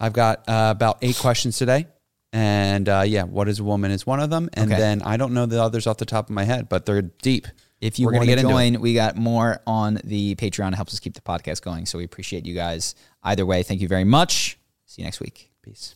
I've 0.00 0.12
got 0.12 0.48
uh, 0.48 0.68
about 0.76 0.98
eight 1.02 1.16
questions 1.16 1.56
today. 1.56 1.86
And 2.32 2.88
uh, 2.88 3.04
yeah, 3.06 3.24
what 3.24 3.46
is 3.48 3.60
a 3.60 3.64
woman 3.64 3.90
is 3.90 4.06
one 4.06 4.18
of 4.20 4.30
them. 4.30 4.48
And 4.54 4.72
Okay. 4.72 4.80
then 4.80 5.02
I 5.02 5.16
don't 5.16 5.32
know 5.34 5.46
the 5.46 5.62
others 5.62 5.86
off 5.86 5.98
the 5.98 6.06
top 6.06 6.26
of 6.28 6.34
my 6.34 6.44
head, 6.44 6.68
but 6.68 6.86
they're 6.86 7.02
deep. 7.02 7.46
If 7.80 7.98
you 7.98 8.06
We're 8.06 8.14
want 8.14 8.26
get 8.26 8.38
join, 8.40 8.80
we 8.80 8.94
got 8.94 9.16
more 9.16 9.60
on 9.66 10.00
the 10.04 10.34
Patreon. 10.36 10.72
It 10.72 10.76
helps 10.76 10.94
us 10.94 11.00
keep 11.00 11.14
the 11.14 11.20
podcast 11.20 11.62
going. 11.62 11.84
So 11.86 11.98
we 11.98 12.04
appreciate 12.04 12.46
you 12.46 12.54
guys. 12.54 12.94
Either 13.22 13.44
way, 13.44 13.62
thank 13.62 13.80
you 13.80 13.88
very 13.88 14.04
much. 14.04 14.56
See 14.86 15.02
you 15.02 15.06
next 15.06 15.20
week. 15.20 15.50
Peace. 15.62 15.94